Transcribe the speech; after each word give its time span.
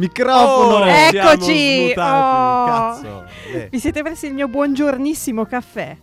Microfono! 0.00 0.84
Oh, 0.84 0.86
Eccoci! 0.86 1.84
smutati, 1.84 2.00
Oh. 2.00 2.66
cazzo. 2.66 3.24
Eh. 3.52 3.68
Vi 3.70 3.78
siete 3.78 4.02
persi 4.02 4.26
il 4.26 4.34
mio 4.34 4.48
buongiornissimo 4.48 5.44
caffè. 5.44 5.96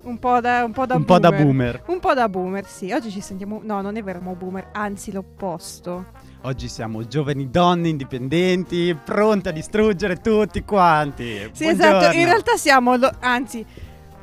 Un 0.00 0.18
po' 0.20 0.40
da, 0.40 0.62
un 0.64 0.72
po' 0.72 0.86
da 0.86 0.94
Un 0.94 1.04
po' 1.04 1.18
da 1.18 1.28
boomer. 1.30 1.44
boomer. 1.44 1.82
Un 1.86 1.98
po' 1.98 2.14
da 2.14 2.28
boomer, 2.28 2.64
sì. 2.66 2.92
Oggi 2.92 3.10
ci 3.10 3.20
sentiamo. 3.20 3.60
No, 3.64 3.80
non 3.82 3.96
è 3.96 4.02
vero, 4.02 4.20
boomer, 4.20 4.68
anzi 4.72 5.12
l'opposto. 5.12 6.06
Oggi 6.42 6.68
siamo 6.68 7.04
giovani 7.06 7.50
donne 7.50 7.88
indipendenti, 7.88 8.96
pronte 9.04 9.48
a 9.48 9.52
distruggere 9.52 10.18
tutti 10.20 10.62
quanti. 10.62 11.50
Sì, 11.52 11.64
Buongiorno. 11.64 11.96
esatto. 11.98 12.16
In 12.16 12.24
realtà 12.24 12.56
siamo. 12.56 12.96
lo- 12.96 13.12
anzi, 13.18 13.66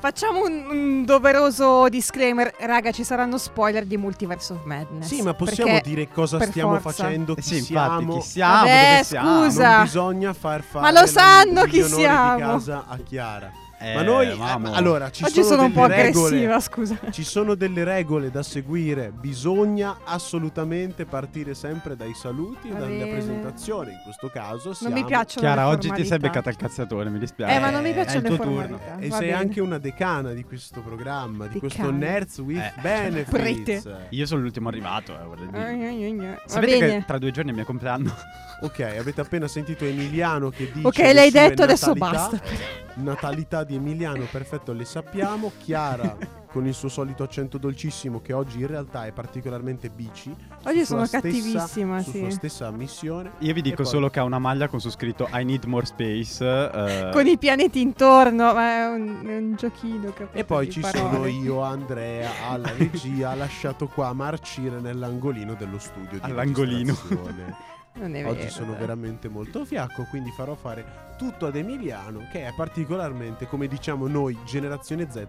facciamo 0.06 0.46
un, 0.46 0.66
un 0.70 1.04
doveroso 1.06 1.90
disclaimer. 1.90 2.54
Raga, 2.60 2.92
ci 2.92 3.04
saranno 3.04 3.40
spoiler 3.40 3.86
di 3.86 3.98
Multiverse 3.98 4.54
of 4.54 4.64
Madness. 4.64 5.08
Sì, 5.08 5.24
ma 5.24 5.34
possiamo 5.34 5.80
dire 5.82 6.08
cosa 6.10 6.40
stiamo 6.42 6.80
forza. 6.80 7.04
facendo, 7.04 7.32
Eh 7.36 7.42
chi 7.42 7.42
sì, 7.42 7.58
infatti, 7.58 7.70
siamo. 8.04 8.14
chi 8.18 8.22
siamo, 8.22 8.54
Vabbè, 8.58 8.90
dove 8.92 9.04
siamo. 9.04 9.44
scusa. 9.46 9.74
Non 9.76 9.84
bisogna 9.84 10.34
far 10.34 10.62
fare 10.62 10.92
Ma 10.92 11.00
lo 11.02 11.08
sanno 11.08 11.64
chi 11.64 11.82
siamo. 11.82 12.36
di 12.36 12.42
casa 12.44 12.86
a 12.88 12.98
Chiara. 12.98 13.52
Eh, 13.78 13.94
ma 13.94 14.02
noi 14.04 14.30
eh, 14.30 14.36
vamo. 14.36 14.72
allora 14.74 15.12
ci 15.12 15.24
Oggi 15.26 15.44
sono 15.44 15.64
un 15.66 15.72
po' 15.74 15.86
delle 15.88 16.04
regole- 16.04 16.28
aggressiva, 16.28 16.60
scusa. 16.60 16.98
Ci 17.12 17.24
sono 17.24 17.56
delle 17.56 17.84
regole 17.84 18.32
da 18.32 18.42
seguire, 18.42 19.12
bisogna 19.12 19.98
assolutamente 20.06 21.06
partire 21.06 21.54
sempre 21.54 21.96
dai 21.96 22.14
saluti 22.14 22.70
e 22.70 22.74
bene. 22.74 23.08
presentazione. 23.08 23.92
In 23.92 24.00
questo 24.04 24.30
caso 24.30 24.68
Non 24.68 24.76
siamo... 24.76 24.96
mi 24.96 25.04
piacciono 25.06 25.42
Chiara, 25.46 25.66
le 25.68 25.74
oggi 25.76 25.92
ti 25.92 26.06
sei 26.06 26.18
beccata 26.20 26.50
il 26.50 26.56
cazzatore, 26.56 27.10
mi 27.10 27.20
dispiace. 27.20 27.54
Eh, 27.56 27.60
ma 27.60 27.70
non 27.70 27.84
mi 27.84 27.90
è 27.90 27.94
piacciono 27.94 28.18
il 28.18 28.24
le 28.24 28.36
tuo 28.36 28.46
formalità. 28.46 28.78
turno. 28.78 29.00
E 29.02 29.08
Va 29.10 29.18
sei 29.18 29.26
bene. 29.28 29.38
anche 29.40 29.62
una 29.62 29.78
decana 29.78 30.32
di 30.32 30.44
questo 30.46 30.82
programma, 30.82 31.48
di 31.48 31.60
questo 31.60 31.82
Decana. 31.82 31.98
Nerds 31.98 32.38
with 32.40 32.58
Eh, 32.58 32.74
Benefits. 32.82 33.30
prete. 33.30 34.08
Io 34.10 34.26
sono 34.26 34.42
l'ultimo 34.42 34.70
arrivato, 34.70 35.14
eh, 35.20 35.24
vorrei 35.26 35.48
dire. 35.50 36.28
Va 36.28 36.42
Sapete 36.46 36.78
bene. 36.80 36.98
che 37.00 37.06
tra 37.06 37.18
due 37.18 37.32
giorni 37.32 37.50
è 37.50 37.52
il 37.52 37.58
mio 37.58 37.66
compleanno? 37.66 38.16
Ok, 38.62 38.80
avete 38.98 39.20
appena 39.20 39.50
sentito 39.50 39.84
Emiliano 39.84 40.50
che 40.50 40.72
dice 40.74 40.88
Ok, 40.88 40.98
l'hai 41.14 41.30
detto, 41.30 41.64
adesso 41.64 41.94
natalità. 41.94 42.30
basta. 42.30 42.74
Natalità 42.98 43.65
di 43.66 43.76
Emiliano, 43.76 44.26
perfetto, 44.32 44.72
le 44.72 44.86
sappiamo. 44.86 45.52
Chiara 45.58 46.16
con 46.56 46.66
il 46.68 46.74
suo 46.74 46.88
solito 46.88 47.24
accento 47.24 47.58
dolcissimo 47.58 48.22
che 48.22 48.32
oggi 48.32 48.60
in 48.62 48.68
realtà 48.68 49.06
è 49.06 49.12
particolarmente 49.12 49.90
bici. 49.90 50.34
Oggi 50.64 50.86
sono 50.86 51.06
stessa- 51.06 51.22
cattivissima, 51.22 52.02
su 52.02 52.12
sì. 52.12 52.20
sua 52.20 52.30
stessa 52.30 52.72
missione. 52.72 53.32
Io 53.40 53.54
vi 53.54 53.62
dico 53.62 53.84
poi- 53.84 53.86
solo 53.86 54.10
che 54.10 54.20
ha 54.20 54.24
una 54.24 54.40
maglia 54.40 54.68
con 54.70 54.80
su 54.80 54.90
scritto 54.90 55.28
I 55.34 55.44
need 55.44 55.66
more 55.66 55.86
space. 55.86 56.44
eh, 56.46 57.10
Con 57.12 57.28
i 57.28 57.38
pianeti 57.38 57.82
intorno, 57.82 58.54
ma 58.54 58.78
è 58.78 58.86
un, 58.88 59.26
è 59.28 59.38
un 59.38 59.56
giochino. 59.56 60.14
E 60.32 60.46
poi 60.46 60.70
ci 60.70 60.80
parole. 60.80 61.10
sono 61.10 61.26
io, 61.26 61.62
Andrea, 61.62 62.30
alla 62.50 62.72
regia, 62.78 63.34
lasciato 63.36 63.88
qua 63.88 64.08
a 64.08 64.14
marcire 64.14 64.80
nell'angolino 64.80 65.56
dello 65.56 65.80
studio. 65.80 66.12
Di 66.12 66.20
All'angolino. 66.22 66.96
Non 67.98 68.14
è 68.16 68.26
Oggi 68.26 68.38
vero, 68.40 68.50
sono 68.52 68.72
dai. 68.72 68.80
veramente 68.82 69.30
molto 69.30 69.64
fiacco, 69.66 70.06
quindi 70.10 70.30
farò 70.32 70.54
fare 70.56 71.14
tutto 71.18 71.46
ad 71.48 71.56
Emiliano, 71.56 72.28
che 72.32 72.46
è 72.46 72.54
particolarmente, 72.56 73.48
come 73.48 73.68
diciamo 73.68 74.08
noi, 74.08 74.38
generazione 74.46 75.08
Z, 75.10 75.26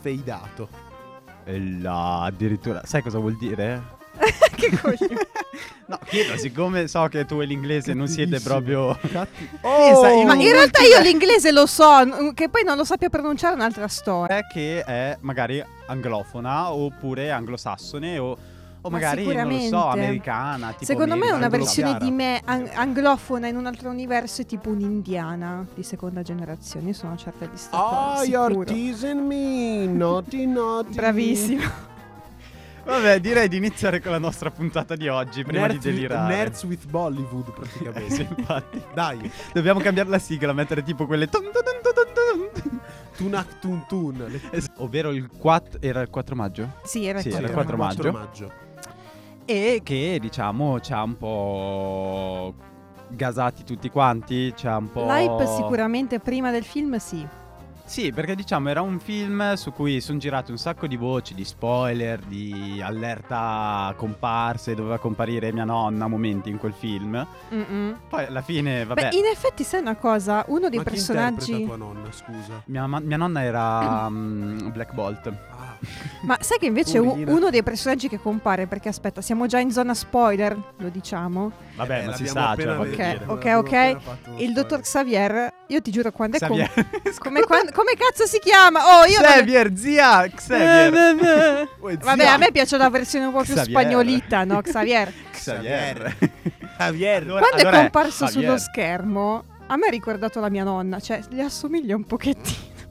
feidato. 0.00 0.68
E 1.44 1.60
là, 1.80 2.22
addirittura. 2.22 2.82
Sai 2.84 3.02
cosa 3.02 3.18
vuol 3.18 3.36
dire? 3.36 3.82
che 4.54 4.70
coglione. 4.80 5.26
No, 5.86 5.98
chiedo, 6.06 6.38
siccome 6.38 6.88
so 6.88 7.06
che 7.08 7.26
tu 7.26 7.40
e 7.42 7.44
l'inglese 7.44 7.92
non 7.92 8.08
siete 8.08 8.40
proprio. 8.40 8.98
Oh! 9.60 10.24
Ma 10.24 10.32
in 10.34 10.40
in 10.40 10.52
realtà 10.52 10.82
io 10.82 10.98
l'inglese 11.00 11.52
lo 11.52 11.66
so, 11.66 12.02
n- 12.02 12.32
che 12.32 12.48
poi 12.48 12.64
non 12.64 12.76
lo 12.78 12.84
sappia 12.84 13.10
pronunciare 13.10 13.52
è 13.52 13.56
un'altra 13.56 13.86
storia. 13.86 14.38
è 14.38 14.46
che 14.50 14.82
è 14.82 15.16
magari 15.20 15.62
anglofona 15.86 16.72
oppure 16.72 17.30
anglosassone 17.30 18.18
o, 18.18 18.36
o 18.86 18.90
Ma 18.90 18.98
magari 18.98 19.24
non 19.24 19.48
lo 19.48 19.58
so, 19.60 19.88
americana. 19.88 20.72
Tipo 20.72 20.84
Secondo 20.84 21.16
me 21.16 21.28
è 21.28 21.32
una 21.32 21.48
versione 21.48 21.96
di 21.98 22.10
me 22.10 22.40
an- 22.44 22.68
anglofona 22.74 23.48
in 23.48 23.56
un 23.56 23.64
altro 23.64 23.88
universo, 23.88 24.42
è 24.42 24.46
tipo 24.46 24.68
un'indiana 24.68 25.66
di 25.74 25.82
seconda 25.82 26.20
generazione. 26.20 26.88
Io 26.88 26.92
sono 26.94 27.16
certa 27.16 27.46
di 27.46 27.56
sta 27.56 27.76
cosa, 27.76 28.20
Oh, 28.20 28.24
you're 28.24 28.48
sicuro. 28.48 28.64
teasing 28.64 29.20
me, 29.26 29.86
naughty 29.86 30.44
naughty. 30.46 30.94
Bravissimo. 30.94 31.92
Vabbè, 32.84 33.18
direi 33.20 33.48
di 33.48 33.56
iniziare 33.56 34.02
con 34.02 34.10
la 34.12 34.18
nostra 34.18 34.50
puntata 34.50 34.94
di 34.94 35.08
oggi 35.08 35.42
prima 35.42 35.66
Nerds 35.66 35.78
di 35.80 35.86
with, 35.88 35.94
delirare. 35.96 36.34
nerds 36.36 36.62
with 36.64 36.86
Bollywood, 36.86 37.48
Eh, 37.48 37.52
praticamente. 37.52 38.10
sì, 38.14 38.26
infatti. 38.36 38.82
Dai, 38.92 39.30
Dobbiamo 39.54 39.80
cambiare 39.80 40.10
la 40.10 40.18
sigla, 40.18 40.52
mettere 40.52 40.82
tipo 40.82 41.06
quelle. 41.06 41.26
tun 41.30 41.44
tun 41.44 41.52
tun 41.52 41.94
tun 41.94 42.60
tun. 42.60 42.80
tunak 43.16 43.58
tun 43.60 43.84
tun. 43.88 44.24
Le- 44.28 44.62
Ovvero 44.76 45.12
il 45.12 45.28
4. 45.28 45.80
Era 45.80 46.02
il 46.02 46.10
4 46.10 46.36
maggio? 46.36 46.72
Sì, 46.84 47.06
era 47.06 47.20
Sì, 47.20 47.28
il 47.28 47.36
era 47.36 47.46
il 47.46 47.52
4 47.54 47.74
4 47.78 48.12
maggio. 48.12 48.18
maggio. 48.18 48.52
E 49.46 49.80
che 49.82 50.18
diciamo 50.20 50.80
ci 50.80 50.92
ha 50.92 51.02
un 51.02 51.16
po' 51.16 52.54
gasati 53.08 53.64
tutti 53.64 53.90
quanti. 53.90 54.52
C'ha 54.56 54.76
un 54.76 54.90
po'. 54.90 55.04
L'hype 55.04 55.46
sicuramente 55.46 56.18
prima 56.18 56.50
del 56.50 56.64
film 56.64 56.96
sì. 56.96 57.26
Sì, 57.86 58.12
perché 58.12 58.34
diciamo 58.34 58.70
era 58.70 58.80
un 58.80 58.98
film 58.98 59.52
su 59.54 59.70
cui 59.72 60.00
sono 60.00 60.18
girate 60.18 60.50
un 60.50 60.56
sacco 60.56 60.86
di 60.86 60.96
voci, 60.96 61.34
di 61.34 61.44
spoiler, 61.44 62.18
di 62.20 62.80
allerta 62.82 63.92
comparse, 63.96 64.74
doveva 64.74 64.98
comparire 64.98 65.52
mia 65.52 65.64
nonna 65.64 66.06
a 66.06 66.08
momenti 66.08 66.48
in 66.48 66.58
quel 66.58 66.72
film. 66.72 67.24
Mm-mm. 67.52 67.98
Poi 68.08 68.24
alla 68.24 68.40
fine, 68.42 68.84
vabbè, 68.86 69.10
Beh, 69.10 69.16
in 69.16 69.26
effetti 69.26 69.64
sai 69.64 69.80
una 69.80 69.96
cosa, 69.96 70.44
uno 70.48 70.68
dei 70.70 70.78
Ma 70.78 70.84
chi 70.84 70.90
personaggi... 70.90 71.50
interpreta 71.52 71.66
tua 71.66 71.76
nonna, 71.76 72.10
scusa? 72.12 72.62
mia, 72.66 72.86
ma- 72.86 73.00
mia 73.00 73.16
nonna 73.18 73.42
era 73.42 74.08
mm, 74.08 74.70
Black 74.72 74.92
Bolt. 74.94 75.26
Ah, 75.26 75.76
Ma 76.22 76.38
sai 76.40 76.58
che 76.58 76.66
invece 76.66 76.98
u- 76.98 77.10
Purina. 77.10 77.32
uno 77.32 77.50
dei 77.50 77.62
personaggi 77.62 78.08
che 78.08 78.18
compare, 78.18 78.66
perché 78.66 78.88
aspetta, 78.88 79.20
siamo 79.20 79.46
già 79.46 79.58
in 79.58 79.70
zona 79.70 79.92
spoiler, 79.94 80.56
lo 80.78 80.88
diciamo. 80.88 81.52
Vabbè, 81.76 82.02
eh, 82.02 82.06
ma 82.06 82.12
si 82.14 82.26
sa, 82.26 82.56
cioè, 82.58 82.78
Ok, 82.78 83.18
ok, 83.26 83.52
ok. 83.56 83.96
Il 84.40 84.52
dottor. 84.52 84.80
Xavier, 84.80 85.52
io 85.68 85.80
ti 85.82 85.90
giuro 85.90 86.10
quando 86.12 86.36
è 86.38 86.46
com- 86.46 86.58
come, 87.18 87.40
quan- 87.42 87.70
come 87.74 87.94
cazzo 87.98 88.26
si 88.26 88.38
chiama? 88.38 88.80
Oh, 89.00 89.04
io 89.04 89.20
non- 89.20 89.30
Xavier, 89.30 89.76
zia, 89.76 90.26
Xavier. 90.28 90.94
Eh, 90.94 91.68
Uè, 91.80 91.96
Vabbè, 91.98 92.22
zia. 92.22 92.32
a 92.34 92.36
me 92.38 92.50
piace 92.52 92.76
la 92.76 92.88
versione 92.88 93.26
un 93.26 93.32
po' 93.32 93.42
più 93.42 93.54
Xavier. 93.54 93.66
spagnolita, 93.80 94.44
no? 94.44 94.60
Xavier. 94.62 95.12
Xavier. 95.32 96.16
Allora- 96.78 97.38
Quando 97.40 97.56
allora 97.56 97.70
è 97.70 97.78
è 97.78 97.80
comparso 97.82 98.24
Javier. 98.26 98.44
sullo 98.44 98.58
schermo, 98.58 99.44
a 99.66 99.76
me 99.76 99.86
ha 99.86 99.90
ricordato 99.90 100.40
la 100.40 100.48
mia 100.50 100.64
nonna, 100.64 100.98
cioè 101.00 101.20
gli 101.28 101.40
assomiglia 101.40 101.94
un 101.96 102.04
pochettino. 102.04 102.72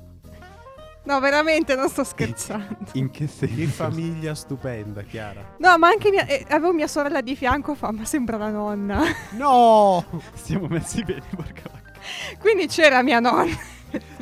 No, 1.05 1.19
veramente 1.19 1.75
non 1.75 1.89
sto 1.89 2.05
scherzando. 2.05 2.77
In 2.93 3.11
che 3.11 3.27
senso? 3.27 3.55
Che 3.57 3.65
famiglia 3.65 4.33
stupenda, 4.33 5.01
Chiara. 5.01 5.55
No, 5.57 5.77
ma 5.77 5.89
anche 5.89 6.09
mia, 6.09 6.25
eh, 6.25 6.45
avevo 6.47 6.71
mia 6.71 6.87
sorella 6.87 7.19
di 7.19 7.35
fianco, 7.35 7.75
fa, 7.75 7.91
ma 7.91 8.05
sembra 8.05 8.37
la 8.37 8.47
nonna. 8.49 9.01
No! 9.31 10.05
Siamo 10.33 10.67
messi 10.67 11.03
bene, 11.03 11.23
porca 11.35 11.63
vacca. 11.69 11.91
Quindi 12.39 12.67
c'era 12.67 13.01
mia 13.01 13.19
nonna. 13.19 13.53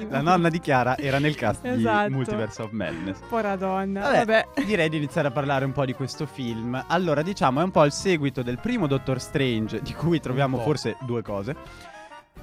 La 0.09 0.21
nonna 0.21 0.49
di 0.49 0.59
Chiara 0.59 0.97
era 0.97 1.19
nel 1.19 1.35
cast 1.35 1.65
Esatto. 1.65 2.07
di 2.07 2.13
Multiverse 2.13 2.61
of 2.61 2.71
Madness. 2.71 3.19
Povera 3.29 3.55
donna. 3.55 4.01
Vabbè, 4.01 4.17
Vabbè. 4.25 4.47
direi 4.65 4.89
di 4.89 4.97
iniziare 4.97 5.27
a 5.29 5.31
parlare 5.31 5.65
un 5.65 5.71
po' 5.71 5.85
di 5.85 5.93
questo 5.93 6.25
film. 6.25 6.83
Allora, 6.87 7.21
diciamo, 7.21 7.61
è 7.61 7.63
un 7.63 7.71
po' 7.71 7.85
il 7.85 7.91
seguito 7.91 8.41
del 8.41 8.59
primo 8.59 8.87
Doctor 8.87 9.19
Strange, 9.19 9.81
di 9.81 9.93
cui 9.93 10.19
troviamo 10.19 10.57
forse 10.59 10.97
due 11.01 11.21
cose. 11.21 11.55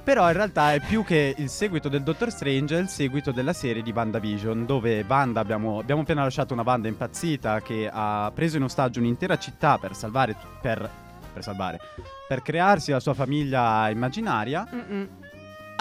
Però 0.01 0.25
in 0.27 0.33
realtà 0.33 0.73
è 0.73 0.79
più 0.79 1.03
che 1.03 1.35
il 1.37 1.49
seguito 1.49 1.87
del 1.89 2.01
Doctor 2.01 2.31
Strange, 2.31 2.77
è 2.77 2.79
il 2.79 2.87
seguito 2.87 3.31
della 3.31 3.53
serie 3.53 3.81
di 3.83 3.91
WandaVision, 3.91 4.65
dove 4.65 5.05
Wanda 5.07 5.39
abbiamo, 5.39 5.79
abbiamo 5.79 6.01
appena 6.01 6.23
lasciato 6.23 6.53
una 6.53 6.63
banda 6.63 6.87
impazzita 6.87 7.61
che 7.61 7.87
ha 7.91 8.31
preso 8.33 8.57
in 8.57 8.63
ostaggio 8.63 8.99
un'intera 8.99 9.37
città 9.37 9.77
per 9.77 9.95
salvare, 9.95 10.35
per, 10.61 10.89
per 11.33 11.43
salvare, 11.43 11.79
per 12.27 12.41
crearsi 12.41 12.91
la 12.91 12.99
sua 12.99 13.13
famiglia 13.13 13.89
immaginaria 13.89 14.65
Mm-mm. 14.73 15.09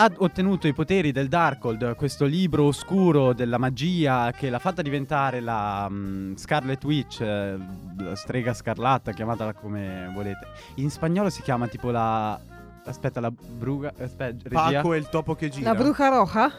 Ha 0.00 0.12
ottenuto 0.18 0.68
i 0.68 0.72
poteri 0.72 1.10
del 1.10 1.26
Darkhold, 1.26 1.96
questo 1.96 2.24
libro 2.24 2.64
oscuro 2.66 3.32
della 3.32 3.58
magia 3.58 4.30
che 4.30 4.48
l'ha 4.48 4.60
fatta 4.60 4.80
diventare 4.80 5.40
la 5.40 5.88
mm, 5.90 6.36
Scarlet 6.36 6.84
Witch, 6.84 7.20
eh, 7.20 7.58
la 7.98 8.14
strega 8.14 8.54
scarlatta, 8.54 9.10
chiamatela 9.12 9.54
come 9.54 10.08
volete. 10.14 10.46
In 10.76 10.88
spagnolo 10.90 11.30
si 11.30 11.42
chiama 11.42 11.66
tipo 11.66 11.90
la... 11.90 12.38
Aspetta, 12.84 13.18
la 13.18 13.30
bruga... 13.32 13.92
Aspetta, 13.98 14.48
regia. 14.48 14.80
Paco 14.80 14.92
è 14.92 14.98
il 14.98 15.08
topo 15.08 15.34
che 15.34 15.48
gira. 15.48 15.72
La 15.72 15.78
bruca 15.78 16.08
roja 16.08 16.52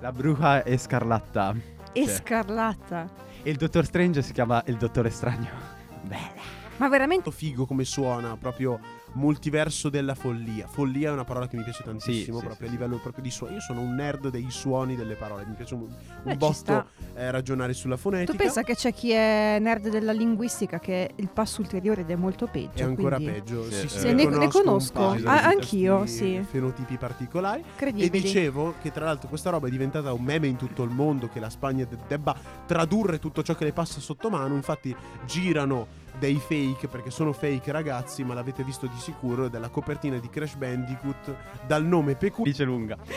La 0.00 0.10
bruja 0.10 0.64
è 0.64 0.76
scarlatta. 0.76 1.54
e 1.92 2.04
Cioè. 2.06 2.14
scarlatta. 2.14 3.08
E 3.42 3.50
il 3.50 3.56
Dottor 3.56 3.84
Strange 3.84 4.20
si 4.22 4.32
chiama 4.32 4.60
il 4.66 4.76
Dottore 4.76 5.10
Strano. 5.10 5.46
Bella. 6.02 6.58
Ma 6.78 6.88
veramente 6.88 7.30
figo 7.30 7.66
come 7.66 7.84
suona, 7.84 8.36
proprio 8.36 8.80
multiverso 9.14 9.88
della 9.88 10.14
follia. 10.14 10.66
Follia 10.66 11.10
è 11.10 11.12
una 11.12 11.24
parola 11.24 11.48
che 11.48 11.56
mi 11.56 11.62
piace 11.64 11.82
tantissimo, 11.82 12.38
Sì, 12.38 12.44
proprio 12.46 12.66
sì, 12.66 12.72
a 12.72 12.76
livello 12.76 12.96
proprio 12.98 13.22
di 13.22 13.30
suoni. 13.30 13.54
Io 13.54 13.60
sono 13.60 13.80
un 13.80 13.94
nerd 13.94 14.28
dei 14.30 14.46
suoni 14.50 14.96
delle 14.96 15.14
parole, 15.14 15.44
mi 15.46 15.54
piace 15.54 15.74
un, 15.74 15.82
un 15.82 16.30
Eh, 16.30 16.36
botto 16.36 16.86
eh, 17.14 17.30
ragionare 17.30 17.72
sulla 17.72 17.96
fonetica. 17.96 18.32
Tu 18.32 18.38
pensa 18.38 18.62
che 18.62 18.74
c'è 18.74 18.92
chi 18.92 19.10
è 19.10 19.58
nerd 19.60 19.88
della 19.88 20.12
linguistica 20.12 20.78
che 20.78 21.06
è 21.06 21.10
il 21.16 21.28
passo 21.28 21.60
ulteriore 21.60 22.02
ed 22.02 22.10
è 22.10 22.16
molto 22.16 22.46
peggio. 22.46 22.78
è 22.78 22.82
ancora 22.82 23.16
quindi 23.16 23.34
peggio. 23.34 23.64
Sì, 23.64 23.70
Sì, 23.72 23.84
eh. 23.84 23.88
sì, 23.88 23.98
Sì, 23.98 24.12
ne- 24.14 24.24
conosco 24.24 24.58
ne 24.58 24.64
conosco. 24.64 24.92
paio 24.92 25.28
Ah, 25.28 25.44
anch'io, 25.44 26.06
sì. 26.06 26.40
Fenotipi 26.48 26.96
particolari. 26.96 27.60
E 27.60 27.64
Credibili. 27.76 28.20
dicevo 28.22 28.74
che 28.80 28.90
tra 28.92 29.04
l'altro 29.06 29.28
questa 29.28 29.50
roba 29.50 29.66
è 29.66 29.70
diventata 29.70 30.12
un 30.12 30.22
meme 30.22 30.46
in 30.46 30.56
tutto 30.56 30.82
il 30.82 30.90
mondo, 30.90 31.28
che 31.28 31.40
la 31.40 31.50
Spagna 31.50 31.84
de- 31.84 31.98
debba 32.06 32.36
tradurre 32.66 33.18
tutto 33.18 33.42
ciò 33.42 33.54
che 33.54 33.64
le 33.64 33.72
passa 33.72 34.00
sotto 34.00 34.30
mano, 34.30 34.54
infatti 34.54 34.94
girano 35.26 35.98
dei 36.18 36.36
fake, 36.36 36.88
perché 36.88 37.10
sono 37.10 37.32
fake 37.32 37.70
ragazzi, 37.72 38.24
ma 38.24 38.34
l'avete 38.34 38.62
visto 38.64 38.86
di 38.86 38.96
sicuro, 38.98 39.48
della 39.48 39.68
copertina 39.68 40.18
di 40.18 40.28
Crash 40.28 40.54
Bandicoot 40.56 41.34
dal 41.66 41.84
nome 41.84 42.14
peculiare. 42.14 42.50
Dice 42.50 42.64
lunga. 42.64 42.96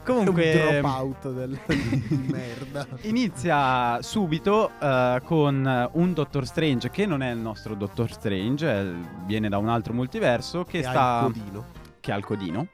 È 0.00 0.12
Comunque... 0.12 0.52
un 0.52 0.80
dropout 0.80 1.32
del, 1.32 1.58
di 1.66 2.26
merda. 2.30 2.86
Inizia 3.02 3.98
subito 4.02 4.70
eh, 4.80 5.20
con 5.24 5.88
un 5.92 6.12
Doctor 6.14 6.46
Strange 6.46 6.90
che 6.90 7.06
non 7.06 7.22
è 7.22 7.30
il 7.30 7.38
nostro 7.38 7.74
Doctor 7.74 8.10
Strange, 8.10 8.66
è- 8.66 8.92
viene 9.26 9.48
da 9.48 9.58
un 9.58 9.68
altro 9.68 9.92
multiverso 9.92 10.64
che 10.64 10.78
E 10.78 10.84
ha 10.86 10.90
sta 10.90 11.24
il 11.26 11.32
codino. 11.32 11.64
che 12.00 12.12
ha 12.12 12.16
il 12.16 12.24
codino. 12.24 12.66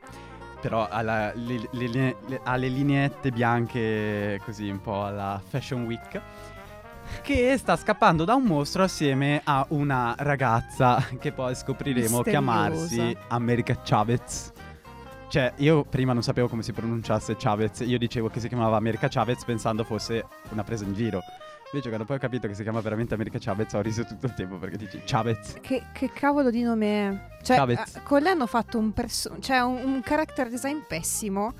Però 0.60 0.88
ha, 0.88 1.02
la- 1.02 1.32
le, 1.34 1.68
le- 1.72 1.88
le- 1.88 2.16
le- 2.26 2.40
ha 2.42 2.56
le 2.56 2.68
lineette 2.68 3.30
bianche 3.30 4.40
così 4.44 4.70
un 4.70 4.80
po' 4.80 5.04
alla 5.04 5.40
Fashion 5.46 5.84
Week. 5.84 6.20
Che 7.22 7.56
sta 7.58 7.76
scappando 7.76 8.24
da 8.24 8.34
un 8.34 8.44
mostro 8.44 8.82
assieme 8.84 9.40
a 9.44 9.64
una 9.70 10.14
ragazza 10.18 11.04
che 11.18 11.32
poi 11.32 11.54
scopriremo 11.54 12.18
Misteriosa. 12.18 12.30
chiamarsi 12.30 13.16
America 13.28 13.80
Chavez. 13.82 14.52
Cioè, 15.28 15.54
io 15.56 15.84
prima 15.84 16.12
non 16.12 16.22
sapevo 16.22 16.48
come 16.48 16.62
si 16.62 16.72
pronunciasse 16.72 17.34
Chavez, 17.36 17.80
io 17.80 17.98
dicevo 17.98 18.28
che 18.28 18.38
si 18.38 18.46
chiamava 18.48 18.76
America 18.76 19.08
Chavez 19.08 19.44
pensando 19.44 19.82
fosse 19.82 20.24
una 20.50 20.62
presa 20.62 20.84
in 20.84 20.94
giro. 20.94 21.20
Invece 21.72 21.88
quando 21.88 22.06
poi 22.06 22.16
ho 22.16 22.20
capito 22.20 22.46
che 22.46 22.54
si 22.54 22.62
chiama 22.62 22.80
veramente 22.80 23.14
America 23.14 23.38
Chavez 23.40 23.72
ho 23.72 23.80
riso 23.80 24.04
tutto 24.04 24.26
il 24.26 24.34
tempo 24.34 24.56
perché 24.56 24.76
dici 24.76 25.02
Chavez. 25.04 25.56
Che, 25.60 25.82
che 25.92 26.12
cavolo 26.12 26.50
di 26.50 26.62
nome 26.62 27.08
è? 27.08 27.42
Cioè, 27.42 27.56
Chavez. 27.56 27.96
eh, 27.96 28.02
con 28.04 28.22
lei 28.22 28.32
hanno 28.32 28.46
fatto 28.46 28.78
un, 28.78 28.92
perso- 28.92 29.36
cioè, 29.40 29.58
un, 29.62 29.82
un 29.82 30.00
character 30.02 30.48
design 30.48 30.78
pessimo. 30.86 31.52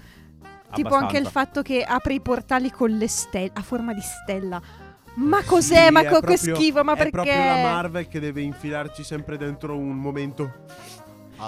Tipo 0.72 0.88
Abbastanza. 0.88 0.96
anche 0.98 1.18
il 1.18 1.26
fatto 1.26 1.62
che 1.62 1.82
apre 1.82 2.14
i 2.14 2.20
portali 2.20 2.70
con 2.70 2.90
le 2.90 3.08
stelle, 3.08 3.50
a 3.54 3.62
forma 3.62 3.92
di 3.92 4.00
stella. 4.00 4.60
Ma 5.16 5.42
cos'è? 5.44 5.86
Sì, 5.86 5.92
ma 5.92 6.00
è 6.00 6.06
co- 6.06 6.20
che 6.20 6.26
proprio- 6.36 6.54
schifo, 6.54 6.84
ma 6.84 6.92
è 6.92 6.96
perché? 6.96 7.10
proprio 7.10 7.34
la 7.34 7.62
Marvel 7.62 8.08
che 8.08 8.20
deve 8.20 8.40
infilarci 8.42 9.02
sempre 9.04 9.36
dentro 9.36 9.76
un 9.76 9.96
momento. 9.96 10.52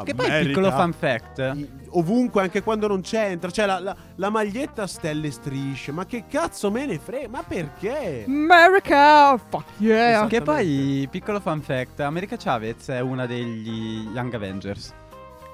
Che 0.05 0.15
poi 0.15 0.26
America. 0.26 0.49
piccolo 0.49 0.70
fun 0.70 0.93
fact. 0.93 1.56
Ovunque, 1.91 2.43
anche 2.43 2.62
quando 2.62 2.87
non 2.88 3.00
c'entra. 3.00 3.50
Cioè, 3.50 3.65
la, 3.65 3.79
la- 3.79 3.97
la 4.17 4.29
maglietta 4.31 4.87
stelle 4.87 5.29
e 5.29 5.31
strisce. 5.31 5.93
Ma 5.93 6.05
che 6.05 6.25
cazzo 6.29 6.70
me 6.70 6.85
ne 6.85 6.99
frega? 6.99 7.29
Ma 7.29 7.43
perché? 7.43 8.25
America! 8.26 9.38
Fuck 9.38 9.65
yeah! 9.79 10.26
Che 10.26 10.43
poi, 10.43 11.09
piccolo 11.11 11.41
fun 11.41 11.62
fact, 11.62 12.00
America 12.00 12.37
Chavez 12.37 12.88
è 12.88 13.00
una 13.00 13.25
degli 13.25 14.09
Young 14.12 14.35
Avengers. 14.35 14.93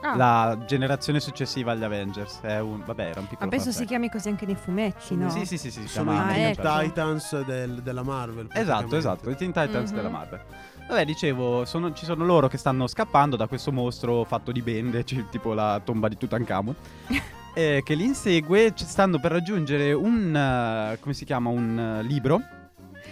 Ah, 0.06 0.16
La 0.16 0.58
generazione 0.66 1.18
successiva 1.18 1.72
agli 1.72 1.82
Avengers. 1.82 2.40
È 2.42 2.60
un, 2.60 2.82
vabbè, 2.84 3.02
era 3.02 3.20
un 3.20 3.22
ma 3.24 3.30
piccolo 3.30 3.48
penso 3.48 3.72
si 3.72 3.86
chiami 3.86 4.10
così 4.10 4.28
anche 4.28 4.44
nei 4.44 4.54
fumetti, 4.54 5.16
no? 5.16 5.30
Sì, 5.30 5.46
sì, 5.46 5.56
sì, 5.56 5.70
sì, 5.70 5.80
si 5.80 5.88
Sono 5.88 6.10
chiama 6.12 6.26
i 6.26 6.30
Ah, 6.30 6.34
Teen 6.34 6.50
ecco. 6.50 6.78
Titans 6.82 7.40
del- 7.44 7.82
della 7.82 8.02
Marvel. 8.02 8.48
Esatto, 8.52 8.96
esatto, 8.96 9.30
i 9.30 9.34
Teen 9.36 9.52
Titans 9.52 9.90
Mhm. 9.90 9.96
della 9.96 10.08
Marvel. 10.10 10.40
Vabbè, 10.86 11.06
dicevo, 11.06 11.64
sono- 11.64 11.94
ci 11.94 12.04
sono 12.04 12.26
loro 12.26 12.48
che 12.48 12.58
stanno 12.58 12.86
scappando 12.86 13.36
da 13.36 13.46
questo 13.46 13.72
mostro 13.72 14.24
fatto 14.24 14.52
di 14.52 14.60
bende, 14.60 15.04
cioè, 15.06 15.24
tipo 15.30 15.54
la 15.54 15.80
tomba 15.82 16.08
di 16.08 16.18
Tutankhamon. 16.18 16.74
eh, 17.54 17.80
che 17.82 17.94
li 17.94 18.04
insegue, 18.04 18.72
stanno 18.76 19.18
per 19.18 19.32
raggiungere 19.32 19.94
un. 19.94 20.36
eh, 20.36 20.98
come 21.00 21.14
si 21.14 21.24
chiama? 21.24 21.48
Un 21.48 21.78
eh, 21.78 22.02
libro. 22.02 22.38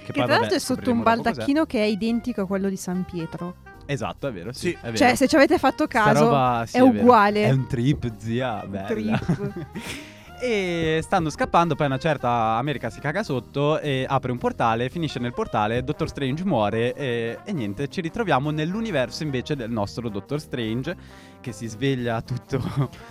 Che 0.04 0.12
poi, 0.12 0.12
tra 0.12 0.22
vabbè, 0.26 0.38
l'altro 0.40 0.56
è 0.56 0.60
sotto 0.60 0.90
un 0.90 1.02
baldacchino 1.02 1.64
che 1.64 1.78
è 1.80 1.86
identico 1.86 2.42
a 2.42 2.46
quello 2.46 2.68
di 2.68 2.76
San 2.76 3.04
Pietro. 3.04 3.54
Esatto, 3.86 4.28
è 4.28 4.32
vero, 4.32 4.52
sì. 4.52 4.68
Sì. 4.68 4.72
è 4.72 4.84
vero. 4.84 4.96
Cioè, 4.96 5.14
se 5.14 5.26
ci 5.28 5.36
avete 5.36 5.58
fatto 5.58 5.86
caso, 5.86 6.24
roba, 6.24 6.64
sì, 6.66 6.76
è 6.76 6.80
vero. 6.80 7.00
uguale. 7.00 7.44
È 7.44 7.50
un 7.50 7.66
trip, 7.66 8.12
zia. 8.16 8.64
Bella. 8.66 8.86
trip. 8.86 9.64
e 10.40 11.00
stanno 11.02 11.30
scappando. 11.30 11.74
Poi 11.76 11.86
una 11.86 11.98
certa 11.98 12.28
America 12.56 12.90
si 12.90 12.98
caga 13.00 13.22
sotto 13.22 13.78
e 13.78 14.04
apre 14.08 14.32
un 14.32 14.38
portale. 14.38 14.88
Finisce 14.88 15.18
nel 15.20 15.32
portale. 15.32 15.84
Dottor 15.84 16.08
Strange 16.08 16.44
muore. 16.44 16.94
E, 16.94 17.38
e 17.44 17.52
niente, 17.52 17.88
ci 17.88 18.00
ritroviamo 18.00 18.50
nell'universo 18.50 19.22
invece 19.22 19.54
del 19.56 19.70
nostro 19.70 20.08
Dottor 20.08 20.40
Strange. 20.40 20.96
Che 21.40 21.50
si 21.52 21.66
sveglia 21.66 22.20
tutto 22.22 22.60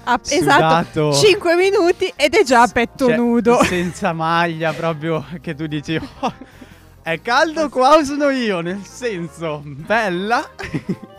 Ah, 0.06 0.20
esatto, 0.24 1.12
sudato. 1.12 1.14
5 1.14 1.56
minuti 1.56 2.12
ed 2.16 2.34
è 2.34 2.44
già 2.44 2.62
a 2.64 2.68
petto 2.68 3.08
Cioè, 3.08 3.16
nudo. 3.18 3.62
Senza 3.64 4.14
maglia, 4.14 4.72
proprio 4.74 5.26
che 5.42 5.54
tu 5.54 5.68
dici. 5.68 6.00
"Oh, 6.20 6.34
è 7.04 7.22
caldo 7.22 7.70
qua 7.70 7.96
o 7.96 8.04
sono 8.04 8.30
io? 8.30 8.62
Nel 8.62 8.84
senso, 8.84 9.62
bella. 9.66 10.50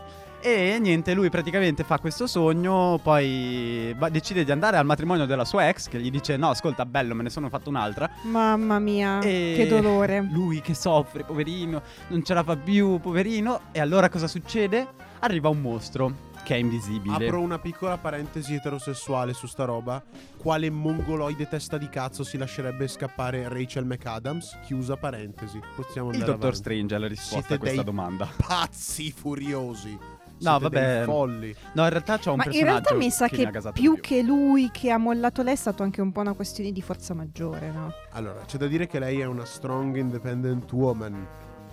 E 0.44 0.76
niente, 0.80 1.14
lui 1.14 1.30
praticamente 1.30 1.84
fa 1.84 2.00
questo 2.00 2.26
sogno, 2.26 2.98
poi 3.00 3.94
va- 3.96 4.08
decide 4.08 4.42
di 4.42 4.50
andare 4.50 4.76
al 4.76 4.84
matrimonio 4.84 5.24
della 5.24 5.44
sua 5.44 5.68
ex, 5.68 5.86
che 5.86 6.00
gli 6.00 6.10
dice 6.10 6.36
no, 6.36 6.50
ascolta, 6.50 6.84
bello, 6.84 7.14
me 7.14 7.22
ne 7.22 7.30
sono 7.30 7.48
fatto 7.48 7.68
un'altra. 7.68 8.10
Mamma 8.22 8.80
mia, 8.80 9.20
E 9.20 9.54
che 9.56 9.68
dolore. 9.68 10.26
Lui 10.32 10.60
che 10.60 10.74
soffre, 10.74 11.22
poverino, 11.22 11.80
non 12.08 12.24
ce 12.24 12.34
la 12.34 12.42
fa 12.42 12.56
più, 12.56 12.98
poverino. 12.98 13.60
E 13.70 13.78
allora 13.78 14.08
cosa 14.08 14.26
succede? 14.26 14.88
Arriva 15.20 15.48
un 15.48 15.60
mostro 15.60 16.12
che 16.42 16.54
è 16.54 16.58
invisibile. 16.58 17.26
Apro 17.26 17.40
una 17.40 17.58
piccola 17.58 17.98
parentesi 17.98 18.54
eterosessuale 18.54 19.32
su 19.32 19.46
sta 19.46 19.64
roba. 19.64 20.02
Quale 20.36 20.70
mongoloide 20.70 21.48
testa 21.48 21.78
di 21.78 21.88
cazzo 21.88 22.24
si 22.24 22.36
lascerebbe 22.36 22.88
scappare 22.88 23.48
Rachel 23.48 23.84
McAdams? 23.84 24.58
Chiusa 24.64 24.96
parentesi. 24.96 25.60
Possiamo 25.74 26.08
Il 26.08 26.14
andare 26.14 26.32
Dottor 26.32 26.50
avanti. 26.50 26.56
Strange 26.56 26.94
è 26.94 26.98
la 26.98 27.06
risposta 27.06 27.38
Siete 27.38 27.54
a 27.54 27.58
questa 27.58 27.76
dei 27.76 27.84
domanda. 27.84 28.28
Pazzi 28.36 29.12
furiosi. 29.12 29.98
No, 30.42 30.58
Siete 30.58 30.62
vabbè. 30.62 30.96
dei 30.96 31.04
folli. 31.04 31.56
No, 31.74 31.84
in 31.84 31.90
realtà 31.90 32.18
c'ho 32.18 32.30
un 32.32 32.36
Ma 32.36 32.44
in 32.44 32.50
personaggio 32.50 32.70
realtà 32.72 32.94
mi 32.94 33.10
sa 33.10 33.28
che, 33.28 33.48
che, 33.48 33.58
ha 33.58 33.72
più 33.72 33.94
di 33.94 34.00
che 34.00 34.22
lui 34.22 34.70
che 34.72 34.90
ha 34.90 34.98
mollato 34.98 35.42
lei 35.42 35.54
è 35.54 35.56
stato 35.56 35.84
anche 35.84 36.00
un 36.00 36.10
po' 36.10 36.20
una 36.20 36.32
questione 36.32 36.72
di 36.72 36.82
forza 36.82 37.14
maggiore, 37.14 37.70
no? 37.70 37.92
Allora, 38.10 38.44
c'è 38.44 38.58
da 38.58 38.66
dire 38.66 38.88
che 38.88 38.98
lei 38.98 39.20
è 39.20 39.24
una 39.24 39.44
strong 39.44 39.96
independent 39.96 40.70
woman. 40.72 41.26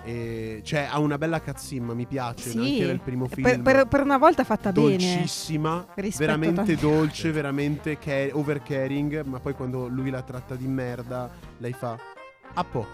E 0.10 0.62
cioè 0.64 0.88
ha 0.90 0.98
una 1.00 1.18
bella 1.20 1.40
cazzimma, 1.40 1.94
mi 1.94 2.08
piace. 2.08 2.50
Sì. 2.50 2.58
Anche 2.58 2.86
nel 2.86 3.00
primo 3.00 3.28
film. 3.28 3.44
Per, 3.44 3.62
per- 3.62 3.88
per 3.88 4.02
una 4.02 4.18
volta 4.18 4.44
fatta 4.44 4.72
bene. 4.72 4.88
dolcissima, 4.98 5.86
veramente 6.18 6.76
dolce, 6.76 7.32
veramente 7.32 8.00
care- 8.00 8.32
overcaring, 8.34 9.24
ma 9.26 9.40
poi 9.40 9.54
quando 9.54 9.88
lui 9.88 10.10
la 10.10 10.24
tratta 10.24 10.56
di 10.56 10.66
merda, 10.68 11.30
lei 11.58 11.74
fa 11.74 11.96
Appo, 12.56 12.86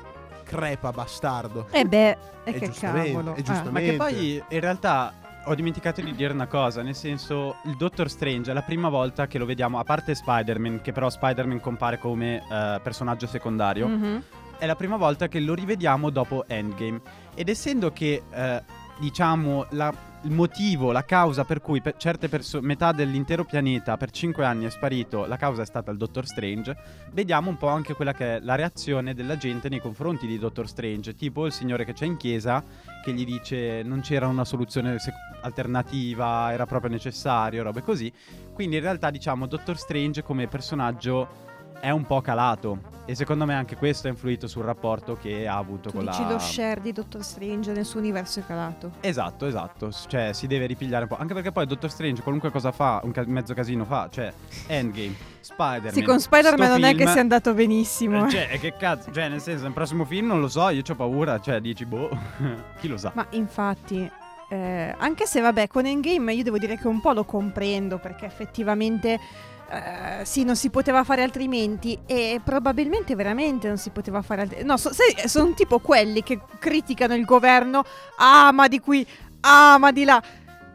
crepa 0.44 0.92
bastardo. 0.92 1.68
Eh 1.72 1.86
beh, 1.86 2.10
e 2.10 2.18
E 2.44 2.54
che 2.54 2.66
giustamente, 2.66 3.12
cavolo. 3.14 3.36
e 3.36 3.40
Ah. 3.40 3.44
giustamente. 3.44 3.72
Ma 3.72 3.80
che 3.80 3.96
poi 4.14 4.44
in 4.50 4.60
realtà 4.60 5.14
ho 5.46 5.56
dimenticato 5.56 6.02
di 6.02 6.14
dire 6.14 6.34
una 6.34 6.48
cosa, 6.48 6.82
nel 6.82 6.96
senso 6.96 7.56
il 7.66 7.78
Doctor 7.78 8.10
Strange 8.10 8.52
è 8.52 8.54
la 8.54 8.64
prima 8.64 8.90
volta 8.90 9.28
che 9.28 9.38
lo 9.38 9.46
vediamo, 9.46 9.80
a 9.80 9.84
parte 9.86 10.14
Spider-Man, 10.16 10.82
che 10.82 10.92
però 10.92 11.10
Spider-Man 11.10 11.62
compare 11.62 11.98
come 11.98 12.44
eh, 12.52 12.80
personaggio 12.84 13.26
secondario, 13.28 13.88
Mhm. 13.88 14.24
È 14.58 14.66
la 14.66 14.76
prima 14.76 14.98
volta 14.98 15.28
che 15.28 15.40
lo 15.40 15.54
rivediamo 15.54 16.10
dopo 16.10 16.46
Endgame. 16.48 17.02
Ed 17.34 17.50
essendo 17.50 17.92
che, 17.92 18.24
eh, 18.30 18.64
diciamo, 19.00 19.68
la, 19.72 19.94
il 20.26 20.32
motivo, 20.32 20.92
la 20.92 21.06
causa 21.06 21.44
per 21.44 21.62
cui 21.62 21.82
per 21.82 21.98
certe 21.98 22.30
perso- 22.30 22.62
metà 22.62 22.92
dell'intero 22.92 23.44
pianeta 23.46 23.96
per 23.96 24.10
5 24.10 24.44
anni 24.44 24.66
è 24.66 24.70
sparito, 24.70 25.26
la 25.26 25.38
causa 25.38 25.62
è 25.62 25.66
stata 25.66 25.92
il 25.92 25.98
Doctor 25.98 26.26
Strange, 26.26 26.76
vediamo 27.12 27.50
un 27.50 27.58
po' 27.58 27.68
anche 27.68 27.94
quella 27.94 28.14
che 28.14 28.38
è 28.38 28.40
la 28.40 28.56
reazione 28.56 29.14
della 29.14 29.38
gente 29.38 29.70
nei 29.70 29.80
confronti 29.80 30.26
di 30.26 30.40
Doctor 30.40 30.68
Strange, 30.68 31.14
tipo 31.16 31.46
il 31.46 31.52
signore 31.52 31.86
che 31.86 31.94
c'è 31.94 32.06
in 32.06 32.18
chiesa 32.18 32.64
che 33.04 33.14
gli 33.14 33.24
dice 33.24 33.84
non 33.84 34.02
c'era 34.02 34.26
una 34.26 34.46
soluzione 34.46 34.98
sec- 34.98 35.16
alternativa, 35.42 36.52
era 36.52 36.66
proprio 36.66 36.90
necessario, 36.90 37.62
robe 37.62 37.84
così. 37.84 38.12
Quindi 38.52 38.78
in 38.78 38.82
realtà 38.82 39.12
diciamo 39.12 39.46
Doctor 39.46 39.78
Strange 39.78 40.24
come 40.24 40.48
personaggio 40.48 41.44
è 41.80 41.90
un 41.90 42.06
po' 42.06 42.22
calato 42.22 42.94
e 43.06 43.14
secondo 43.14 43.46
me 43.46 43.54
anche 43.54 43.76
questo 43.76 44.08
ha 44.08 44.10
influito 44.10 44.48
sul 44.48 44.64
rapporto 44.64 45.16
che 45.16 45.48
ha 45.48 45.58
avuto 45.58 45.90
Tu 45.90 45.98
con 45.98 46.06
dici 46.06 46.24
la 46.24 46.32
lo 46.32 46.40
share 46.40 46.82
di 46.82 46.92
Doctor 46.92 47.24
Strange 47.24 47.72
nel 47.72 47.86
suo 47.86 48.00
universo 48.00 48.40
è 48.40 48.46
calato. 48.46 48.94
Esatto, 49.02 49.46
esatto. 49.46 49.92
Cioè, 49.92 50.34
si 50.34 50.48
deve 50.48 50.66
ripigliare 50.66 51.04
un 51.04 51.10
po'. 51.10 51.18
Anche 51.18 51.36
perché 51.36 51.52
poi 51.52 51.68
Doctor 51.68 51.92
Strange, 51.92 52.24
qualunque 52.24 52.50
cosa 52.50 52.72
fa, 52.72 53.02
un 53.04 53.12
ca- 53.12 53.24
mezzo 53.28 53.54
casino 53.54 53.86
fa. 53.86 54.10
Cioè, 54.10 54.34
Endgame, 54.68 55.14
Spider-Man. 55.40 55.94
Sì, 55.94 56.02
con 56.02 56.20
Spider-Man 56.20 56.70
non 56.70 56.84
è 56.84 56.92
che 56.92 56.98
film- 56.98 57.12
sia 57.12 57.22
andato 57.22 57.54
benissimo. 57.54 58.26
Eh. 58.26 58.30
Cioè, 58.30 58.60
che 58.60 58.74
cazzo. 58.76 59.12
Cioè, 59.12 59.30
nel 59.30 59.42
senso, 59.42 59.64
nel 59.66 59.74
prossimo 59.74 60.04
film 60.06 60.26
non 60.26 60.40
lo 60.40 60.48
so, 60.48 60.68
io 60.70 60.82
ho 60.88 60.96
paura. 60.96 61.40
Cioè, 61.40 61.62
dici, 61.62 61.86
boh, 61.86 62.10
chi 62.80 62.88
lo 62.88 62.98
sa. 62.98 63.12
Ma 63.14 63.28
infatti, 63.32 64.10
eh, 64.50 64.96
anche 64.98 65.28
se 65.28 65.42
vabbè, 65.42 65.68
con 65.68 65.86
Endgame 65.86 66.34
io 66.34 66.44
devo 66.44 66.58
dire 66.58 66.76
che 66.78 66.88
un 66.88 67.02
po' 67.02 67.12
lo 67.12 67.24
comprendo 67.24 68.00
perché 68.00 68.26
effettivamente 68.26 69.20
eh, 69.70 70.26
sì, 70.26 70.44
non 70.44 70.56
si 70.56 70.70
poteva 70.70 71.04
fare 71.04 71.24
altrimenti 71.24 71.98
e 72.06 72.40
probabilmente 72.44 73.16
veramente 73.16 73.68
non 73.68 73.78
si 73.78 73.90
poteva 73.90 74.22
fare 74.22 74.42
altrimenti. 74.42 74.68
No, 74.68 74.78
so- 74.78 74.94
sai, 74.94 75.28
sono 75.28 75.54
tipo 75.54 75.80
quelli 75.80 76.24
che 76.24 76.40
criticano 76.60 77.16
il 77.16 77.26
governo, 77.26 77.84
ah 78.18 78.52
ma 78.52 78.68
di 78.68 78.80
qui, 78.80 79.06
ah 79.42 79.78
ma 79.78 79.92
di 79.92 80.04
là. 80.04 80.22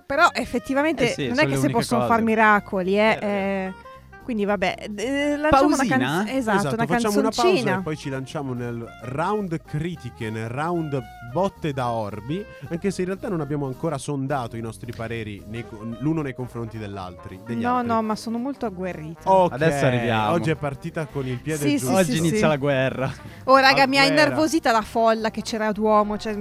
Però 0.06 0.28
effettivamente 0.32 1.10
Eh 1.10 1.12
sì, 1.12 1.28
non 1.28 1.38
è 1.38 1.46
che 1.46 1.56
si 1.56 1.70
possono 1.70 2.06
fare 2.06 2.22
miracoli, 2.22 2.98
eh. 2.98 3.18
Eh, 3.20 3.26
eh. 3.26 3.74
Quindi 4.22 4.44
vabbè, 4.44 4.74
eh, 4.96 5.36
lanciamo 5.36 5.74
Pausina? 5.74 5.96
una 5.96 6.06
canzone. 6.06 6.36
Esatto, 6.36 6.58
esatto, 6.58 6.74
una 6.74 6.86
facciamo 6.86 7.12
una 7.18 7.22
pausa 7.30 7.42
canzoncina. 7.42 7.78
e 7.78 7.82
poi 7.82 7.96
ci 7.96 8.08
lanciamo 8.10 8.52
nel 8.52 8.86
round 9.02 9.62
critiche, 9.64 10.30
nel 10.30 10.48
round 10.48 11.02
botte 11.32 11.72
da 11.72 11.90
orbi, 11.90 12.44
anche 12.68 12.90
se 12.90 13.00
in 13.02 13.06
realtà 13.08 13.28
non 13.28 13.40
abbiamo 13.40 13.66
ancora 13.66 13.98
sondato 13.98 14.56
i 14.56 14.60
nostri 14.60 14.92
pareri 14.92 15.42
nei 15.48 15.64
l'uno 15.98 16.22
nei 16.22 16.34
confronti 16.34 16.78
dell'altri. 16.78 17.40
degli 17.44 17.60
No, 17.62 17.76
altri. 17.76 17.88
no, 17.88 18.02
ma 18.02 18.14
sono 18.14 18.38
molto 18.38 18.66
agguerrita. 18.66 19.30
Ok, 19.32 19.52
Adesso 19.52 19.86
arriviamo. 19.86 20.32
Oggi 20.32 20.50
è 20.50 20.56
partita 20.56 21.06
con 21.06 21.26
il 21.26 21.38
piede 21.40 21.68
Sì, 21.68 21.76
giù. 21.78 21.86
sì, 21.88 21.92
Oggi 21.94 22.12
sì, 22.12 22.18
inizia 22.18 22.38
sì. 22.38 22.44
la 22.46 22.56
guerra. 22.56 23.12
Oh, 23.44 23.56
raga, 23.56 23.86
mi 23.88 23.98
ha 23.98 24.04
innervosita 24.04 24.70
la 24.70 24.82
folla 24.82 25.30
che 25.30 25.42
c'era 25.42 25.72
Duomo. 25.72 26.16
Cioè, 26.18 26.36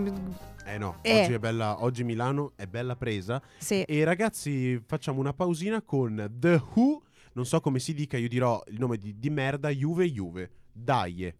Eh 0.66 0.78
no, 0.78 0.98
Eh. 1.02 1.22
oggi 1.24 1.34
è 1.34 1.40
bella, 1.40 1.82
oggi 1.84 2.04
Milano 2.04 2.52
è 2.56 2.66
bella 2.68 2.96
presa. 2.96 3.42
sì. 3.58 3.82
E 3.82 4.04
ragazzi, 4.04 4.80
facciamo 4.86 5.20
una 5.20 5.34
pausina 5.34 5.82
con 5.82 6.30
The 6.32 6.62
Who. 6.76 7.02
Non 7.34 7.46
so 7.46 7.60
come 7.62 7.80
si 7.80 7.94
dica, 7.94 8.18
io 8.18 8.28
dirò 8.28 8.62
il 8.68 8.80
nome 8.80 8.98
di, 8.98 9.18
di 9.18 9.30
merda, 9.30 9.70
Juve 9.70 10.12
Juve. 10.12 10.52
Dai. 10.72 11.34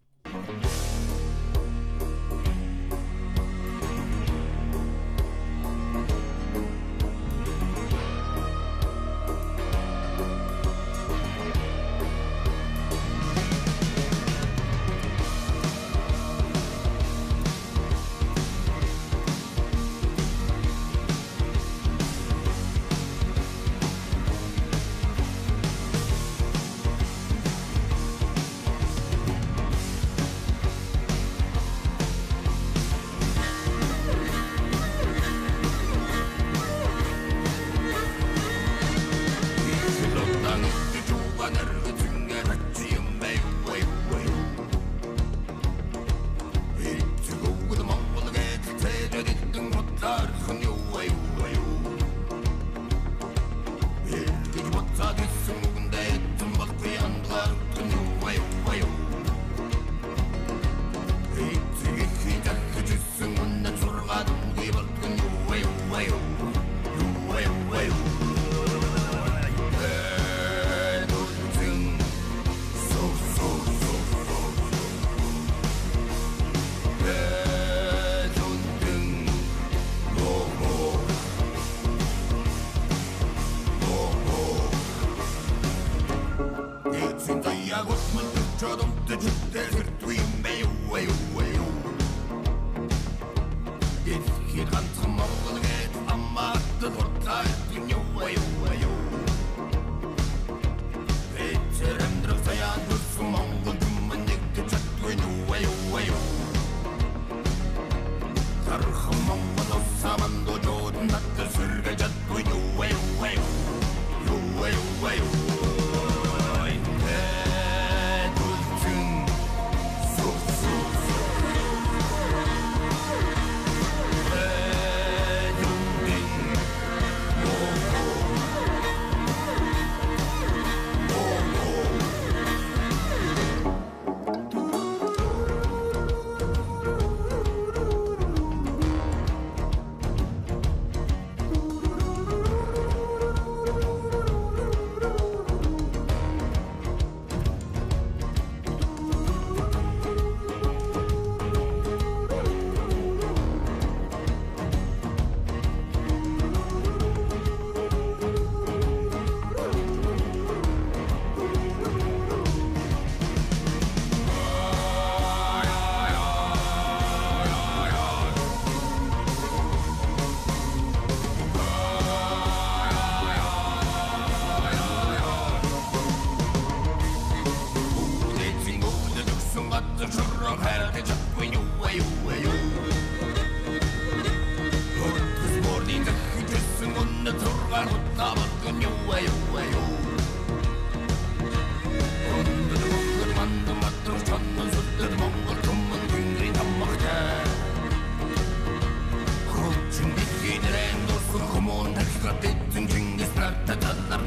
hier 94.54 94.66
dran 94.66 94.99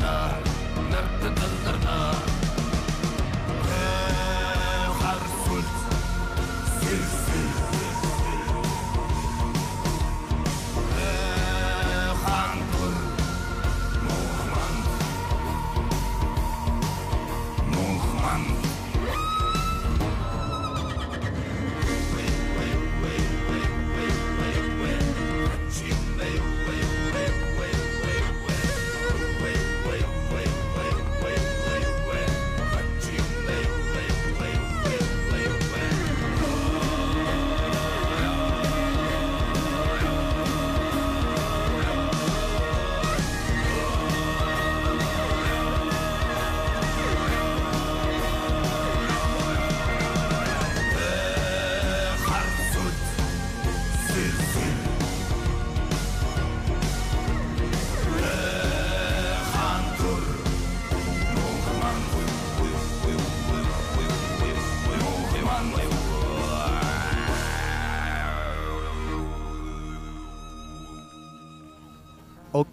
corner. 0.02 0.51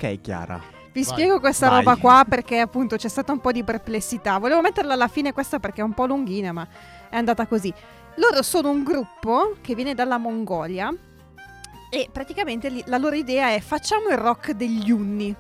Ok, 0.02 0.22
Chiara. 0.22 0.62
Vi 0.94 1.04
Vai. 1.04 1.04
spiego 1.04 1.40
questa 1.42 1.68
Vai. 1.68 1.84
roba 1.84 1.98
qua 1.98 2.26
perché 2.28 2.60
appunto 2.60 2.96
c'è 2.96 3.10
stata 3.10 3.34
un 3.34 3.40
po' 3.42 3.52
di 3.52 3.64
perplessità. 3.66 4.38
Volevo 4.38 4.62
metterla 4.62 4.94
alla 4.94 5.10
fine 5.10 5.34
questa 5.34 5.60
perché 5.60 5.82
è 5.82 5.84
un 5.84 5.94
po' 5.94 6.06
lunghina, 6.06 6.54
ma 6.54 6.66
è 7.10 7.18
andata 7.18 7.46
così. 7.48 7.72
Loro 8.16 8.42
sono 8.42 8.70
un 8.70 8.84
gruppo 8.84 9.56
che 9.62 9.76
viene 9.76 9.94
dalla 9.94 10.18
Mongolia 10.18 10.90
e 11.92 12.10
praticamente 12.12 12.70
li- 12.70 12.84
la 12.88 12.98
loro 12.98 13.16
idea 13.16 13.52
è 13.54 13.60
facciamo 13.60 14.08
il 14.10 14.18
rock 14.18 14.52
degli 14.52 14.90
unni. 14.90 15.36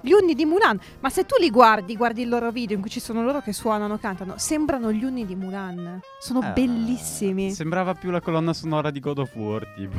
Gli 0.00 0.12
unni 0.12 0.34
di 0.34 0.44
Mulan, 0.44 0.78
ma 1.00 1.10
se 1.10 1.24
tu 1.24 1.34
li 1.40 1.50
guardi, 1.50 1.96
guardi 1.96 2.22
il 2.22 2.28
loro 2.28 2.50
video 2.50 2.74
in 2.76 2.82
cui 2.82 2.90
ci 2.90 3.00
sono 3.00 3.22
loro 3.22 3.40
che 3.40 3.52
suonano, 3.52 3.98
cantano, 3.98 4.34
sembrano 4.36 4.92
gli 4.92 5.02
unni 5.04 5.24
di 5.26 5.34
Mulan. 5.36 6.00
Sono 6.20 6.40
Eh, 6.42 6.52
bellissimi. 6.52 7.50
Sembrava 7.52 7.94
più 7.94 8.10
la 8.10 8.20
colonna 8.20 8.52
sonora 8.52 8.90
di 8.90 9.00
God 9.00 9.18
of 9.18 9.34
War, 9.36 9.64
tipo. 9.76 9.98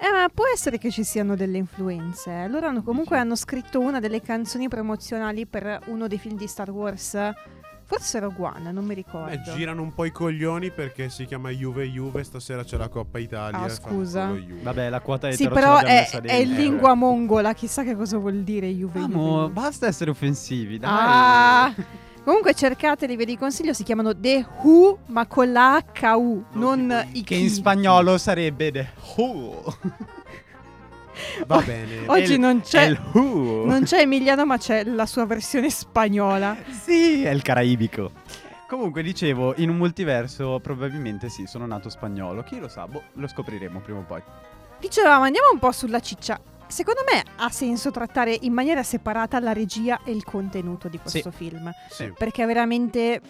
Eh, 0.00 0.12
ma 0.12 0.28
può 0.32 0.44
essere 0.52 0.78
che 0.78 0.92
ci 0.92 1.02
siano 1.02 1.34
delle 1.34 1.58
influenze. 1.58 2.46
Loro 2.46 2.68
hanno, 2.68 2.82
comunque 2.84 3.18
hanno 3.18 3.34
scritto 3.34 3.80
una 3.80 3.98
delle 3.98 4.22
canzoni 4.22 4.68
promozionali 4.68 5.44
per 5.44 5.80
uno 5.86 6.06
dei 6.06 6.18
film 6.18 6.36
di 6.36 6.46
Star 6.46 6.70
Wars. 6.70 7.18
Forse 7.82 8.18
Rogue 8.20 8.44
One, 8.44 8.70
non 8.70 8.84
mi 8.84 8.94
ricordo. 8.94 9.34
Beh, 9.34 9.40
girano 9.56 9.80
un 9.80 9.94
po' 9.94 10.04
i 10.04 10.12
coglioni 10.12 10.70
perché 10.70 11.08
si 11.08 11.24
chiama 11.24 11.48
Juve 11.48 11.88
Juve, 11.88 12.22
stasera 12.22 12.62
c'è 12.62 12.76
la 12.76 12.88
Coppa 12.88 13.18
Italia. 13.18 13.60
Ah, 13.60 13.68
scusa. 13.70 14.30
Vabbè, 14.62 14.90
la 14.90 15.00
quota 15.00 15.30
sì, 15.32 15.44
etero 15.44 15.54
però 15.54 15.78
è, 15.78 16.06
è 16.10 16.34
in 16.34 16.54
lingua 16.54 16.92
mongola, 16.92 17.54
chissà 17.54 17.82
che 17.84 17.96
cosa 17.96 18.18
vuol 18.18 18.42
dire 18.42 18.68
Juve. 18.68 19.00
Juve, 19.00 19.12
Amo, 19.14 19.40
Juve. 19.40 19.52
basta 19.52 19.86
essere 19.86 20.10
offensivi, 20.10 20.78
dai. 20.78 20.90
Ah, 20.92 21.74
comunque 22.28 22.52
cercateli, 22.52 23.16
vi 23.16 23.38
consiglio, 23.38 23.72
si 23.72 23.84
chiamano 23.84 24.14
The 24.14 24.44
Who, 24.60 24.98
ma 25.06 25.26
con 25.26 25.50
la 25.50 25.82
HU, 25.98 26.44
Non 26.52 27.06
i 27.12 27.24
Che 27.24 27.34
in 27.34 27.48
spagnolo 27.48 28.18
sarebbe 28.18 28.70
the 28.70 28.86
who. 29.16 29.64
Va 31.46 31.62
bene. 31.62 32.02
Oggi 32.06 32.34
il- 32.34 32.38
non 32.38 32.60
c'è, 32.60 32.82
il 32.82 33.00
who. 33.12 33.64
non 33.64 33.84
c'è 33.84 34.00
Emiliano, 34.00 34.44
ma 34.44 34.58
c'è 34.58 34.84
la 34.84 35.06
sua 35.06 35.24
versione 35.24 35.70
spagnola. 35.70 36.54
Sì, 36.68 37.24
è 37.24 37.30
il 37.30 37.40
caraibico. 37.40 38.12
Comunque, 38.68 39.02
dicevo, 39.02 39.54
in 39.56 39.70
un 39.70 39.76
multiverso 39.78 40.60
probabilmente 40.62 41.30
sì, 41.30 41.46
sono 41.46 41.64
nato 41.64 41.88
spagnolo. 41.88 42.42
Chi 42.42 42.58
lo 42.60 42.68
sa? 42.68 42.86
Boh, 42.86 43.04
lo 43.14 43.26
scopriremo 43.26 43.80
prima 43.80 44.00
o 44.00 44.04
poi. 44.06 44.22
Dicevamo, 44.78 45.24
andiamo 45.24 45.48
un 45.50 45.58
po' 45.58 45.72
sulla 45.72 46.00
ciccia. 46.00 46.38
Secondo 46.68 47.00
me 47.10 47.22
ha 47.36 47.48
senso 47.50 47.90
trattare 47.90 48.36
in 48.42 48.52
maniera 48.52 48.82
separata 48.82 49.40
la 49.40 49.52
regia 49.52 50.00
e 50.04 50.10
il 50.12 50.22
contenuto 50.24 50.88
di 50.88 50.98
questo 50.98 51.30
film. 51.30 51.70
Sì. 51.90 52.12
Perché 52.16 52.44
veramente 52.44 53.20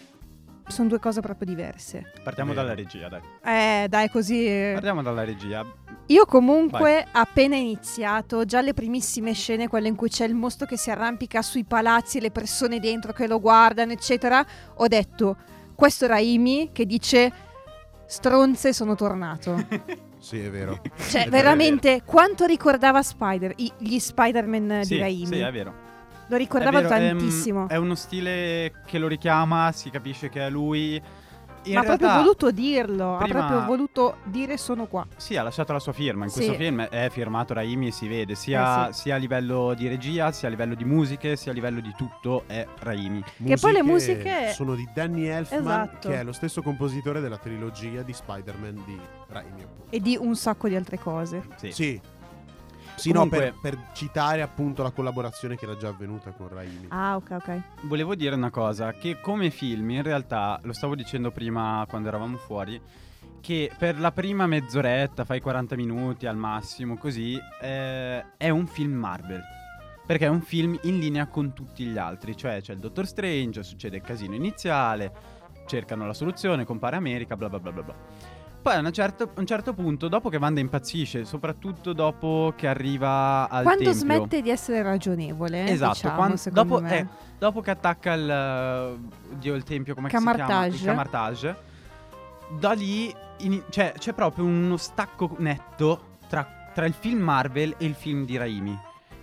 sono 0.66 0.88
due 0.88 0.98
cose 0.98 1.20
proprio 1.20 1.46
diverse. 1.46 2.12
Partiamo 2.22 2.52
Vero. 2.52 2.62
dalla 2.62 2.74
regia, 2.74 3.08
dai. 3.08 3.20
Eh, 3.42 3.86
dai, 3.88 4.10
così. 4.10 4.46
eh. 4.46 4.70
Partiamo 4.74 5.02
dalla 5.02 5.24
regia. 5.24 5.64
Io 6.06 6.24
comunque, 6.24 7.06
appena 7.12 7.56
iniziato, 7.56 8.44
già 8.44 8.60
le 8.60 8.74
primissime 8.74 9.32
scene, 9.34 9.68
quelle 9.68 9.88
in 9.88 9.94
cui 9.94 10.08
c'è 10.08 10.24
il 10.24 10.34
mostro 10.34 10.66
che 10.66 10.76
si 10.76 10.90
arrampica 10.90 11.42
sui 11.42 11.64
palazzi 11.64 12.18
e 12.18 12.20
le 12.22 12.30
persone 12.30 12.80
dentro 12.80 13.12
che 13.12 13.26
lo 13.26 13.40
guardano, 13.40 13.92
eccetera, 13.92 14.44
ho 14.76 14.86
detto, 14.88 15.36
questo 15.74 16.06
era 16.06 16.16
Amy 16.16 16.70
che 16.72 16.86
dice, 16.86 17.32
stronze 18.06 18.72
sono 18.72 18.94
tornato. 18.94 19.66
Sì, 20.18 20.40
è 20.40 20.50
vero. 20.50 20.80
Cioè, 21.08 21.24
È 21.26 21.28
veramente, 21.28 22.02
quanto 22.04 22.44
ricordava 22.44 23.02
Spider, 23.02 23.52
i- 23.56 23.72
gli 23.78 23.98
Spider-Man 23.98 24.80
sì, 24.84 24.94
di 24.94 25.00
Raimi. 25.00 25.26
sì, 25.26 25.38
è 25.38 25.50
vero. 25.52 25.86
Lo 26.28 26.36
ricordava 26.36 26.80
È 26.80 26.82
vero, 26.82 26.94
ehm, 26.94 27.18
tantissimo. 27.18 27.68
È, 27.68 27.76
uno 27.76 27.94
stile 27.94 28.72
che 28.86 28.98
lo 28.98 29.08
richiama, 29.08 29.72
si 29.72 29.88
capisce 29.90 30.28
che 30.28 30.46
è 30.46 30.50
lui. 30.50 31.00
In 31.68 31.74
Ma 31.74 31.80
ha 31.80 31.84
proprio 31.84 32.12
voluto 32.14 32.50
dirlo, 32.50 33.16
prima- 33.20 33.38
ha 33.40 33.46
proprio 33.46 33.66
voluto 33.66 34.16
dire 34.24 34.56
sono 34.56 34.86
qua. 34.86 35.06
Sì, 35.16 35.36
ha 35.36 35.42
lasciato 35.42 35.72
la 35.72 35.78
sua 35.78 35.92
firma. 35.92 36.24
In 36.24 36.30
Sì. 36.30 36.36
questo 36.38 36.54
film 36.54 36.82
è 36.82 37.08
firmato 37.10 37.52
Raimi 37.54 37.88
e 37.88 37.90
si 37.92 38.08
vede 38.08 38.34
sia, 38.34 38.88
Eh, 38.88 38.92
sì. 38.92 39.00
sia 39.02 39.14
a 39.16 39.18
livello 39.18 39.74
di 39.74 39.86
regia, 39.88 40.32
sia 40.32 40.48
a 40.48 40.50
livello 40.50 40.74
di 40.74 40.84
musiche, 40.84 41.36
sia 41.36 41.50
a 41.52 41.54
livello 41.54 41.80
di 41.80 41.92
tutto. 41.96 42.44
È 42.46 42.66
Raimi. 42.80 43.22
Che 43.44 43.56
poi 43.60 43.72
le 43.72 43.82
musiche- 43.82 44.52
sono 44.52 44.74
di 44.74 44.88
Danny 44.94 45.26
Elfman, 45.26 45.60
Esatto. 45.60 46.08
che 46.08 46.20
è 46.20 46.22
lo 46.24 46.32
stesso 46.32 46.62
compositore 46.62 47.20
della 47.20 47.38
trilogia 47.38 48.02
di 48.02 48.12
Spider-Man 48.12 48.82
di 48.86 48.98
Raimi. 49.28 49.62
appunto. 49.62 49.90
E 49.90 50.00
di 50.00 50.16
un 50.18 50.34
sacco 50.36 50.68
di 50.68 50.74
altre 50.76 50.98
cose. 50.98 51.42
Sì. 51.56 51.72
Sì. 51.72 52.00
Sì, 52.98 53.12
Comunque- 53.12 53.38
no, 53.38 53.58
per, 53.60 53.72
per 53.76 53.90
citare 53.94 54.42
appunto 54.42 54.82
la 54.82 54.90
collaborazione 54.90 55.56
che 55.56 55.64
era 55.64 55.76
già 55.76 55.88
avvenuta 55.88 56.30
con 56.32 56.48
Raimi. 56.48 56.86
Ah, 56.88 57.16
ok, 57.16 57.30
ok. 57.30 57.60
Volevo 57.82 58.14
dire 58.14 58.34
una 58.34 58.50
cosa, 58.50 58.92
che 58.92 59.20
come 59.20 59.50
film 59.50 59.90
in 59.90 60.02
realtà, 60.02 60.58
lo 60.62 60.72
stavo 60.72 60.94
dicendo 60.94 61.30
prima 61.30 61.84
quando 61.88 62.08
eravamo 62.08 62.36
fuori, 62.36 62.80
che 63.40 63.70
per 63.78 63.98
la 63.98 64.12
prima 64.12 64.46
mezz'oretta, 64.46 65.24
fai 65.24 65.40
40 65.40 65.76
minuti 65.76 66.26
al 66.26 66.36
massimo, 66.36 66.96
così, 66.96 67.40
eh, 67.60 68.24
è 68.36 68.48
un 68.48 68.66
film 68.66 68.92
Marvel. 68.94 69.42
Perché 70.06 70.24
è 70.24 70.28
un 70.28 70.40
film 70.40 70.78
in 70.82 70.98
linea 70.98 71.26
con 71.26 71.52
tutti 71.52 71.84
gli 71.84 71.98
altri, 71.98 72.34
cioè 72.34 72.62
c'è 72.62 72.72
il 72.72 72.78
Dottor 72.78 73.06
Strange, 73.06 73.62
succede 73.62 73.96
il 73.96 74.02
casino 74.02 74.34
iniziale, 74.34 75.12
cercano 75.66 76.06
la 76.06 76.14
soluzione, 76.14 76.64
compare 76.64 76.96
America, 76.96 77.36
bla 77.36 77.50
bla 77.50 77.58
bla 77.58 77.72
bla 77.72 77.82
bla. 77.82 77.94
Poi 78.60 78.74
a 78.74 78.90
certo- 78.90 79.30
a 79.34 79.40
un 79.40 79.46
certo 79.46 79.72
punto, 79.72 80.08
dopo 80.08 80.28
che 80.28 80.36
Wanda 80.36 80.60
impazzisce, 80.60 81.24
soprattutto 81.24 81.92
dopo 81.92 82.52
che 82.56 82.66
arriva 82.66 83.48
al 83.48 83.62
Quando 83.62 83.84
tempio, 83.84 83.92
smette 84.00 84.42
di 84.42 84.50
essere 84.50 84.82
ragionevole, 84.82 85.66
Esatto, 85.68 85.92
diciamo, 85.94 86.14
quando- 86.16 86.36
secondo 86.36 86.74
dopo- 86.74 86.82
me. 86.86 86.98
eh, 86.98 87.06
Dopo 87.38 87.60
che 87.60 87.70
attacca 87.70 88.12
il. 88.14 88.98
uh, 89.00 89.36
Dio, 89.38 89.54
il 89.54 89.62
tempio, 89.62 89.94
come 89.94 90.08
si 90.10 90.16
chiama? 90.16 90.32
Camartage. 90.36 90.76
Il 90.76 90.84
Camartage. 90.84 91.56
Da 92.58 92.72
lì 92.72 93.14
ini- 93.38 93.62
cioè, 93.70 93.94
c'è 93.96 94.12
proprio 94.12 94.44
uno 94.44 94.76
stacco 94.76 95.36
netto 95.38 96.16
tra, 96.28 96.44
tra 96.74 96.84
il 96.84 96.94
film 96.94 97.20
Marvel 97.20 97.74
e 97.78 97.84
il 97.86 97.94
film 97.94 98.24
di 98.24 98.36
Raimi. 98.36 98.76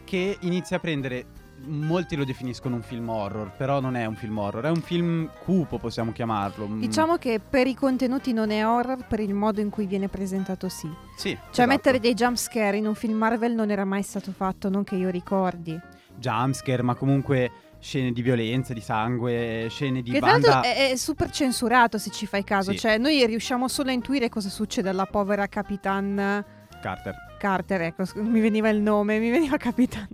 Che 0.06 0.38
inizia 0.42 0.78
a 0.78 0.80
prendere. 0.80 1.26
Molti 1.68 2.16
lo 2.16 2.26
definiscono 2.26 2.76
un 2.76 2.84
film 2.84 3.10
horror, 3.10 3.52
però 3.56 3.80
non 3.80 3.96
è 3.96 4.06
un 4.06 4.16
film 4.16 4.38
horror, 4.38 4.66
è 4.66 4.70
un 4.70 4.82
film 4.82 5.30
cupo, 5.44 5.80
possiamo 5.80 6.12
chiamarlo. 6.12 6.68
Mm, 6.68 6.80
Diciamo 6.80 7.18
che 7.18 7.40
per 7.40 7.66
i 7.66 7.74
contenuti 7.74 8.34
non 8.34 8.52
è 8.52 8.66
horror, 8.66 9.08
per 9.08 9.20
il 9.20 9.34
modo 9.34 9.62
in 9.62 9.70
cui 9.70 9.86
viene 9.88 10.08
presentato 10.10 10.70
sì. 10.70 10.90
Sì. 11.16 11.30
Cioè 11.32 11.40
esatto. 11.50 11.68
mettere 11.68 12.00
dei 12.00 12.14
jump 12.14 12.36
scare 12.36 12.78
in 12.78 12.86
un 12.86 12.94
film 12.94 13.18
Marvel 13.18 13.54
non 13.54 13.72
era 13.72 13.86
mai 13.86 14.04
stato 14.04 14.32
fatto, 14.32 14.70
non 14.70 14.84
che 14.84 14.96
io 14.96 15.10
ricordi. 15.10 15.80
Jumpscare, 16.18 16.82
ma 16.84 16.94
comunque 16.94 17.52
scene 17.80 18.12
di 18.12 18.22
violenza, 18.22 18.74
di 18.74 18.82
sangue, 18.82 19.68
scene 19.70 20.02
di 20.02 20.12
che 20.12 20.20
tra 20.20 20.32
l'altro 20.32 20.52
banda. 20.52 20.68
è, 20.68 20.92
è 20.92 20.96
super 20.96 21.30
censurato 21.30 21.98
se 21.98 22.10
ci 22.12 22.26
fai 22.26 22.44
caso, 22.44 22.72
Sì. 22.72 22.80
cioè 22.80 22.98
noi 22.98 23.26
riusciamo 23.26 23.68
solo 23.68 23.90
a 23.90 23.94
intuire 23.94 24.28
cosa 24.30 24.50
succede 24.50 24.90
alla 24.90 25.06
povera 25.06 25.48
Capitan 25.48 26.44
Carter. 26.82 27.16
Carter, 27.38 27.82
ecco, 27.82 28.06
sc- 28.06 28.16
mi 28.18 28.40
veniva 28.40 28.70
il 28.70 28.80
nome, 28.82 29.20
mi 29.20 29.30
veniva 29.30 29.58
Capitan 29.58 30.08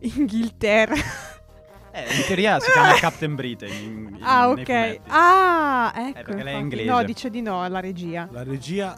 Inghilterra. 0.00 0.94
Eh, 1.90 2.02
in 2.02 2.24
teoria 2.26 2.60
si 2.60 2.70
chiama 2.70 2.92
Captain 3.00 3.34
Britain. 3.34 3.70
in- 3.72 4.14
in- 4.16 4.22
ah, 4.22 4.48
ok. 4.50 5.00
Ah, 5.08 5.92
ecco. 5.96 6.12
perché 6.24 6.42
lei 6.42 6.54
è 6.54 6.58
inglese. 6.58 6.88
No, 6.90 7.02
dice 7.02 7.30
di 7.30 7.42
no 7.42 7.62
alla 7.62 7.80
regia. 7.80 8.28
La 8.30 8.42
regia 8.42 8.96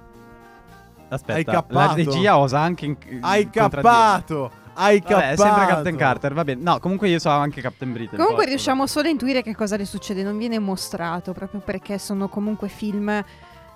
Aspetta, 1.13 1.51
Hai 1.51 1.65
la 1.69 1.93
regia 1.95 2.39
osa 2.39 2.61
anche 2.61 2.85
in, 2.85 2.97
Hai 3.21 3.45
contraddire. 3.45 3.81
cappato! 3.83 4.51
Hai 4.75 5.01
Vabbè, 5.01 5.33
è 5.33 5.37
sempre 5.37 5.67
Captain 5.67 5.97
Carter, 5.97 6.33
va 6.33 6.45
bene. 6.45 6.63
No, 6.63 6.79
comunque 6.79 7.09
io 7.09 7.19
so 7.19 7.29
anche 7.31 7.61
Captain 7.61 7.93
Britain. 7.93 8.17
Comunque 8.17 8.45
poi, 8.45 8.53
riusciamo 8.53 8.87
solo 8.87 9.09
a 9.09 9.11
intuire 9.11 9.43
che 9.43 9.55
cosa 9.55 9.77
le 9.77 9.85
succede, 9.85 10.23
non 10.23 10.39
viene 10.39 10.59
mostrato 10.61 11.33
proprio 11.33 11.61
perché 11.61 11.99
sono 11.99 12.29
comunque 12.29 12.69
film 12.69 13.23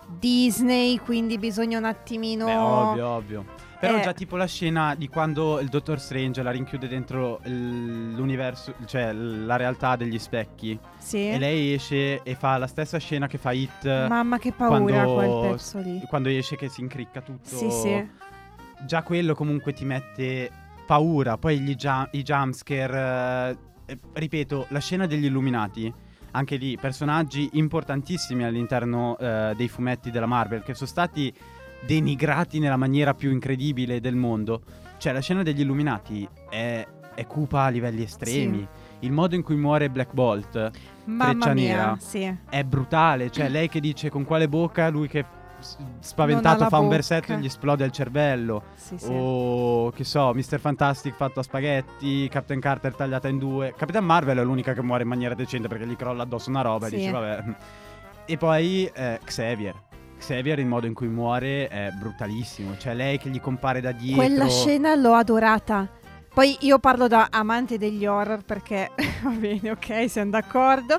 Disney, 0.07 0.98
quindi 0.98 1.37
bisogna 1.38 1.76
un 1.78 1.85
attimino... 1.85 2.44
Beh, 2.46 2.54
ovvio, 2.54 3.09
ovvio. 3.09 3.44
Però 3.87 3.99
Eh. 3.99 4.03
già 4.03 4.12
tipo 4.12 4.37
la 4.37 4.47
scena 4.47 4.94
di 4.94 5.09
quando 5.09 5.61
il 5.61 5.68
Dottor 5.68 5.99
Strange 6.01 6.42
la 6.42 6.51
rinchiude 6.51 6.88
dentro 6.88 7.40
l'universo, 7.44 8.75
cioè 8.87 9.12
la 9.12 9.57
realtà 9.57 9.97
degli 9.97 10.18
specchi. 10.18 10.79
Sì. 10.99 11.29
E 11.29 11.38
lei 11.38 11.75
esce 11.75 12.23
e 12.23 12.35
fa 12.35 12.57
la 12.59 12.66
stessa 12.66 12.99
scena 12.99 13.27
che 13.27 13.38
fa 13.38 13.53
It 13.53 13.85
Mamma 14.09 14.38
che 14.38 14.53
paura 14.53 14.77
quando, 15.05 15.14
quel 15.40 15.51
pezzo 15.53 15.79
lì. 15.81 16.01
quando 16.09 16.29
esce 16.29 16.57
che 16.57 16.68
si 16.68 16.81
incricca 16.81 17.20
tutto. 17.20 17.49
Sì, 17.57 17.70
sì. 17.70 18.09
Già 18.87 19.03
quello 19.03 19.35
comunque 19.35 19.73
ti 19.73 19.85
mette 19.85 20.51
paura. 20.87 21.37
Poi 21.38 21.59
gli 21.61 21.75
jump, 21.75 22.12
i 22.14 22.23
jumpscare. 22.23 23.57
eh, 23.87 23.99
ripeto, 24.14 24.66
la 24.70 24.81
scena 24.81 25.07
degli 25.07 25.25
illuminati. 25.27 25.92
Anche 26.37 26.57
lì, 26.57 26.77
personaggi 26.77 27.51
importantissimi 27.53 28.42
all'interno 28.44 29.16
eh, 29.18 29.53
dei 29.57 29.68
fumetti 29.68 30.11
della 30.11 30.27
Marvel 30.27 30.62
che 30.64 30.75
sono 30.75 30.88
stati 30.88 31.33
denigrati 31.87 32.59
nella 32.59 32.77
maniera 32.77 33.14
più 33.14 33.31
incredibile 33.31 34.01
del 34.01 34.16
mondo. 34.16 34.62
Cioè, 34.99 35.12
la 35.12 35.20
scena 35.20 35.42
degli 35.42 35.61
illuminati 35.61 36.27
è, 36.49 36.87
è 37.14 37.27
cupa 37.27 37.62
a 37.64 37.68
livelli 37.68 38.03
estremi. 38.03 38.66
Il 39.01 39.12
modo 39.12 39.35
in 39.35 39.42
cui 39.42 39.57
muore 39.57 39.90
Black 39.90 40.12
Bolt 40.14 40.70
Mamma 41.05 41.31
Freccia 41.33 41.53
nera. 41.53 41.97
sì. 42.01 42.35
è 42.49 42.64
brutale. 42.64 43.31
Cioè, 43.31 43.49
lei 43.51 43.68
che 43.68 43.81
dice 43.81 44.09
con 44.09 44.25
quale 44.25 44.49
bocca, 44.49 44.88
lui 44.88 45.09
che 45.09 45.25
spaventato 46.01 46.66
fa 46.68 46.79
un 46.79 46.88
versetto 46.88 47.33
e 47.33 47.38
gli 47.38 47.47
esplode 47.47 47.85
il 47.85 47.90
cervello. 47.90 48.62
Sì, 48.75 48.97
sì. 48.99 49.09
O 49.11 49.90
che 49.90 50.05
so, 50.05 50.33
Mr. 50.35 50.59
Fantastic 50.59 51.14
fatto 51.14 51.40
a 51.40 51.42
spaghetti, 51.42 52.29
Captain 52.29 52.61
Carter 52.61 52.94
tagliata 52.94 53.29
in 53.29 53.38
due. 53.38 53.75
Capitan 53.77 54.05
Marvel 54.05 54.38
è 54.38 54.44
l'unica 54.44 54.73
che 54.73 54.83
muore 54.83 55.03
in 55.03 55.09
maniera 55.09 55.35
decente 55.35 55.68
perché 55.68 55.87
gli 55.87 55.97
crolla 55.97 56.23
addosso 56.23 56.51
una 56.51 56.62
roba 56.62 56.87
Sì. 56.88 56.94
e 56.94 56.99
dice 56.99 57.11
vabbè. 57.11 57.44
E 58.27 58.37
poi 58.38 58.90
eh, 58.94 59.20
Xavier. 59.25 59.75
Xavier 60.25 60.59
il 60.59 60.67
modo 60.67 60.87
in 60.87 60.95
cui 60.95 61.07
muore 61.09 61.69
è 61.69 61.91
brutalissimo. 61.91 62.79
Cioè 62.79 62.95
lei 62.95 63.19
che 63.19 63.29
gli 63.29 63.41
compare 63.41 63.83
da 63.83 63.93
dietro. 63.93 64.25
Quella 64.25 64.49
scena 64.49 64.95
l'ho 64.95 65.13
adorata. 65.13 65.87
Poi 66.33 66.57
io 66.61 66.79
parlo 66.79 67.07
da 67.09 67.29
amante 67.31 67.77
degli 67.77 68.07
horror 68.07 68.43
perché 68.43 68.91
va 69.23 69.31
bene, 69.31 69.71
ok, 69.73 70.09
siamo 70.09 70.31
d'accordo. 70.31 70.99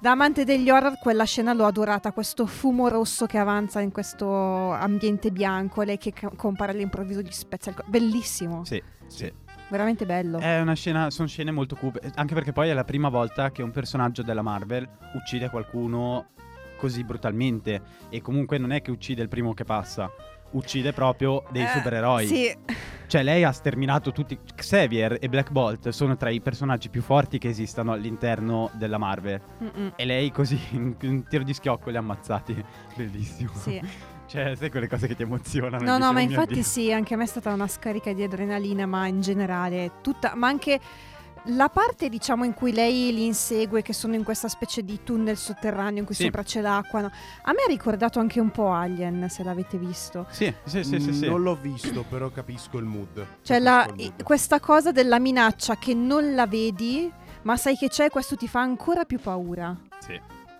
Da 0.00 0.10
amante 0.10 0.44
degli 0.44 0.68
horror 0.68 0.98
quella 0.98 1.24
scena 1.24 1.52
l'ho 1.52 1.64
adorata, 1.64 2.10
questo 2.10 2.44
fumo 2.46 2.88
rosso 2.88 3.26
che 3.26 3.38
avanza 3.38 3.80
in 3.80 3.92
questo 3.92 4.72
ambiente 4.72 5.30
bianco, 5.30 5.82
lei 5.82 5.98
che 5.98 6.12
compare 6.36 6.72
all'improvviso 6.72 7.20
gli 7.20 7.30
spezza 7.30 7.70
il 7.70 7.76
corpo. 7.76 7.90
Bellissimo, 7.90 8.64
Sì, 8.64 8.82
sì. 9.06 9.30
veramente 9.68 10.06
bello. 10.06 10.38
È 10.38 10.60
una 10.60 10.74
scena, 10.74 11.10
sono 11.10 11.28
scene 11.28 11.50
molto 11.52 11.76
cupe, 11.76 12.00
anche 12.16 12.34
perché 12.34 12.52
poi 12.52 12.70
è 12.70 12.72
la 12.72 12.84
prima 12.84 13.08
volta 13.10 13.50
che 13.50 13.62
un 13.62 13.70
personaggio 13.70 14.22
della 14.22 14.42
Marvel 14.42 14.88
uccide 15.14 15.50
qualcuno 15.50 16.28
così 16.80 17.04
brutalmente 17.04 17.82
e 18.08 18.22
comunque 18.22 18.56
non 18.56 18.72
è 18.72 18.80
che 18.80 18.90
uccide 18.90 19.20
il 19.22 19.28
primo 19.28 19.52
che 19.52 19.64
passa, 19.64 20.10
uccide 20.52 20.92
proprio 20.92 21.44
dei 21.52 21.62
Eh, 21.64 21.68
supereroi. 21.68 22.26
Sì, 22.26 22.56
Cioè 23.06 23.22
lei 23.22 23.44
ha 23.44 23.52
sterminato 23.52 24.12
tutti, 24.12 24.38
Xavier 24.54 25.18
e 25.20 25.28
Black 25.28 25.50
Bolt 25.50 25.88
sono 25.90 26.16
tra 26.16 26.30
i 26.30 26.40
personaggi 26.40 26.88
più 26.88 27.02
forti 27.02 27.38
che 27.38 27.48
esistano 27.48 27.92
all'interno 27.92 28.70
della 28.74 28.98
Marvel 28.98 29.40
Mm-mm. 29.62 29.92
e 29.96 30.04
lei 30.04 30.30
così 30.32 30.58
in 30.72 30.96
un 31.02 31.24
tiro 31.28 31.42
di 31.44 31.52
schiocco 31.52 31.90
li 31.90 31.96
ha 31.96 32.00
ammazzati, 32.00 32.64
bellissimo. 32.96 33.50
Sì. 33.54 33.80
Cioè, 34.26 34.54
sai 34.54 34.70
quelle 34.70 34.86
cose 34.86 35.08
che 35.08 35.16
ti 35.16 35.22
emozionano? 35.22 35.82
No, 35.84 35.98
no, 35.98 36.12
ma 36.12 36.20
"Oh 36.20 36.22
infatti 36.22 36.54
Dio". 36.54 36.62
sì, 36.62 36.92
anche 36.92 37.14
a 37.14 37.16
me 37.16 37.24
è 37.24 37.26
stata 37.26 37.52
una 37.52 37.66
scarica 37.66 38.12
di 38.12 38.22
adrenalina, 38.22 38.86
ma 38.86 39.08
in 39.08 39.20
generale 39.20 39.94
tutta, 40.02 40.34
ma 40.36 40.46
anche 40.46 40.78
la 41.44 41.68
parte 41.68 42.08
diciamo 42.08 42.44
in 42.44 42.54
cui 42.54 42.72
lei 42.72 43.12
li 43.12 43.24
insegue, 43.26 43.82
che 43.82 43.92
sono 43.92 44.14
in 44.14 44.24
questa 44.24 44.48
specie 44.48 44.82
di 44.84 45.00
tunnel 45.02 45.36
sotterraneo 45.36 46.00
in 46.00 46.04
cui 46.04 46.14
Sì. 46.14 46.24
sopra 46.24 46.42
c'è 46.42 46.60
l'acqua, 46.60 47.00
no? 47.00 47.06
a 47.06 47.52
me 47.52 47.62
ha 47.66 47.68
ricordato 47.68 48.18
anche 48.18 48.40
un 48.40 48.50
po' 48.50 48.70
Alien, 48.70 49.28
se 49.30 49.42
l'avete 49.42 49.78
visto. 49.78 50.26
Sì, 50.30 50.52
sì, 50.64 50.84
sì, 50.84 51.00
sì, 51.00 51.12
sì. 51.12 51.26
Non 51.26 51.42
l'ho 51.42 51.56
visto, 51.56 52.04
però 52.08 52.30
capisco 52.30 52.78
il 52.78 52.84
mood. 52.84 53.26
Cioè 53.42 53.58
la- 53.58 53.84
Capisco 53.86 54.00
il 54.02 54.10
mood. 54.12 54.22
questa 54.22 54.60
cosa 54.60 54.92
della 54.92 55.18
minaccia 55.18 55.76
che 55.76 55.94
non 55.94 56.34
la 56.34 56.46
vedi, 56.46 57.10
ma 57.42 57.56
sai 57.56 57.76
che 57.76 57.88
c'è, 57.88 58.10
questo 58.10 58.36
ti 58.36 58.46
fa 58.48 58.60
ancora 58.60 59.04
più 59.04 59.18
paura. 59.18 59.74
Sì. 59.98 60.12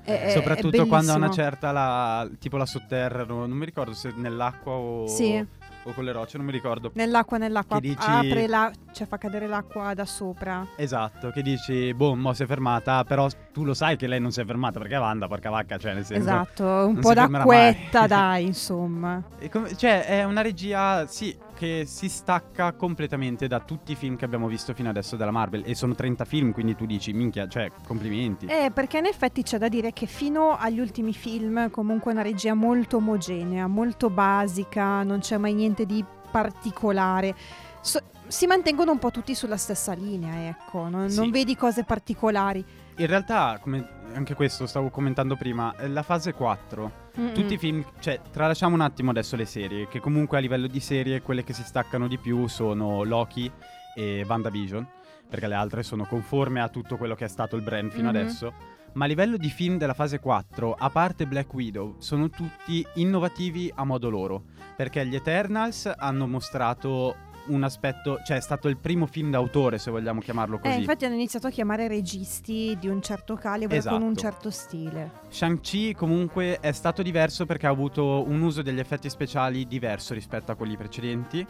È- 0.03 0.11
è- 0.13 0.23
è 0.23 0.31
Soprattutto 0.31 0.87
quando 0.87 1.13
a 1.13 1.17
una 1.17 1.27
bellissimo. 1.29 1.45
certa 1.51 1.73
la, 1.73 2.29
tipo 2.39 2.57
la 2.57 2.65
sotterrano, 2.67 3.47
non 3.47 3.57
mi 3.57 3.67
ricordo 3.67 3.93
se 3.93 4.13
nell'acqua 4.17 4.73
o, 4.73 5.07
Sì. 5.07 5.47
O 5.85 5.93
con 5.93 6.05
le 6.05 6.13
rocce, 6.13 6.37
non 6.37 6.47
mi 6.47 6.53
ricordo. 6.53 6.91
Nell'acqua, 6.95 7.39
nell'acqua, 7.39 7.77
Che 7.81 7.89
dici- 7.89 7.97
apre 8.01 8.47
la, 8.47 8.71
cioè 8.93 9.07
fa 9.07 9.17
cadere 9.19 9.47
l'acqua 9.47 9.95
da 9.95 10.05
sopra. 10.05 10.67
Esatto, 10.77 11.31
che 11.31 11.43
dici, 11.43 11.95
boh, 11.95 12.15
mo 12.15 12.33
si 12.33 12.43
è 12.43 12.47
fermata, 12.47 13.05
però 13.05 13.29
tu 13.53 13.65
lo 13.65 13.75
sai 13.75 13.97
che 13.97 14.07
lei 14.07 14.21
non 14.21 14.31
si 14.33 14.41
è 14.41 14.45
fermata 14.45 14.79
perché 14.79 14.97
Wanda, 14.97 15.27
porca 15.29 15.51
vacca, 15.51 15.79
cioè 15.79 15.95
nel 15.95 16.05
senso... 16.05 16.23
Esatto, 16.23 16.65
un 16.65 16.99
po' 16.99 17.15
d'acquetta, 17.15 18.07
dai, 18.09 18.45
insomma. 18.47 19.23
Come- 19.51 19.77
cioè, 19.77 20.05
è 20.07 20.25
una 20.25 20.43
regia, 20.43 21.07
sì, 21.07 21.37
che 21.61 21.85
si 21.85 22.09
stacca 22.09 22.73
completamente 22.73 23.47
da 23.47 23.61
tutti 23.61 23.93
i 23.93 23.95
film 23.95 24.17
che 24.17 24.25
abbiamo 24.25 24.49
visto 24.49 24.73
fino 24.73 24.89
adesso 24.89 25.17
della 25.17 25.31
Marvel. 25.31 25.63
E 25.67 25.75
sono 25.75 25.95
30 25.95 26.25
film, 26.25 26.53
quindi 26.53 26.75
tu 26.75 26.87
dici, 26.87 27.13
minchia, 27.13 27.47
cioè, 27.49 27.71
complimenti. 27.87 28.47
Eh, 28.47 28.71
perché 28.73 28.97
in 28.97 29.05
effetti 29.05 29.43
c'è 29.43 29.59
da 29.59 29.69
dire 29.69 29.93
che 29.93 30.07
fino 30.07 30.57
agli 30.57 30.81
ultimi 30.81 31.13
film 31.13 31.69
comunque 31.69 32.13
è 32.13 32.15
una 32.15 32.23
regia 32.23 32.55
molto 32.55 32.97
omogenea, 32.97 33.67
molto 33.67 34.09
basica, 34.09 35.03
non 35.03 35.19
c'è 35.19 35.37
mai 35.37 35.53
niente 35.53 35.85
di 35.85 36.03
particolare. 36.31 37.37
So- 37.83 38.01
si 38.27 38.47
mantengono 38.47 38.93
un 38.93 38.99
po' 38.99 39.11
tutti 39.11 39.35
sulla 39.35 39.59
stessa 39.59 39.93
linea, 39.93 40.49
ecco, 40.49 40.89
non, 40.89 41.11
Sì. 41.11 41.19
non 41.19 41.31
vedi 41.31 41.57
cose 41.57 41.85
particolari. 41.85 42.65
In 42.97 43.07
realtà, 43.07 43.59
come 43.61 43.87
anche 44.15 44.33
questo 44.33 44.67
stavo 44.67 44.89
commentando 44.89 45.37
prima, 45.37 45.75
eh, 45.77 45.89
la 45.89 46.03
fase 46.03 46.33
4 46.33 47.00
Mm-mm. 47.19 47.33
Tutti 47.35 47.55
i 47.55 47.59
film, 47.59 47.85
cioè, 48.01 48.21
tralasciamo 48.31 48.75
un 48.75 48.81
attimo 48.83 49.11
adesso 49.11 49.37
le 49.37 49.45
serie, 49.45 49.89
che 49.89 49.99
comunque 50.01 50.39
a 50.39 50.41
livello 50.41 50.67
di 50.67 50.81
serie 50.81 51.23
quelle 51.23 51.43
che 51.45 51.53
si 51.53 51.63
staccano 51.65 52.07
di 52.07 52.19
più 52.19 52.47
sono 52.47 53.03
Loki 53.03 53.51
e 53.95 54.25
WandaVision, 54.27 54.87
perché 55.29 55.47
le 55.49 55.55
altre 55.55 55.83
sono 55.83 56.05
conforme 56.07 56.61
a 56.61 56.69
tutto 56.69 56.97
quello 56.97 57.15
che 57.15 57.25
è 57.25 57.29
stato 57.29 57.57
il 57.57 57.63
brand 57.63 57.91
fino 57.91 58.11
Mhm. 58.11 58.17
adesso. 58.17 58.53
Ma 58.93 59.05
a 59.05 59.09
livello 59.09 59.37
di 59.37 59.49
film 59.51 59.79
della 59.79 59.95
fase 59.95 60.19
4, 60.19 60.75
a 60.77 60.91
parte 60.91 61.27
Black 61.27 61.53
Widow, 61.55 61.95
sono 61.99 62.29
tutti 62.29 62.85
innovativi 62.95 63.71
a 63.75 63.85
modo 63.85 64.11
loro, 64.11 64.45
perché 64.77 65.07
gli 65.07 65.15
Eternals 65.15 65.93
hanno 65.97 66.27
mostrato 66.27 67.15
un 67.51 67.63
aspetto, 67.65 68.21
cioè 68.25 68.37
è 68.37 68.41
stato 68.41 68.69
il 68.69 68.77
primo 68.77 69.07
film 69.07 69.31
d'autore, 69.31 69.79
se 69.79 69.91
vogliamo 69.91 70.21
chiamarlo 70.21 70.57
Eh, 70.57 70.61
così. 70.61 70.79
infatti 70.79 71.05
hanno 71.05 71.15
iniziato 71.15 71.47
a 71.47 71.51
chiamare 71.51 71.89
registi 71.89 72.77
di 72.79 72.89
un 72.89 73.03
certo 73.03 73.35
calibro 73.35 73.77
Esatto. 73.77 73.97
con 73.99 74.07
un 74.07 74.17
certo 74.17 74.51
stile. 74.51 75.11
Shang-Chi 75.29 75.95
comunque 75.95 76.59
è 76.61 76.73
stato 76.73 77.03
diverso 77.03 77.47
perché 77.47 77.67
ha 77.67 77.71
avuto 77.71 78.23
un 78.27 78.41
uso 78.43 78.63
degli 78.63 78.79
effetti 78.79 79.09
speciali 79.11 79.67
diverso 79.67 80.15
rispetto 80.15 80.53
a 80.53 80.55
quelli 80.55 80.77
precedenti. 80.77 81.47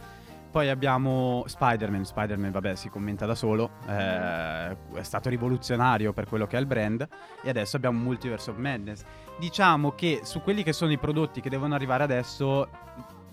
Poi 0.51 0.67
abbiamo 0.67 1.43
Spider-Man, 1.47 2.03
Spider-Man 2.03 2.51
vabbè 2.51 2.75
si 2.75 2.89
commenta 2.89 3.25
da 3.25 3.35
solo, 3.35 3.69
eh, 3.87 4.71
è 4.95 5.01
stato 5.03 5.29
rivoluzionario 5.29 6.11
per 6.11 6.27
quello 6.27 6.45
che 6.45 6.57
è 6.57 6.59
il 6.59 6.65
brand 6.65 7.07
e 7.41 7.49
adesso 7.49 7.77
abbiamo 7.77 7.97
Multiverse 7.99 8.49
of 8.49 8.57
Madness. 8.57 9.03
Diciamo 9.39 9.91
che 9.95 10.19
su 10.23 10.41
quelli 10.41 10.63
che 10.63 10.73
sono 10.73 10.91
i 10.91 10.97
prodotti 10.97 11.39
che 11.39 11.49
devono 11.49 11.73
arrivare 11.73 12.03
adesso 12.03 12.67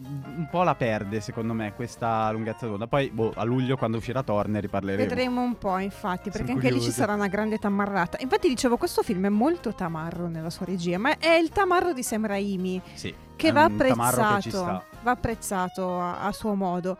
un 0.00 0.46
po' 0.50 0.62
la 0.62 0.74
perde 0.74 1.20
secondo 1.20 1.52
me 1.52 1.72
questa 1.74 2.30
lunghezza 2.30 2.66
d'onda. 2.66 2.86
Poi 2.86 3.10
boh, 3.10 3.32
a 3.34 3.42
luglio 3.44 3.76
quando 3.76 3.96
uscirà 3.96 4.22
Thor 4.22 4.48
ne 4.48 4.60
riparleremo. 4.60 5.08
Vedremo 5.08 5.42
un 5.42 5.58
po', 5.58 5.78
infatti, 5.78 6.30
perché 6.30 6.46
Sono 6.46 6.52
anche 6.58 6.68
lì 6.68 6.74
ci 6.74 6.78
curioso. 6.86 7.00
sarà 7.00 7.14
una 7.14 7.26
grande 7.28 7.58
tamarrata. 7.58 8.16
Infatti, 8.20 8.48
dicevo, 8.48 8.76
questo 8.76 9.02
film 9.02 9.26
è 9.26 9.30
molto 9.30 9.74
tamarro 9.74 10.28
nella 10.28 10.50
sua 10.50 10.66
regia, 10.66 10.98
ma 10.98 11.18
è 11.18 11.32
il 11.34 11.50
tamarro 11.50 11.92
di 11.92 12.02
Sam 12.02 12.26
Raimi, 12.26 12.80
Sì, 12.94 13.12
che 13.36 13.52
va 13.52 13.64
apprezzato. 13.64 14.40
che. 14.64 14.82
Va 15.02 15.10
apprezzato 15.10 16.00
a, 16.00 16.20
a 16.22 16.32
suo 16.32 16.54
modo. 16.54 16.96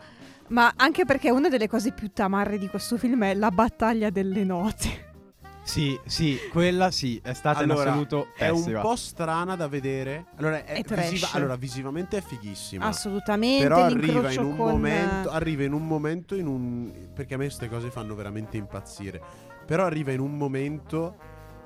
Ma 0.49 0.73
anche 0.77 1.05
perché 1.05 1.31
una 1.31 1.49
delle 1.49 1.69
cose 1.69 1.93
più 1.93 2.11
tamarre 2.13 2.59
di 2.59 2.69
questo 2.69 2.97
film 2.97 3.23
è 3.25 3.35
la 3.35 3.51
battaglia 3.51 4.09
delle 4.11 4.45
note. 4.45 5.08
Sì, 5.69 6.01
sì, 6.07 6.39
quella 6.51 6.91
sì, 6.91 7.21
è 7.23 7.35
stata 7.35 7.63
in 7.63 7.71
Allora, 7.71 7.91
assoluto 7.91 8.29
È 8.35 8.49
un 8.49 8.79
po' 8.81 8.97
strana 8.97 9.55
da 9.55 9.69
vedere. 9.69 10.25
Allora, 10.37 10.65
è 10.65 10.79
È 10.79 10.83
trash. 10.83 11.35
allora, 11.35 11.57
visivamente 11.57 12.17
è 12.17 12.21
fighissima. 12.23 12.87
Assolutamente. 12.87 13.65
Però 13.65 13.85
arriva 13.85 14.33
in 14.33 14.41
un 14.41 14.57
con- 14.57 14.67
momento. 14.71 15.29
Arriva 15.29 15.65
in 15.65 15.75
un 15.75 15.87
momento 15.87 16.35
in 16.35 16.47
un. 16.47 16.91
Perché 17.15 17.35
a 17.35 17.37
me 17.37 17.45
queste 17.45 17.69
cose 17.69 17.91
fanno 17.91 18.15
veramente 18.15 18.57
impazzire. 18.57 19.21
Però 19.67 19.85
arriva 19.85 20.11
in 20.11 20.21
un 20.21 20.39
momento 20.39 21.17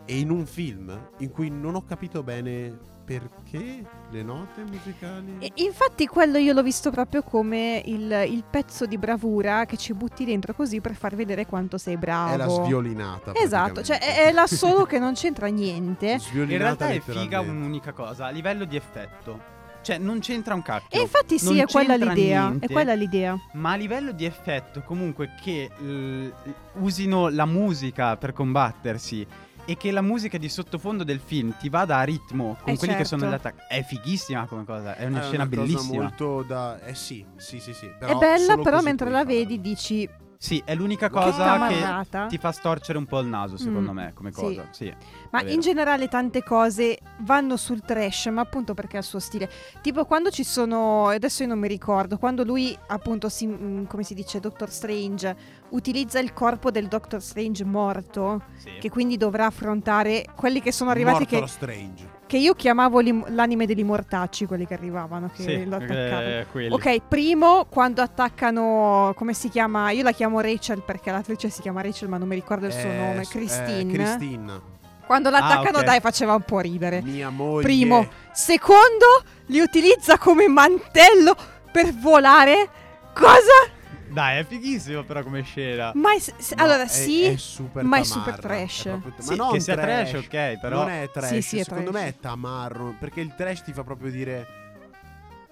e 0.05 0.19
in 0.19 0.31
un 0.31 0.47
film 0.47 1.11
in 1.19 1.31
cui 1.31 1.49
non 1.49 1.77
ho 1.77 1.85
capito 1.85 2.25
bene 2.25 2.77
perché 3.05 3.85
le 4.11 4.23
note 4.23 4.63
musicali. 4.65 5.39
E 5.41 5.53
infatti 5.57 6.07
quello 6.07 6.39
io 6.39 6.53
l'ho 6.53 6.63
visto 6.63 6.91
proprio 6.91 7.23
come 7.23 7.83
il, 7.85 8.25
il 8.29 8.45
pezzo 8.49 8.87
di 8.87 8.97
bravura 8.97 9.65
che 9.67 9.77
ci 9.77 9.93
butti 9.93 10.25
dentro 10.25 10.55
così 10.55 10.81
per 10.81 10.95
far 10.95 11.15
vedere 11.15 11.47
quanto 11.47 11.79
sei 11.79 11.97
bravo. 11.97 12.35
È 12.35 12.37
la 12.37 12.49
sviolinata. 12.49 13.33
Esatto, 13.35 13.83
cioè 13.83 13.99
è, 13.99 14.27
è 14.27 14.33
l'assolo 14.33 14.85
che 14.85 14.99
non 14.99 15.15
c'entra 15.15 15.47
niente. 15.49 16.19
Sviolinata 16.23 16.53
In 16.53 16.59
realtà 16.59 16.89
è 16.89 17.01
figa 17.01 17.41
un'unica 17.41 17.93
cosa, 17.93 18.27
a 18.27 18.31
livello 18.31 18.65
di 18.65 18.77
effetto. 18.77 19.51
Cioè, 19.83 19.99
non 19.99 20.21
c'entra 20.21 20.55
un 20.55 20.63
cacchio. 20.63 20.97
E 20.97 21.03
infatti 21.03 21.41
sì, 21.41 21.59
è 21.59 21.67
quella 21.67 21.97
niente. 21.97 22.67
È 22.67 22.71
quella 22.71 22.95
l'idea. 22.95 23.37
Ma 23.55 23.73
a 23.73 23.75
livello 23.75 24.13
di 24.13 24.25
effetto, 24.25 24.81
comunque, 24.83 25.35
che 25.43 25.69
l- 25.77 26.29
usino 26.75 27.29
la 27.29 27.47
musica 27.47 28.17
per 28.17 28.33
combattersi 28.33 29.27
e 29.65 29.77
che 29.77 29.91
la 29.91 30.01
musica 30.03 30.39
di 30.39 30.49
sottofondo 30.49 31.05
del 31.05 31.21
film 31.21 31.55
ti 31.59 31.69
vada 31.69 31.99
a 31.99 32.03
ritmo 32.03 32.57
con 32.63 32.73
Eh, 32.75 32.79
quelli 32.79 32.95
che 32.97 33.05
sono 33.05 33.23
certo. 33.23 33.49
attacchi. 33.49 33.63
È 33.69 33.83
fighissima 33.83 34.47
come 34.47 34.65
cosa, 34.65 34.97
è 34.97 35.07
una 35.07 35.21
È 35.21 35.23
scena 35.23 35.45
una 35.45 35.47
bellissima. 35.47 36.03
molto 36.03 36.43
da. 36.43 36.81
Eh 36.85 36.95
sì, 36.95 37.25
sì, 37.37 37.61
sì, 37.61 37.73
sì. 37.73 37.87
è 37.87 37.91
però 37.99 38.19
bella, 38.19 38.45
solo 38.45 38.63
però 38.63 38.81
mentre 38.81 39.11
la 39.11 39.25
vedi 39.25 39.61
dici 39.61 40.09
Sì, 40.43 40.61
è 40.65 40.75
l'unica 40.75 41.07
Che 41.07 41.13
cosa 41.13 41.31
che 41.69 41.79
tamarrata. 41.79 42.27
ti 42.27 42.37
fa 42.37 42.51
storcere 42.51 42.99
un 42.99 43.07
po' 43.07 43.21
il 43.21 43.29
naso, 43.29 43.57
secondo 43.57 43.93
Mm, 43.93 43.95
me, 43.95 44.13
come 44.13 44.33
sì. 44.33 44.41
cosa. 44.41 44.67
Sì. 44.73 44.93
Ma 45.31 45.39
è 45.39 45.43
vero. 45.45 45.55
in 45.55 45.61
generale 45.61 46.09
tante 46.09 46.43
cose 46.43 46.99
vanno 47.19 47.57
sul 47.57 47.83
trash, 47.83 48.27
ma 48.27 48.41
appunto 48.41 48.75
perché 48.75 48.97
ha 48.97 49.01
il 49.01 49.07
suo 49.07 49.21
stile. 49.21 49.49
Tipo 49.83 50.05
quando 50.05 50.31
ci 50.31 50.43
sono, 50.43 51.07
adesso 51.07 51.45
io 51.45 51.49
non 51.49 51.61
mi 51.61 51.69
ricordo, 51.69 52.19
quando 52.19 52.43
lui 52.43 52.77
appunto, 52.89 53.29
si, 53.29 53.47
mm, 53.47 53.85
come 53.85 54.03
si 54.03 54.15
dice, 54.15 54.41
Doctor 54.41 54.69
Strange, 54.69 55.37
utilizza 55.69 56.19
il 56.19 56.33
corpo 56.33 56.73
del 56.73 56.89
Doctor 56.89 57.23
Strange 57.23 57.65
morto, 57.65 58.43
Sì. 58.57 58.71
che 58.81 58.91
quindi 58.91 59.17
dovrà 59.17 59.47
affrontare 59.47 60.27
quelli 60.35 60.61
che 60.61 60.73
sono 60.73 60.91
arrivati, 60.91 61.25
che, 61.25 61.37
Mortal 61.39 61.49
Strange. 61.55 62.09
Che 62.33 62.39
io 62.39 62.55
chiamavo 62.55 63.01
l'im- 63.01 63.27
l'anime 63.35 63.67
degli 63.67 63.85
mortacci, 63.85 64.47
quelli 64.47 64.67
che 64.67 64.73
arrivavano, 64.73 65.31
che 65.37 65.43
Sì, 65.43 65.67
lo 65.67 65.77
attaccavano. 65.77 66.29
eh. 66.55 66.69
Ok, 66.71 67.01
primo 67.07 67.67
quando 67.69 68.01
attaccano, 68.01 69.13
come 69.15 69.35
si 69.35 69.51
chiama? 69.51 69.91
Io 69.91 70.03
la 70.03 70.13
chiamo 70.13 70.41
Rachel 70.41 70.81
perché 70.83 71.11
l'attrice 71.11 71.51
si 71.51 71.61
chiama 71.61 71.83
Rachel 71.83 72.09
ma 72.09 72.17
non 72.17 72.29
mi 72.29 72.35
ricordo 72.35 72.65
il 72.65 72.73
suo 72.73 72.89
Eh, 72.89 72.97
nome, 72.97 73.25
s- 73.25 73.29
eh, 73.29 73.33
Christine. 73.33 73.93
Christine. 73.93 74.61
Quando 75.05 75.29
l'attaccano 75.29 75.79
ok. 75.81 75.85
dai 75.85 76.01
faceva 76.01 76.33
un 76.33 76.41
po' 76.41 76.61
ridere. 76.61 77.03
Mia 77.03 77.29
moglie. 77.29 77.65
Primo. 77.65 78.09
Secondo, 78.33 79.05
li 79.49 79.61
utilizza 79.61 80.17
come 80.17 80.49
mantello 80.49 81.37
per 81.71 81.93
volare. 81.93 82.67
Cosa? 83.13 83.71
Dai, 84.13 84.39
è 84.39 84.45
fighissimo 84.45 85.03
però 85.05 85.23
come 85.23 85.43
scena. 85.43 85.93
Ma 85.95 86.15
è- 86.15 86.19
s- 86.19 86.53
No, 86.55 86.63
allora 86.65 86.83
è- 86.83 86.89
sì, 86.89 87.23
è 87.25 87.37
super 87.37 87.83
ma 87.85 87.99
è 87.99 88.05
super 88.05 88.39
trash. 88.39 88.87
è 88.87 88.91
proprio- 88.99 89.15
Sì, 89.23 89.31
ma 89.31 89.37
non 89.37 89.53
che 89.53 89.61
sia 89.61 89.75
trash, 89.75 90.11
trash, 90.11 90.25
ok, 90.25 90.61
però... 90.61 90.77
Non 90.81 90.91
è 90.91 91.11
trash, 91.11 91.29
Sì, 91.31 91.43
sì, 91.43 91.59
è 91.59 91.63
secondo 91.65 91.91
trash. 91.91 92.03
me 92.03 92.09
è 92.11 92.17
tamarro, 92.19 92.95
perché 92.99 93.21
il 93.21 93.35
trash 93.35 93.63
ti 93.63 93.73
fa 93.73 93.83
proprio 93.85 94.11
dire 94.11 94.47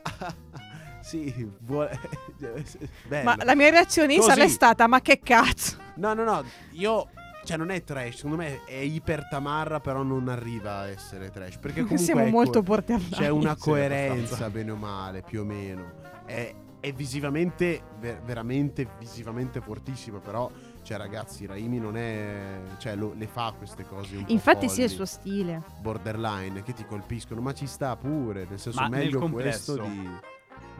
Sì, 1.03 1.51
vuole... 1.61 1.99
bello. 3.09 3.25
Ma 3.25 3.37
la 3.45 3.55
mia 3.55 3.71
reazione 3.71 4.17
Così. 4.17 4.49
stata: 4.49 4.87
ma 4.87 5.01
che 5.01 5.21
cazzo? 5.23 5.77
No, 5.95 6.13
no, 6.15 6.25
no, 6.25 6.45
io... 6.73 7.09
Cioè 7.43 7.57
non 7.57 7.71
è 7.71 7.83
trash, 7.83 8.17
secondo 8.17 8.37
me 8.37 8.65
è 8.67 8.75
iper 8.77 9.27
tamarra, 9.29 9.81
però 9.81 10.03
non 10.03 10.29
arriva 10.29 10.81
a 10.81 10.89
essere 10.89 11.31
trash. 11.31 11.57
Perché 11.57 11.81
comunque 11.89 12.05
Siamo 12.05 12.21
ecco, 12.21 12.31
molto 12.31 12.63
borderline. 12.63 13.09
c'è 13.17 13.29
una 13.29 13.57
coerenza, 13.57 14.51
bene 14.51 14.71
o 14.73 14.77
male, 14.77 15.23
più 15.23 15.41
o 15.41 15.45
meno. 15.45 15.91
È, 16.27 16.55
è 16.81 16.93
visivamente, 16.93 17.83
ver- 17.99 18.23
veramente 18.23 18.89
visivamente 18.99 19.61
fortissima, 19.61 20.19
però, 20.19 20.51
cioè 20.83 20.97
ragazzi, 20.97 21.45
Raimi 21.47 21.79
non 21.79 21.97
è... 21.97 22.59
Cioè 22.79 22.97
lo- 22.97 23.13
le 23.17 23.27
fa 23.27 23.53
queste 23.57 23.85
cose 23.87 24.17
un 24.17 24.25
po' 24.25 24.33
Infatti, 24.33 24.69
sì, 24.69 24.81
è 24.81 24.85
il 24.85 24.91
suo 24.91 25.05
stile. 25.05 25.63
Borderline, 25.81 26.63
che 26.63 26.73
ti 26.73 26.85
colpiscono, 26.87 27.41
ma 27.41 27.53
ci 27.53 27.67
sta 27.67 27.95
pure, 27.97 28.47
nel 28.49 28.59
senso 28.59 28.81
Ma 28.81 28.89
nel 28.89 29.05
meglio 29.05 29.19
complesso. 29.21 29.75
questo 29.77 29.91
di... 29.93 30.09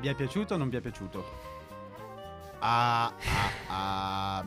Vi 0.01 0.09
è 0.09 0.15
piaciuto 0.15 0.55
o 0.55 0.57
non 0.57 0.69
vi 0.71 0.77
è 0.79 0.81
piaciuto? 0.81 1.25
Ah, 2.61 3.07
ah, 3.69 4.39
ah. 4.39 4.45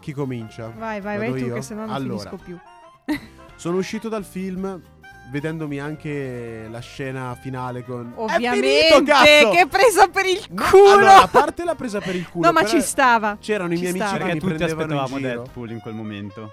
Chi 0.00 0.12
comincia? 0.12 0.68
Vai, 0.70 1.00
vai, 1.00 1.18
Vado 1.18 1.30
vai 1.32 1.40
tu, 1.40 1.46
io? 1.48 1.54
che 1.54 1.62
se 1.62 1.74
no 1.74 1.84
non 1.86 1.94
Allora, 1.94 2.30
finisco 2.30 2.36
più. 2.44 2.58
Sono 3.56 3.76
uscito 3.78 4.08
dal 4.08 4.24
film 4.24 4.80
vedendomi 5.30 5.78
anche 5.80 6.66
la 6.70 6.80
scena 6.80 7.36
finale 7.40 7.82
con... 7.84 8.12
È 8.14 8.18
Ovviamente, 8.20 8.94
finito, 8.94 9.50
che 9.52 9.66
presa 9.68 10.08
per 10.08 10.26
il 10.26 10.46
culo. 10.48 10.92
Allora, 10.92 11.22
a 11.22 11.28
parte 11.28 11.64
l'ha 11.64 11.74
presa 11.74 12.00
per 12.00 12.14
il 12.14 12.26
culo. 12.30 12.46
no, 12.46 12.52
ma 12.52 12.64
ci 12.64 12.80
stava. 12.80 13.36
C'erano 13.40 13.72
i 13.72 13.76
ci 13.76 13.82
miei 13.82 13.94
amici 13.94 14.06
stava. 14.06 14.24
che 14.24 14.30
Perché 14.32 14.46
mi 14.46 14.52
tutti 14.52 14.62
aspettavamo 14.64 15.16
in 15.18 15.22
giro. 15.24 15.42
Deadpool 15.42 15.70
in 15.70 15.80
quel 15.80 15.94
momento. 15.94 16.52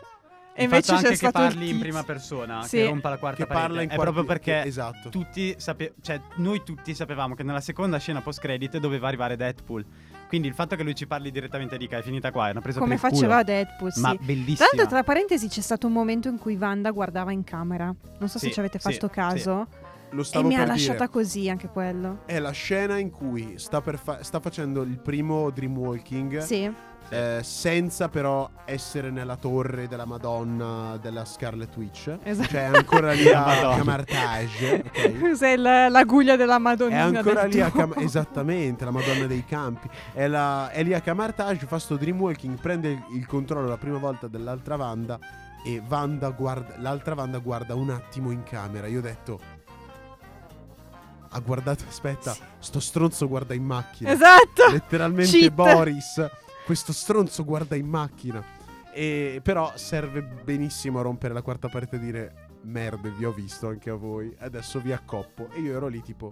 E 0.55 0.65
Il 0.65 0.69
fatto 0.69 0.75
invece 0.75 0.87
c'è 0.91 0.95
anche 0.97 1.09
che 1.09 1.15
stato 1.15 1.41
il 1.41 1.47
parli 1.49 1.69
in 1.69 1.79
prima 1.79 2.03
persona, 2.03 2.61
Sì. 2.63 2.77
che 2.77 2.85
rompa 2.85 3.09
la 3.09 3.17
quarta 3.17 3.37
Che 3.37 3.45
parla 3.47 3.61
parete. 3.61 3.83
in 3.85 3.89
È 3.89 3.95
quarti- 3.95 4.13
proprio 4.13 4.23
perché 4.23 4.63
Esatto. 4.67 5.09
tutti 5.09 5.55
sape- 5.57 5.93
cioè, 6.03 6.21
noi 6.35 6.61
tutti 6.63 6.93
sapevamo 6.93 7.33
che 7.33 7.41
nella 7.41 7.59
seconda 7.59 7.97
scena 7.97 8.21
post 8.21 8.39
credit 8.39 8.77
doveva 8.77 9.07
arrivare 9.07 9.35
Deadpool. 9.35 9.83
Quindi 10.33 10.49
il 10.49 10.57
fatto 10.57 10.75
che 10.75 10.81
lui 10.81 10.95
ci 10.95 11.05
parli 11.05 11.29
direttamente 11.29 11.75
e 11.75 11.77
dica 11.77 11.99
è 11.99 12.01
finita 12.01 12.31
qua 12.31 12.47
è 12.47 12.51
una 12.51 12.61
presa 12.61 12.79
Come 12.79 12.95
per 12.97 13.03
il 13.03 13.11
faceva 13.11 13.33
culo. 13.41 13.43
Deadpool, 13.43 13.93
sì. 13.93 13.99
Ma 13.99 14.15
Tra 14.15 14.25
bellissima. 14.25 14.67
l'altro, 14.71 14.87
tra 14.89 15.03
parentesi, 15.03 15.47
c'è 15.47 15.61
stato 15.61 15.85
un 15.85 15.93
momento 15.93 16.27
in 16.27 16.39
cui 16.39 16.55
Wanda 16.55 16.89
guardava 16.89 17.31
in 17.31 17.43
camera. 17.43 17.93
Non 18.17 18.27
so 18.29 18.39
se 18.39 18.47
Sì, 18.47 18.53
ci 18.53 18.57
avete 18.59 18.79
sì, 18.79 18.91
fatto 18.91 19.05
sì. 19.09 19.13
caso. 19.13 19.67
Lo 20.09 20.21
E 20.21 20.23
stavo 20.23 20.47
mi 20.47 20.55
ha 20.55 20.59
per 20.59 20.67
lasciata 20.69 20.97
dire. 21.05 21.09
così 21.09 21.49
anche 21.49 21.67
quello. 21.67 22.21
È 22.25 22.39
la 22.39 22.49
scena 22.49 22.97
in 22.97 23.11
cui 23.11 23.59
sta, 23.59 23.81
per 23.81 23.99
fa- 23.99 24.23
sta 24.23 24.39
facendo 24.39 24.81
il 24.81 24.97
primo 24.97 25.51
Dreamwalking 25.51 26.39
Sì. 26.39 26.73
Eh, 27.13 27.43
senza 27.43 28.09
però 28.09 28.49
essere 28.65 29.09
nella 29.11 29.35
torre 29.35 29.87
della 29.87 30.05
Madonna 30.05 30.97
della 31.01 31.25
Scarlet 31.25 31.75
Witch. 31.77 32.17
Esatto. 32.23 32.47
Cioè 32.49 32.71
è 32.71 32.75
ancora 32.77 33.11
lì 33.13 33.23
La 33.29 33.45
a. 33.71 33.75
Camartage. 33.75 34.83
ok? 34.85 35.19
Cos'è 35.19 35.49
il- 35.51 35.61
l'aguglia 35.61 36.35
della 36.35 36.55
È 36.55 36.59
Madonna? 36.59 37.03
ancora 37.05 37.43
lì 37.45 37.59
a 37.61 37.71
Cam- 37.71 37.93
esattamente 37.97 38.83
la 38.85 38.91
Madonna 38.91 39.25
dei 39.25 39.45
Campi. 39.45 39.89
È, 40.13 40.27
la- 40.27 40.69
è 40.71 40.83
lì 40.83 40.93
a 40.93 41.01
Camartage, 41.01 41.65
fa 41.65 41.79
sto 41.79 41.95
dreamwalking, 41.97 42.57
prende 42.59 42.89
il, 42.89 43.03
il 43.15 43.25
controllo 43.27 43.67
la 43.67 43.77
prima 43.77 43.97
volta 43.97 44.27
dell'altra 44.27 44.75
Wanda 44.75 45.19
e 45.65 45.81
Wanda 45.87 46.29
guarda, 46.31 46.75
l'altra 46.79 47.13
Wanda 47.15 47.37
guarda 47.39 47.73
un 47.75 47.89
attimo 47.89 48.31
in 48.31 48.43
camera. 48.43 48.87
Io 48.87 48.99
ho 48.99 49.01
detto 49.01 49.39
ha 51.35 51.39
guardato, 51.39 51.83
aspetta, 51.87 52.35
sto 52.59 52.79
stronzo 52.79 53.27
guarda 53.27 53.55
in 53.55 53.63
macchina. 53.63 54.11
Esatto. 54.11 54.69
Letteralmente 54.71 55.31
Cheat. 55.31 55.51
Boris, 55.51 56.29
questo 56.65 56.91
stronzo 56.93 57.43
guarda 57.43 57.75
in 57.75 57.87
macchina. 57.87 58.43
E 58.93 59.39
però 59.43 59.71
serve 59.75 60.21
benissimo 60.21 60.99
a 60.99 61.01
rompere 61.01 61.33
la 61.33 61.41
quarta 61.41 61.67
parete 61.67 61.95
e 61.95 61.99
dire 61.99 62.33
merda, 62.63 63.09
vi 63.09 63.25
ho 63.25 63.31
visto 63.31 63.67
anche 63.67 63.89
a 63.89 63.95
voi, 63.95 64.33
adesso 64.39 64.79
vi 64.79 64.91
accoppo. 64.91 65.49
E 65.53 65.59
io 65.59 65.75
ero 65.75 65.87
lì 65.87 66.01
tipo 66.01 66.31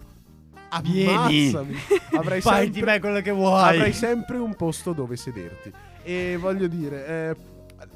Vieni. 0.82 1.12
ammazzami. 1.50 1.76
Avrei 2.16 2.40
Fai 2.40 2.68
di 2.68 2.74
sempre, 2.74 2.92
me 2.92 3.00
quello 3.00 3.20
che 3.20 3.30
vuoi. 3.32 3.74
avrai 3.76 3.92
sempre 3.92 4.38
un 4.38 4.54
posto 4.54 4.92
dove 4.92 5.16
sederti. 5.16 5.72
E 6.04 6.36
voglio 6.40 6.66
dire, 6.68 7.06
eh, 7.06 7.36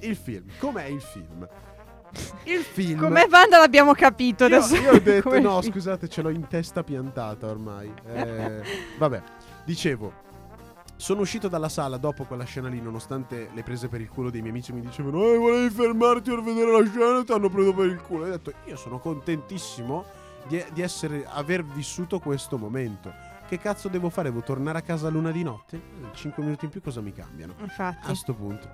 il 0.08 0.16
film, 0.16 0.44
com'è 0.58 0.84
il 0.84 1.00
film? 1.00 1.48
Il 2.44 2.60
film 2.62 2.98
Come 3.00 3.26
Wanda 3.30 3.58
l'abbiamo 3.58 3.92
capito 3.92 4.46
io, 4.46 4.56
adesso. 4.56 4.74
io 4.76 4.92
ho 4.92 4.98
detto 4.98 5.38
no, 5.40 5.60
film. 5.60 5.72
scusate, 5.72 6.08
ce 6.08 6.22
l'ho 6.22 6.30
in 6.30 6.46
testa 6.48 6.82
piantata 6.82 7.46
ormai. 7.46 7.92
Eh, 8.06 8.62
vabbè, 8.98 9.22
dicevo. 9.64 10.24
Sono 10.98 11.20
uscito 11.20 11.48
dalla 11.48 11.68
sala 11.68 11.98
dopo 11.98 12.24
quella 12.24 12.44
scena 12.44 12.68
lì, 12.68 12.80
nonostante 12.80 13.50
le 13.52 13.62
prese 13.62 13.88
per 13.88 14.00
il 14.00 14.08
culo 14.08 14.30
dei 14.30 14.40
miei 14.40 14.52
amici 14.52 14.72
mi 14.72 14.80
dicevano 14.80 15.22
Eh, 15.24 15.36
volevi 15.36 15.74
fermarti 15.74 16.30
per 16.30 16.42
vedere 16.42 16.70
la 16.72 16.88
scena 16.88 17.20
e 17.20 17.24
ti 17.24 17.32
hanno 17.32 17.50
preso 17.50 17.74
per 17.74 17.86
il 17.86 18.00
culo. 18.00 18.24
E 18.24 18.28
ho 18.28 18.32
detto, 18.32 18.52
io 18.64 18.76
sono 18.76 18.98
contentissimo 18.98 20.04
di, 20.48 20.64
di 20.72 20.80
essere, 20.80 21.26
aver 21.28 21.64
vissuto 21.64 22.18
questo 22.18 22.56
momento. 22.56 23.12
Che 23.46 23.58
cazzo 23.58 23.88
devo 23.88 24.08
fare? 24.08 24.30
Devo 24.30 24.42
tornare 24.42 24.78
a 24.78 24.80
casa 24.80 25.08
a 25.08 25.10
luna 25.10 25.30
di 25.30 25.42
notte? 25.42 25.80
5 26.12 26.42
minuti 26.42 26.64
in 26.64 26.70
più 26.70 26.80
cosa 26.80 27.00
mi 27.00 27.12
cambiano? 27.12 27.54
Infatti. 27.60 28.10
a 28.10 28.14
sto 28.14 28.34
punto. 28.34 28.68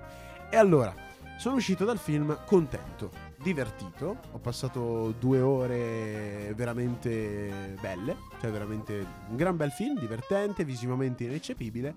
E 0.49 0.55
allora, 0.55 0.93
sono 1.37 1.55
uscito 1.55 1.83
dal 1.83 1.97
film 1.97 2.37
contento, 2.45 3.11
divertito, 3.41 4.17
ho 4.31 4.39
passato 4.39 5.13
due 5.19 5.41
ore 5.41 6.53
veramente 6.55 7.75
belle, 7.81 8.15
cioè 8.39 8.49
veramente 8.51 9.05
un 9.29 9.35
gran 9.35 9.57
bel 9.57 9.71
film, 9.71 9.99
divertente, 9.99 10.63
visivamente 10.63 11.25
ineccepibile. 11.25 11.95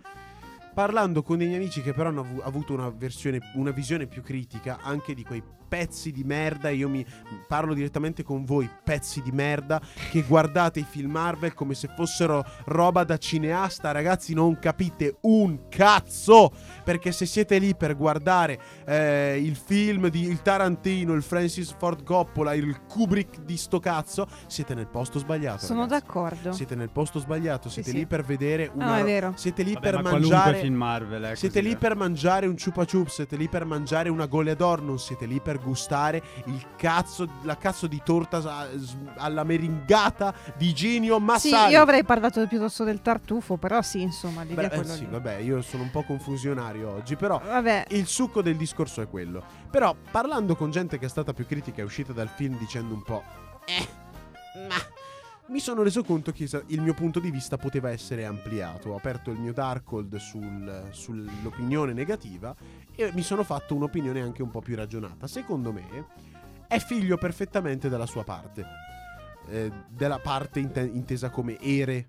Parlando 0.75 1.23
con 1.23 1.39
dei 1.39 1.47
miei 1.47 1.61
amici 1.61 1.81
che 1.81 1.95
però 1.95 2.11
hanno 2.11 2.21
avu- 2.21 2.43
avuto 2.45 2.75
una, 2.75 2.91
versione, 2.91 3.39
una 3.55 3.71
visione 3.71 4.07
più 4.07 4.23
critica 4.23 4.79
anche 4.83 5.15
di 5.15 5.25
quei 5.25 5.43
pezzi 5.67 6.13
di 6.13 6.25
merda, 6.25 6.71
io 6.71 6.89
mi 6.89 7.05
parlo 7.47 7.75
direttamente 7.75 8.23
con 8.23 8.45
voi, 8.45 8.69
pezzi 8.85 9.23
di 9.23 9.31
merda, 9.33 9.81
che 10.11 10.23
guardate 10.23 10.81
i 10.81 10.87
film 10.89 11.11
Marvel 11.11 11.55
come 11.55 11.75
se 11.75 11.89
fossero 11.95 12.45
roba 12.67 13.05
da 13.05 13.17
cineasta, 13.17 13.93
ragazzi, 13.93 14.35
non 14.35 14.59
capite 14.59 15.19
un 15.23 15.69
cazzo! 15.69 16.53
Perché 16.85 17.13
se 17.13 17.27
siete 17.27 17.59
lì 17.59 17.75
per 17.75 17.97
guardare 17.97 18.59
eh, 18.87 19.41
il 19.43 19.57
film 19.57 20.09
di 20.09 20.25
il 20.27 20.43
Tarantino, 20.43 21.13
il 21.15 21.23
Francis 21.23 21.75
Ford 21.79 22.03
Coppola, 22.03 22.55
il 22.55 22.83
Kubrick 22.87 23.41
di 23.41 23.57
sto 23.57 23.79
cazzo, 23.79 24.27
siete 24.47 24.75
nel 24.75 24.89
posto 24.89 25.19
sbagliato. 25.19 25.65
Sono 25.65 25.83
ragazzi. 25.83 26.05
d'accordo. 26.07 26.53
Siete 26.53 26.75
nel 26.75 26.91
posto 26.91 27.19
sbagliato, 27.19 27.69
siete 27.69 27.91
sì. 27.91 27.97
lì 27.97 28.07
per 28.07 28.25
vedere 28.25 28.71
una 28.75 28.87
No, 28.87 28.95
è 28.95 29.05
vero. 29.05 29.33
Siete 29.37 29.63
lì 29.63 29.75
Vabbè, 29.75 29.91
per 29.91 29.95
ma 30.03 30.09
qualunque 30.11 30.37
mangiare 30.37 30.61
film 30.61 30.75
Marvel 30.75 31.23
è 31.23 31.35
siete 31.35 31.59
così, 31.61 31.69
lì 31.69 31.75
eh. 31.75 31.79
per 31.79 31.97
mangiare 31.97 32.47
un 32.47 32.57
chupa 32.57 32.85
chup, 32.85 33.09
siete 33.09 33.37
lì 33.37 33.49
per 33.49 33.65
mangiare 33.65 34.09
una 34.09 34.27
goleador, 34.27 34.83
non 34.83 34.99
siete 34.99 35.27
lì 35.27 35.41
per 35.41 35.56
gustare 35.59 36.23
il 36.47 36.65
cazzo, 36.77 37.29
la 37.43 37.57
cazzo 37.57 37.87
di 37.87 38.01
torta 38.05 38.69
alla 39.17 39.45
meringata 39.45 40.35
di 40.57 40.73
Genio 40.75 41.17
Sì, 41.19 41.23
Massari. 41.23 41.73
io 41.73 41.81
avrei 41.81 42.05
parlato 42.05 42.47
piuttosto 42.47 42.85
del 42.85 43.01
tartufo, 43.03 43.57
però 43.57 43.83
sì, 43.83 44.01
insomma, 44.03 44.45
di 44.45 44.55
Beh, 44.55 44.67
eh, 44.67 44.85
sì, 44.85 45.01
lì. 45.01 45.07
vabbè, 45.11 45.37
io 45.37 45.63
sono 45.63 45.83
un 45.83 45.91
po' 45.91 46.03
confusionario 46.05 46.91
oggi, 46.93 47.17
però 47.17 47.41
Vabbè, 47.45 47.87
il 47.91 48.07
succo 48.07 48.43
del 48.43 48.57
discorso 48.57 49.01
è 49.03 49.09
quello. 49.09 49.43
Però 49.71 49.95
parlando 50.11 50.57
con 50.57 50.71
gente 50.71 50.99
che 50.99 51.07
è 51.07 51.09
stata 51.09 51.33
più 51.33 51.47
critica 51.47 51.83
è 51.83 51.85
uscita 51.85 52.13
dal 52.13 52.29
film 52.29 52.57
dicendo 52.59 52.95
un 52.95 53.03
po' 53.03 53.23
eh, 53.67 53.87
ma 54.69 54.75
mi 55.49 55.61
sono 55.61 55.83
reso 55.83 56.03
conto 56.03 56.33
che 56.33 56.49
il 56.67 56.81
mio 56.81 56.95
punto 56.95 57.21
di 57.21 57.31
vista 57.31 57.57
poteva 57.57 57.91
essere 57.91 58.25
ampliato. 58.25 58.91
Ho 58.91 58.97
aperto 58.97 59.31
il 59.31 59.39
mio 59.39 59.53
Darkhold 59.53 60.17
sul, 60.17 60.89
sull'opinione 60.91 61.93
negativa 61.93 62.55
e 62.95 63.13
mi 63.13 63.23
sono 63.23 63.45
fatto 63.45 63.75
un'opinione 63.75 64.21
anche 64.21 64.43
un 64.43 64.51
po' 64.51 64.61
più 64.61 64.75
ragionata. 64.75 65.27
Secondo 65.27 65.73
me 65.73 66.07
è 66.67 66.79
figlio 66.79 67.17
perfettamente 67.17 67.89
della 67.89 68.07
sua 68.07 68.25
parte. 68.25 68.65
Eh, 69.49 69.71
della 69.89 70.19
parte 70.19 70.59
inte- 70.59 70.81
intesa 70.81 71.31
come 71.31 71.59
ere 71.61 72.09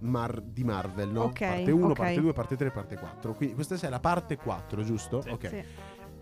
Mar- 0.00 0.42
di 0.42 0.64
Marvel, 0.64 1.10
no? 1.10 1.24
Ok, 1.24 1.38
parte 1.38 1.70
1, 1.70 1.86
ok. 1.86 1.92
parte 1.96 2.20
2, 2.20 2.32
parte 2.32 2.56
3, 2.56 2.70
parte 2.70 2.96
4. 2.96 3.34
Quindi 3.34 3.54
questa 3.54 3.76
è 3.76 3.88
la 3.88 4.00
parte 4.00 4.36
4, 4.36 4.82
giusto? 4.82 5.20
Sì. 5.20 5.28
Ok 5.28 5.48
sì. 5.48 5.64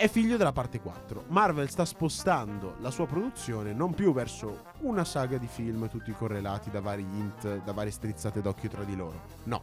È 0.00 0.08
figlio 0.08 0.38
della 0.38 0.52
parte 0.52 0.80
4. 0.80 1.24
Marvel 1.26 1.68
sta 1.68 1.84
spostando 1.84 2.76
la 2.80 2.90
sua 2.90 3.04
produzione 3.04 3.74
non 3.74 3.92
più 3.92 4.14
verso 4.14 4.62
una 4.78 5.04
saga 5.04 5.36
di 5.36 5.46
film 5.46 5.90
tutti 5.90 6.10
correlati 6.12 6.70
da 6.70 6.80
vari 6.80 7.02
int, 7.02 7.62
da 7.62 7.72
varie 7.72 7.90
strizzate 7.90 8.40
d'occhio 8.40 8.70
tra 8.70 8.82
di 8.82 8.96
loro. 8.96 9.20
No. 9.44 9.60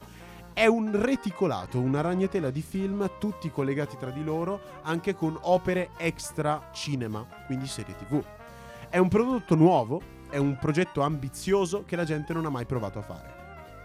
È 0.54 0.68
un 0.68 0.92
reticolato, 0.94 1.80
una 1.80 2.02
ragnatela 2.02 2.52
di 2.52 2.62
film 2.62 3.14
tutti 3.18 3.50
collegati 3.50 3.98
tra 3.98 4.12
di 4.12 4.24
loro, 4.24 4.62
anche 4.84 5.16
con 5.16 5.36
opere 5.42 5.90
extra 5.98 6.70
cinema, 6.72 7.26
quindi 7.48 7.66
serie 7.66 7.96
TV. 7.96 8.24
È 8.90 9.00
un 9.00 9.08
prodotto 9.08 9.56
nuovo, 9.56 10.00
è 10.30 10.38
un 10.38 10.56
progetto 10.60 11.02
ambizioso 11.02 11.84
che 11.84 11.96
la 11.96 12.04
gente 12.04 12.34
non 12.34 12.46
ha 12.46 12.50
mai 12.50 12.68
provato 12.68 13.00
a 13.00 13.02
fare. 13.02 13.34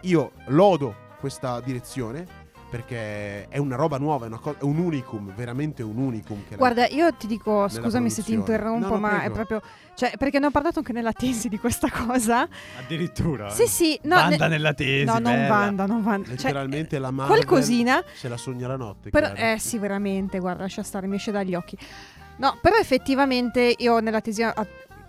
Io 0.03 0.33
lodo 0.49 0.95
questa 1.19 1.61
direzione 1.61 2.41
perché 2.73 3.49
è 3.49 3.59
una 3.59 3.77
roba 3.77 3.99
nuova, 3.99 4.25
è, 4.25 4.29
una 4.29 4.39
co- 4.39 4.57
è 4.59 4.63
un 4.63 4.79
unicum, 4.79 5.35
veramente 5.35 5.83
un 5.83 5.99
unicum. 5.99 6.43
Guarda, 6.57 6.87
io 6.87 7.13
ti 7.13 7.27
dico, 7.27 7.69
scusami 7.69 8.09
se 8.09 8.23
ti 8.23 8.33
interrompo, 8.33 8.87
No, 8.87 8.95
no, 8.95 8.99
ma 8.99 9.17
è 9.17 9.31
prego. 9.31 9.35
proprio... 9.35 9.63
Cioè, 9.95 10.15
perché 10.17 10.39
ne 10.39 10.47
ho 10.47 10.51
parlato 10.51 10.79
anche 10.79 10.95
nella 10.95 11.13
tesi 11.13 11.51
di 11.51 11.59
questa 11.59 11.91
cosa. 11.91 12.49
Addirittura. 12.79 13.51
Sì, 13.51 13.67
sì, 13.67 14.01
no... 14.05 14.15
Banda 14.15 14.47
ne- 14.47 14.49
nella 14.49 14.73
tesi. 14.73 15.05
No, 15.05 15.19
non 15.19 15.23
bella. 15.35 15.49
Vanda, 15.49 15.85
non 15.85 16.03
Vanda. 16.03 16.29
Cioè, 16.29 16.37
Letteralmente 16.37 16.99
la 16.99 17.11
Marvel 17.11 17.45
qualcosina. 17.45 18.03
se 18.15 18.29
la 18.31 18.39
sogna 18.39 18.67
la 18.69 18.77
notte. 18.77 19.11
Però, 19.11 19.31
Chiara. 19.31 19.53
eh 19.53 19.59
sì, 19.59 19.77
veramente, 19.77 20.39
guarda, 20.39 20.63
lascia 20.63 20.83
stare, 20.83 21.07
mi 21.07 21.17
esce 21.17 21.31
dagli 21.31 21.55
occhi. 21.55 21.77
No, 22.37 22.57
però 22.63 22.77
effettivamente 22.77 23.75
io 23.77 24.01
nella 24.01 24.23
tesi 24.23 24.43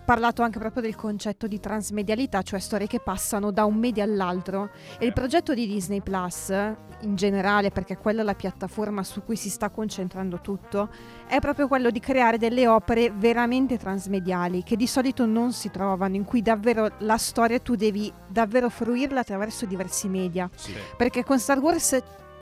parlato 0.04 0.42
anche 0.42 0.58
proprio 0.58 0.82
del 0.82 0.94
concetto 0.94 1.46
di 1.46 1.58
transmedialità, 1.58 2.42
cioè 2.42 2.60
storie 2.60 2.86
che 2.86 3.00
passano 3.00 3.50
da 3.50 3.64
un 3.64 3.76
media 3.76 4.04
all'altro. 4.04 4.70
E 4.98 5.06
il 5.06 5.12
progetto 5.12 5.54
di 5.54 5.66
Disney 5.66 6.00
Plus, 6.00 6.50
in 6.50 7.14
generale, 7.16 7.70
perché 7.70 7.96
quella 7.96 8.22
è 8.22 8.24
la 8.24 8.34
piattaforma 8.34 9.02
su 9.02 9.22
cui 9.22 9.36
si 9.36 9.50
sta 9.50 9.70
concentrando 9.70 10.40
tutto, 10.40 10.90
è 11.26 11.38
proprio 11.40 11.68
quello 11.68 11.90
di 11.90 12.00
creare 12.00 12.38
delle 12.38 12.66
opere 12.68 13.10
veramente 13.10 13.78
transmediali, 13.78 14.62
che 14.62 14.76
di 14.76 14.86
solito 14.86 15.26
non 15.26 15.52
si 15.52 15.70
trovano, 15.70 16.16
in 16.16 16.24
cui 16.24 16.42
davvero 16.42 16.88
la 16.98 17.18
storia 17.18 17.58
tu 17.58 17.74
devi 17.74 18.12
davvero 18.28 18.68
fruirla 18.68 19.20
attraverso 19.20 19.66
diversi 19.66 20.08
media. 20.08 20.48
Sì. 20.54 20.72
Perché 20.96 21.24
con 21.24 21.38
Star 21.38 21.58
Wars 21.58 21.98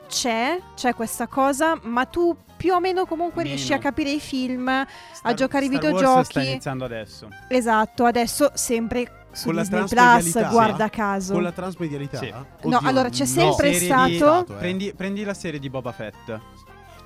c'è, 0.08 0.58
c'è 0.74 0.94
questa 0.94 1.26
cosa, 1.26 1.78
ma 1.82 2.04
tu 2.04 2.36
più 2.62 2.74
o 2.74 2.78
meno 2.78 3.06
comunque 3.06 3.42
Meno. 3.42 3.56
riesci 3.56 3.72
a 3.72 3.78
capire 3.78 4.10
i 4.12 4.20
film, 4.20 4.86
Star- 5.12 5.34
giocare 5.34 5.64
ai 5.66 5.70
Star 5.72 5.82
Wars 5.82 5.96
videogiochi. 5.96 6.30
sta 6.30 6.42
iniziando 6.42 6.84
adesso. 6.84 7.28
Esatto, 7.48 8.04
adesso 8.04 8.52
sempre 8.54 9.26
su 9.32 9.46
Con 9.46 9.54
la 9.56 9.62
Disney 9.62 9.86
Plus, 9.88 10.48
guarda 10.50 10.88
caso. 10.88 11.32
Con 11.32 11.42
la 11.42 11.50
transmedialità? 11.50 12.18
Sì. 12.18 12.28
No, 12.28 12.46
Oddio, 12.76 12.88
allora, 12.88 13.08
c'è 13.08 13.24
no. 13.24 13.26
sempre 13.26 13.72
Serie 13.72 13.88
stato- 13.88 14.08
di- 14.08 14.16
Stato. 14.16 14.54
Prendi, 14.58 14.92
prendi 14.96 15.24
la 15.24 15.34
serie 15.34 15.58
di 15.58 15.68
Boba 15.70 15.90
Fett. 15.90 16.38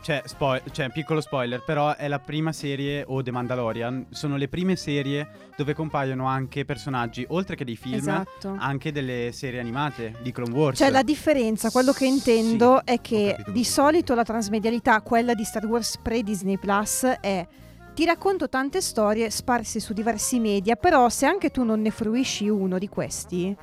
Cioè, 0.07 0.23
spoil- 0.25 0.62
cioè, 0.71 0.88
piccolo 0.90 1.21
spoiler, 1.21 1.64
però 1.64 1.97
è 1.97 2.07
la 2.07 2.21
prima 2.21 2.53
serie, 2.53 3.03
o 3.09 3.25
The 3.25 3.33
Mandalorian, 3.33 4.07
sono 4.11 4.37
le 4.37 4.47
prime 4.47 4.77
serie 4.77 5.27
dove 5.57 5.75
compaiono 5.75 6.27
anche 6.27 6.64
personaggi, 6.64 7.25
oltre 7.31 7.57
che 7.57 7.64
dei 7.64 7.75
film, 7.75 7.97
Esatto. 7.97 8.55
anche 8.57 8.92
delle 8.92 9.31
serie 9.33 9.59
animate 9.59 10.14
di 10.23 10.31
Clone 10.31 10.53
Wars. 10.55 10.79
Cioè 10.79 10.90
la 10.90 11.03
differenza, 11.03 11.71
quello 11.73 11.90
che 11.90 12.07
intendo 12.07 12.81
Sì, 12.85 12.92
è 12.92 13.01
che 13.01 13.37
di 13.49 13.64
solito 13.64 14.14
la 14.14 14.23
transmedialità, 14.23 15.01
quella 15.01 15.35
di 15.35 15.42
Star 15.42 15.66
Wars 15.66 15.99
pre-Disney 15.99 16.57
Plus, 16.57 17.03
è 17.03 17.45
ti 17.92 18.05
racconto 18.05 18.49
tante 18.49 18.81
storie 18.81 19.29
sparse 19.31 19.81
su 19.81 19.92
diversi 19.92 20.38
media, 20.38 20.77
però 20.77 21.09
se 21.09 21.27
anche 21.27 21.51
tu 21.51 21.64
non 21.64 21.81
ne 21.81 21.90
fruisci 21.90 22.49
uno 22.49 22.79
di 22.79 22.88
questi, 22.88 23.57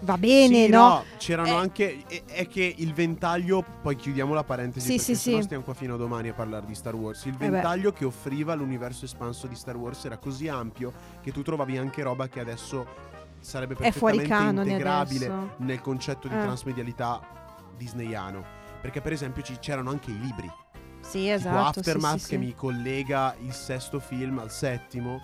va 0.00 0.18
bene, 0.18 0.64
Sì, 0.64 0.70
no? 0.70 1.04
C'erano 1.18 1.48
Eh. 1.48 1.52
anche. 1.54 2.02
È, 2.06 2.22
è 2.24 2.46
che 2.48 2.74
il 2.78 2.92
ventaglio. 2.92 3.64
Poi 3.82 3.96
chiudiamo 3.96 4.34
la 4.34 4.44
parentesi. 4.44 4.86
Sì, 4.90 4.96
perché 4.96 5.14
sì, 5.14 5.20
sennò 5.20 5.36
sì. 5.38 5.42
stiamo 5.44 5.62
qua 5.64 5.74
fino 5.74 5.94
a 5.94 5.96
domani 5.96 6.28
a 6.28 6.34
parlare 6.34 6.66
di 6.66 6.74
Star 6.74 6.94
Wars. 6.94 7.24
Il 7.24 7.36
beh. 7.36 7.48
ventaglio 7.48 7.92
che 7.92 8.04
offriva 8.04 8.54
l'universo 8.54 9.04
espanso 9.04 9.46
di 9.46 9.54
Star 9.54 9.76
Wars 9.76 10.04
era 10.04 10.16
così 10.18 10.48
ampio 10.48 10.92
che 11.22 11.32
tu 11.32 11.42
trovavi 11.42 11.76
anche 11.78 12.02
roba 12.02 12.28
che 12.28 12.40
adesso 12.40 12.86
sarebbe 13.40 13.74
perfettamente 13.74 14.32
integrabile 14.34 15.26
adesso. 15.26 15.50
nel 15.58 15.80
concetto 15.80 16.26
di 16.28 16.34
Eh. 16.34 16.40
transmedialità 16.42 17.20
disneyano. 17.76 18.44
Perché, 18.80 19.00
per 19.00 19.12
esempio, 19.12 19.42
ci- 19.42 19.58
c'erano 19.60 19.90
anche 19.90 20.10
i 20.10 20.18
libri. 20.20 20.50
Sì, 21.00 21.20
tipo 21.20 21.32
esatto. 21.34 21.72
sì, 21.74 21.78
Aftermath 21.80 22.18
sì, 22.18 22.28
che 22.30 22.36
sì. 22.36 22.38
mi 22.38 22.54
collega 22.54 23.34
il 23.40 23.52
sesto 23.52 24.00
film 24.00 24.38
al 24.38 24.50
settimo. 24.50 25.20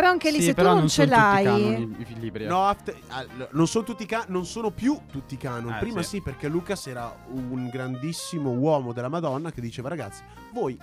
Però 0.00 0.12
anche 0.12 0.30
lì 0.30 0.36
Sì, 0.38 0.42
se 0.44 0.48
tu 0.50 0.54
però 0.54 0.72
non 0.74 0.88
ce 0.88 1.06
sono 1.06 1.06
tutti 1.08 1.20
l'hai... 1.20 1.44
canoni, 1.44 1.96
i, 1.98 2.12
i 2.12 2.18
libri. 2.20 2.44
eh. 2.44 2.46
No, 2.46 2.64
After- 2.66 2.96
ah, 3.08 3.26
non 3.50 3.66
sono 3.66 3.84
tutti 3.84 4.06
ca- 4.06 4.24
non 4.28 4.46
sono 4.46 4.70
più 4.70 4.98
tutti 5.10 5.36
canon. 5.36 5.74
Eh, 5.74 5.78
Prima 5.78 6.02
sì. 6.02 6.08
sì. 6.16 6.22
perché 6.22 6.48
Lucas 6.48 6.86
era 6.86 7.14
un 7.32 7.68
grandissimo 7.70 8.50
uomo 8.50 8.92
della 8.94 9.08
Madonna 9.08 9.50
che 9.52 9.60
diceva 9.60 9.90
ragazzi, 9.90 10.22
voi 10.54 10.78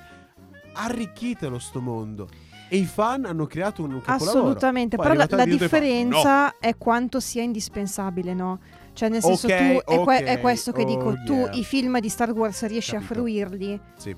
arricchitelo 0.74 1.58
sto 1.60 1.82
mondo. 1.82 2.28
E 2.70 2.78
i 2.78 2.86
fan 2.86 3.26
hanno 3.26 3.46
creato 3.46 3.82
un 3.82 4.02
capolavoro. 4.02 4.40
Assolutamente, 4.40 4.98
Poi 4.98 5.06
però 5.08 5.18
la, 5.18 5.28
la 5.30 5.46
differenza 5.46 6.60
è 6.60 6.78
quanto 6.78 7.20
sia 7.20 7.42
indispensabile, 7.42 8.34
no? 8.34 8.60
Cioè 8.94 9.10
nel 9.10 9.22
senso 9.22 9.48
Ok, 9.48 9.84
tu, 9.86 9.92
è, 9.94 10.00
que- 10.04 10.24
è 10.24 10.40
questo 10.42 10.72
che 10.72 10.82
oh 10.82 10.86
dico, 10.86 11.14
tu 11.26 11.34
yeah. 11.34 11.52
i 11.54 11.64
film 11.64 12.00
di 12.00 12.10
Star 12.10 12.32
Wars 12.32 12.66
riesci 12.66 12.92
Capito. 12.92 13.12
a 13.12 13.16
fruirli 13.16 13.80
Sì. 13.98 14.16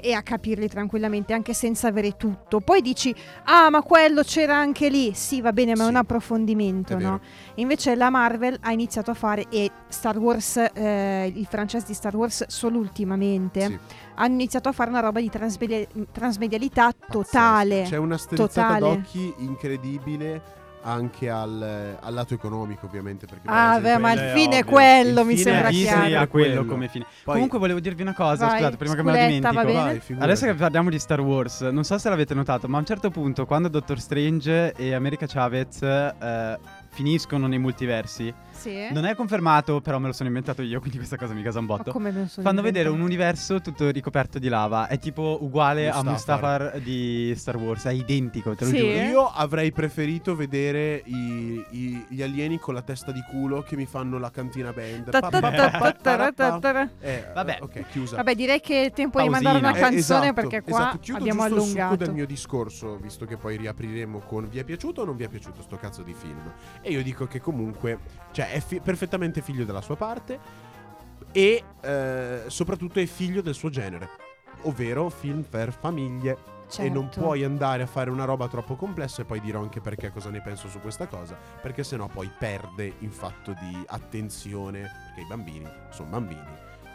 E 0.00 0.12
a 0.12 0.22
capirli 0.22 0.68
tranquillamente 0.68 1.32
anche 1.32 1.54
senza 1.54 1.88
avere 1.88 2.16
tutto. 2.16 2.60
Poi 2.60 2.80
dici, 2.82 3.14
ah 3.44 3.70
ma 3.70 3.82
quello 3.82 4.22
c'era 4.22 4.56
anche 4.56 4.88
lì, 4.88 5.12
sì 5.14 5.40
va 5.40 5.52
bene 5.52 5.74
ma 5.74 5.82
è 5.82 5.84
Sì, 5.84 5.90
un 5.90 5.96
approfondimento, 5.96 6.96
è 6.96 7.00
no? 7.00 7.20
Invece 7.56 7.94
la 7.94 8.10
Marvel 8.10 8.58
ha 8.60 8.72
iniziato 8.72 9.10
a 9.10 9.14
fare, 9.14 9.46
e 9.50 9.70
Star 9.88 10.18
Wars, 10.18 10.56
eh, 10.74 11.32
il 11.34 11.46
franchise 11.46 11.84
di 11.86 11.94
Star 11.94 12.14
Wars 12.14 12.44
solo 12.48 12.78
ultimamente, 12.78 13.60
Sì. 13.66 13.78
hanno 14.16 14.34
iniziato 14.34 14.68
a 14.68 14.72
fare 14.72 14.90
una 14.90 15.00
roba 15.00 15.20
di 15.20 15.30
transmedia- 15.30 15.86
transmedialità 16.12 16.90
Pazzesco. 16.90 17.22
totale. 17.22 17.82
C'è 17.88 17.96
una 17.96 18.18
strizzata 18.18 18.74
Totale. 18.78 18.80
d'occhi 18.96 19.34
incredibile 19.38 20.42
anche 20.86 21.28
al, 21.28 21.96
al 22.00 22.14
lato 22.14 22.34
economico, 22.34 22.86
ovviamente. 22.86 23.26
Perché 23.26 23.42
Ah, 23.46 23.78
beh, 23.80 23.98
ma 23.98 24.12
il 24.12 24.18
è 24.20 24.32
fine 24.32 24.56
è 24.58 24.60
ovvio. 24.60 24.72
quello, 24.72 25.20
Il 25.20 25.26
mi 25.26 25.36
fine 25.36 25.50
sembra 25.50 25.68
è 25.68 25.72
chiaro. 25.72 26.18
ha 26.20 26.26
quello 26.26 26.46
Quello. 26.54 26.64
come 26.64 26.88
fine. 26.88 27.04
Poi- 27.24 27.34
Comunque 27.34 27.58
volevo 27.58 27.80
dirvi 27.80 28.02
una 28.02 28.14
cosa, 28.14 28.46
Vai, 28.46 28.56
scusate, 28.58 28.76
prima 28.76 28.94
che 28.94 29.02
me 29.02 29.12
la 29.12 29.26
dimentico. 29.26 29.54
bene? 29.64 29.72
Vai. 29.72 30.00
Adesso 30.18 30.46
che 30.46 30.54
parliamo 30.54 30.90
di 30.90 30.98
Star 30.98 31.20
Wars, 31.20 31.60
non 31.62 31.84
so 31.84 31.98
se 31.98 32.08
l'avete 32.08 32.34
notato, 32.34 32.68
ma 32.68 32.76
a 32.76 32.80
un 32.80 32.86
certo 32.86 33.10
punto, 33.10 33.46
quando 33.46 33.68
Doctor 33.68 33.98
Strange 33.98 34.72
e 34.74 34.94
America 34.94 35.26
Chavez 35.26 35.82
eh, 35.82 36.58
finiscono 36.90 37.46
nei 37.46 37.58
multiversi, 37.58 38.32
Sì. 38.56 38.88
non 38.92 39.04
è 39.04 39.14
confermato, 39.14 39.80
però 39.80 39.98
me 39.98 40.06
lo 40.08 40.12
sono 40.12 40.28
inventato 40.28 40.62
io, 40.62 40.78
quindi 40.80 40.96
questa 40.98 41.16
cosa 41.16 41.34
mi 41.34 41.42
casa 41.42 41.58
un 41.58 41.66
Ma 41.66 41.76
botto. 41.76 41.92
come 41.92 42.10
me 42.10 42.20
lo 42.22 42.26
sono 42.26 42.46
Fanno 42.46 42.62
vedere 42.62 42.88
un 42.88 42.94
inventato? 42.96 43.22
universo 43.22 43.60
tutto 43.60 43.90
ricoperto 43.90 44.38
di 44.38 44.48
lava. 44.48 44.86
È 44.88 44.98
tipo 44.98 45.38
uguale 45.40 45.88
a 45.88 46.02
Mustafar. 46.02 46.60
Mustafar 46.62 46.80
di 46.80 47.34
Star 47.36 47.56
Wars. 47.56 47.84
È 47.84 47.92
identico, 47.92 48.54
te 48.54 48.64
lo 48.64 48.70
Sì? 48.70 48.76
giuro. 48.78 48.90
Io 48.92 49.26
avrei 49.32 49.72
preferito 49.72 50.34
vedere 50.34 51.02
i- 51.04 51.64
i- 51.70 52.04
gli 52.08 52.22
alieni 52.22 52.58
con 52.58 52.74
la 52.74 52.82
testa 52.82 53.12
di 53.12 53.22
culo 53.30 53.62
che 53.62 53.76
mi 53.76 53.86
fanno 53.86 54.18
la 54.18 54.30
cantina 54.30 54.72
band. 54.72 55.10
Pa- 55.10 55.20
pa- 55.20 55.40
pa- 55.40 55.92
ta- 55.92 56.90
Eh, 57.00 57.24
Vabbè. 57.34 57.58
ok, 57.60 57.84
chiusa. 57.90 58.16
Vabbè, 58.16 58.34
direi 58.34 58.60
che 58.60 58.84
è 58.86 58.92
tempo 58.92 59.20
di 59.20 59.28
Pausina. 59.28 59.50
mandare 59.52 59.58
una 59.58 59.76
Eh, 59.76 59.80
canzone 59.80 60.28
esatto, 60.28 60.32
perché 60.32 60.62
qua 60.62 60.78
esatto. 60.80 60.98
Chiudo 60.98 61.18
abbiamo 61.20 61.42
giusto 61.42 61.54
il 61.56 61.60
succo 61.68 61.78
allungato. 61.80 62.04
del 62.04 62.14
mio 62.14 62.26
discorso, 62.26 62.96
visto 62.96 63.24
che 63.26 63.36
poi 63.36 63.56
riapriremo 63.56 64.18
con 64.20 64.48
vi 64.48 64.58
è 64.58 64.64
piaciuto 64.64 65.02
o 65.02 65.04
non 65.04 65.16
vi 65.16 65.24
è 65.24 65.28
piaciuto 65.28 65.62
sto 65.62 65.76
cazzo 65.76 66.02
di 66.02 66.14
film? 66.14 66.52
E 66.82 66.90
io 66.90 67.02
dico 67.02 67.26
che 67.26 67.40
comunque, 67.40 67.98
cioè, 68.32 68.45
è 68.48 68.60
fi- 68.60 68.80
perfettamente 68.80 69.42
figlio 69.42 69.64
della 69.64 69.80
sua 69.80 69.96
parte 69.96 70.38
e 71.32 71.62
eh, 71.80 72.42
soprattutto 72.46 73.00
è 73.00 73.06
figlio 73.06 73.42
del 73.42 73.54
suo 73.54 73.68
genere, 73.70 74.08
ovvero 74.62 75.08
film 75.10 75.42
per 75.42 75.72
famiglie. 75.72 76.54
E 76.78 76.88
non 76.88 77.04
Certo. 77.04 77.20
puoi 77.20 77.44
andare 77.44 77.84
a 77.84 77.86
fare 77.86 78.10
una 78.10 78.24
roba 78.24 78.48
troppo 78.48 78.74
complessa 78.74 79.22
e 79.22 79.24
poi 79.24 79.40
dirò 79.40 79.60
anche 79.60 79.80
perché 79.80 80.10
cosa 80.10 80.30
ne 80.30 80.42
penso 80.42 80.68
su 80.68 80.80
questa 80.80 81.06
cosa, 81.06 81.38
perché 81.62 81.84
sennò 81.84 82.08
poi 82.08 82.28
perde 82.36 82.94
in 82.98 83.12
fatto 83.12 83.52
di 83.52 83.84
attenzione, 83.86 84.80
perché 84.80 85.20
i 85.20 85.26
bambini 85.28 85.64
sono 85.90 86.08
bambini, 86.08 86.42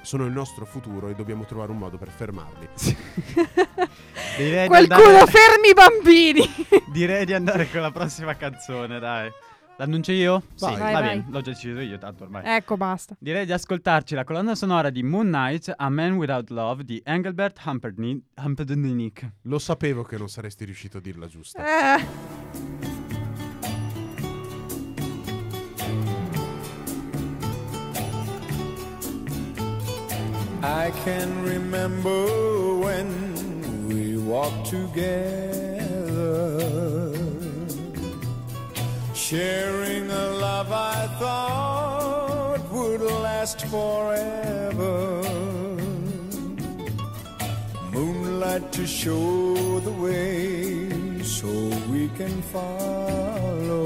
sono 0.01 0.26
il 0.26 0.34
nostro 0.34 0.65
futuro 0.65 1.07
e 1.07 1.15
dobbiamo 1.15 1.45
trovare 1.45 1.71
un 1.71 1.78
modo 1.78 1.97
per 1.97 2.09
fermarli. 2.09 2.67
Qualcuno 4.67 4.78
andare, 4.78 5.32
fermi 5.32 5.69
i 5.69 5.73
bambini! 5.73 6.49
direi 6.91 7.26
di 7.26 7.34
andare 7.34 7.69
con 7.69 7.80
la 7.80 7.91
prossima 7.91 8.36
canzone, 8.36 8.99
dai. 8.99 9.32
L'annuncio 9.82 10.11
io? 10.11 10.43
Vai. 10.59 10.73
Sì, 10.75 10.79
Vai, 10.79 10.93
va 10.93 10.99
vai. 10.99 11.09
bene, 11.09 11.25
l'ho 11.32 11.41
già 11.41 11.49
deciso 11.49 11.79
io, 11.79 11.97
tanto 11.97 12.23
ormai. 12.25 12.43
ecco, 12.45 12.77
basta. 12.77 13.15
Direi 13.17 13.47
di 13.47 13.51
ascoltarci 13.51 14.13
la 14.13 14.23
colonna 14.23 14.53
sonora 14.53 14.91
di 14.91 15.01
Moon 15.01 15.25
Knight, 15.25 15.73
A 15.75 15.89
Man 15.89 16.17
Without 16.17 16.51
Love 16.51 16.84
di 16.86 17.01
Engelbert 17.03 17.59
Humperdinck. 17.65 18.23
Humperdinck. 18.36 19.27
Lo 19.43 19.57
sapevo 19.57 20.03
che 20.03 20.19
non 20.19 20.29
saresti 20.29 20.65
riuscito 20.65 20.97
a 20.97 21.01
dirla 21.01 21.25
giusta. 21.25 21.97
Eh, 21.97 22.05
I 30.63 30.91
can 31.03 31.43
remember 31.43 32.25
when 32.79 33.88
we 33.88 34.15
walked 34.17 34.69
together, 34.69 35.82
sharing 39.32 40.11
a 40.11 40.29
love 40.45 40.69
I 40.73 41.07
thought 41.17 42.61
would 42.69 42.99
last 42.99 43.61
forever. 43.67 45.23
Moonlight 47.93 48.73
to 48.73 48.86
show 48.86 49.79
the 49.88 49.95
way 50.05 51.23
so 51.23 51.47
we 51.89 52.09
can 52.19 52.41
follow 52.41 53.86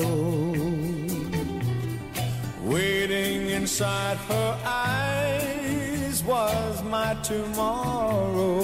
waiting 2.64 3.50
inside 3.52 4.18
her 4.32 4.52
eyes 4.66 6.24
was 6.24 6.82
my 6.86 7.14
tomorrow. 7.22 8.64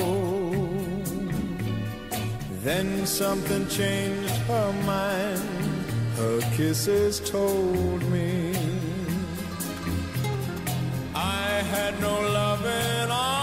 Then 2.65 3.05
something 3.05 3.67
changed 3.67 4.35
her 4.49 4.73
mind, 4.93 5.70
her 6.21 6.39
kisses 6.55 7.19
told 7.19 8.01
me 8.11 8.53
I 11.15 11.47
had 11.73 11.99
no 11.99 12.15
loving 12.39 13.09
arms 13.09 13.40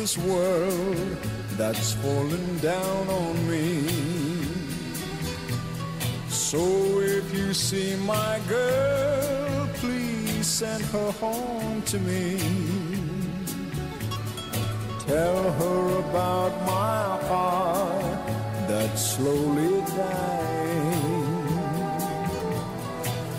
this 0.00 0.18
world 0.18 1.16
that's 1.56 1.94
falling 1.94 2.58
down 2.58 3.08
on 3.08 3.34
me. 3.50 3.68
So 6.28 6.62
if 7.00 7.26
you 7.34 7.54
see 7.54 7.96
my 7.96 8.34
girl, 8.46 9.68
please 9.80 10.46
send 10.46 10.84
her 10.94 11.10
home 11.12 11.80
to 11.92 11.98
me. 11.98 12.38
Tell 15.06 15.42
her 15.60 15.82
about 16.04 16.52
my 16.76 17.04
heart 17.30 18.20
that's 18.68 19.02
slowly 19.16 19.80
dying. 19.96 21.46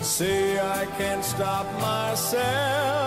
Say 0.02 0.58
I 0.58 0.86
can't 0.98 1.24
stop 1.24 1.66
myself 1.80 2.97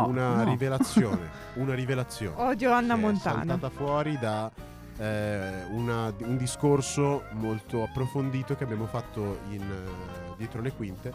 No, 0.00 0.06
una 0.08 0.42
no. 0.42 0.50
rivelazione. 0.50 1.30
una 1.54 1.74
rivelazione. 1.74 2.34
Odio 2.42 2.72
Anna 2.72 2.94
che 2.94 3.00
è 3.00 3.02
Montana. 3.02 3.36
saltata 3.44 3.70
fuori 3.70 4.18
da 4.18 4.50
eh, 4.98 5.64
una- 5.70 6.12
un 6.18 6.36
discorso 6.36 7.24
molto 7.32 7.82
approfondito 7.82 8.54
che 8.56 8.64
abbiamo 8.64 8.86
fatto 8.86 9.40
in, 9.50 9.60
eh, 9.62 10.34
dietro 10.36 10.60
le 10.60 10.72
quinte. 10.72 11.12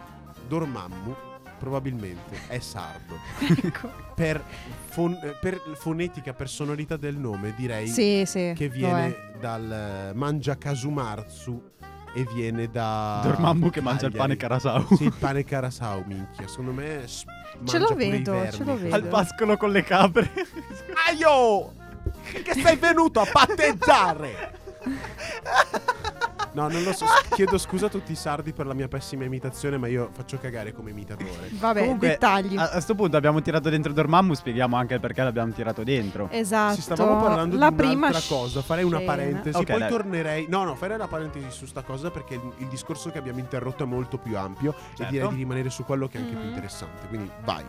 Dormammu 0.47 1.15
probabilmente 1.59 2.38
è 2.47 2.59
sardo. 2.59 3.15
Ecco. 3.63 3.89
Per, 4.15 4.41
fon- 4.88 5.17
per 5.39 5.61
fonetica, 5.75 6.34
per 6.34 6.49
sonorità 6.49 6.97
del 6.97 7.15
nome, 7.17 7.53
direi 7.55 7.88
Sì, 7.88 8.23
sì. 8.25 8.53
che 8.55 8.67
viene 8.69 9.07
è. 9.07 9.38
dal 9.39 10.11
Mangia 10.13 10.57
Kasumarzu 10.57 11.61
e 12.13 12.25
viene 12.34 12.69
da 12.69 13.21
Dormammu 13.23 13.69
che 13.69 13.82
mangia 13.82 14.07
il 14.07 14.11
pane 14.13 14.36
Cagliari. 14.36 14.61
Karasau. 14.61 14.95
Sì, 14.97 15.03
il 15.05 15.13
pane 15.17 15.43
Karasau, 15.45 16.03
minchia. 16.05 16.47
Secondo 16.47 16.71
me 16.73 17.07
s- 17.07 17.23
Ce 17.66 17.78
lo 17.78 17.93
vedo, 17.95 18.49
ce 18.51 18.64
lo 18.64 18.78
vedo. 18.78 18.95
Al 18.95 19.03
pascolo 19.03 19.57
con 19.57 19.72
le 19.72 19.84
capre. 19.84 20.32
Aio! 21.07 21.74
Che 22.32 22.53
sei 22.53 22.76
venuto 22.76 23.22
a 23.22 23.28
patteggiare? 23.32 24.59
No, 26.60 26.68
non 26.68 26.84
lo 26.84 26.91
so. 26.93 27.05
Chiedo 27.36 27.57
scusa 27.57 27.86
a 27.86 27.89
tutti 27.89 28.12
i 28.12 28.16
sardi 28.16 28.51
per 28.51 28.66
la 28.66 28.74
mia 28.74 28.88
pessima 28.88 29.24
imitazione, 29.24 29.78
ma 29.78 29.88
io 29.88 30.10
faccio 30.12 30.38
cagare 30.38 30.74
come 30.74 30.89
imitatore. 30.91 31.49
Vabbè, 31.51 31.80
Comunque, 31.82 32.07
dettagli. 32.10 32.57
A, 32.57 32.70
a 32.72 32.80
sto 32.82 32.95
punto 32.95 33.16
abbiamo 33.16 33.41
tirato 33.41 33.70
dentro 33.70 33.93
Dormammu, 33.93 34.34
spieghiamo 34.34 34.76
anche 34.76 34.95
il 34.95 34.99
perché 34.99 35.24
l'abbiamo 35.24 35.51
tirato 35.53 35.84
dentro. 35.84 36.28
Esatto. 36.32 36.76
Ci 36.76 36.82
stavamo 36.82 37.22
parlando 37.22 37.55
la 37.57 37.70
di 37.70 37.76
prima 37.76 38.07
un'altra 38.07 38.22
cosa. 38.36 38.62
Farei 38.62 38.84
una 38.84 38.97
scena. 38.97 39.12
parentesi. 39.14 39.57
Ok, 39.57 39.66
poi 39.66 39.80
dai. 39.80 39.89
tornerei. 39.89 40.45
No, 40.49 40.64
no, 40.64 40.76
farei 40.76 40.95
una 40.95 41.07
parentesi 41.07 41.49
su 41.51 41.66
sta 41.66 41.82
cosa 41.82 42.12
perché 42.12 42.34
il, 42.36 42.41
il 42.57 42.68
discorso 42.68 43.10
che 43.10 43.18
abbiamo 43.18 43.39
interrotto 43.39 43.84
è 43.84 43.88
molto 43.88 44.18
più 44.18 44.38
ampio. 44.38 44.74
Certo. 44.74 45.03
E 45.03 45.07
direi 45.07 45.30
di 45.30 45.36
rimanere 45.36 45.70
su 45.70 45.86
quello 45.86 46.07
che 46.07 46.18
è 46.18 46.22
anche 46.22 46.32
più 46.34 46.41
Mhm. 46.41 46.47
interessante. 46.49 47.07
Quindi 47.07 47.30
vai. 47.43 47.64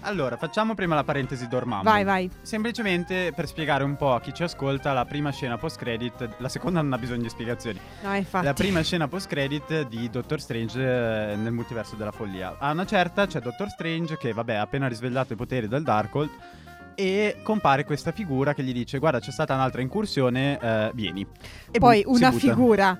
Allora, 0.00 0.36
facciamo 0.36 0.74
prima 0.74 0.94
la 0.94 1.04
parentesi 1.04 1.48
Dormammu. 1.48 1.82
Vai, 1.82 2.04
vai. 2.04 2.30
Semplicemente 2.42 3.32
per 3.34 3.46
spiegare 3.46 3.84
un 3.84 3.96
po' 3.96 4.14
a 4.14 4.20
chi 4.20 4.32
ci 4.32 4.42
ascolta 4.42 4.92
la 4.92 5.04
prima 5.04 5.30
scena 5.30 5.58
post 5.58 5.76
credit, 5.78 6.36
la 6.38 6.48
seconda 6.48 6.80
non 6.80 6.92
ha 6.92 6.98
bisogno 6.98 7.22
di 7.22 7.28
spiegazioni. 7.28 7.78
No, 8.02 8.14
infatti. 8.14 8.44
La 8.44 8.54
prima 8.54 8.80
scena 8.82 9.08
post 9.08 9.26
credit 9.28 9.86
di 9.88 10.08
Doctor 10.08 10.40
Strange 10.40 10.80
eh, 11.32 11.36
nel 11.36 11.52
multiverso 11.52 11.96
della 11.96 12.12
follia. 12.12 12.56
A 12.58 12.70
una 12.70 12.86
certa 12.86 13.26
c'è 13.26 13.40
Doctor 13.40 13.68
Strange 13.68 14.16
che 14.16 14.32
vabbè 14.32 14.54
ha 14.54 14.62
appena 14.62 14.86
risvegliato 14.88 15.32
i 15.32 15.36
poteri 15.36 15.68
del 15.68 15.82
Darkhold 15.82 16.30
e 16.94 17.36
compare 17.42 17.84
questa 17.84 18.10
figura 18.12 18.54
che 18.54 18.62
gli 18.64 18.72
dice 18.72 18.98
guarda 18.98 19.20
c'è 19.20 19.30
stata 19.30 19.54
un'altra 19.54 19.80
incursione, 19.82 20.58
eh, 20.60 20.90
vieni. 20.94 21.26
E 21.70 21.78
Poi 21.78 22.02
bu- 22.02 22.14
una 22.14 22.32
figura. 22.32 22.98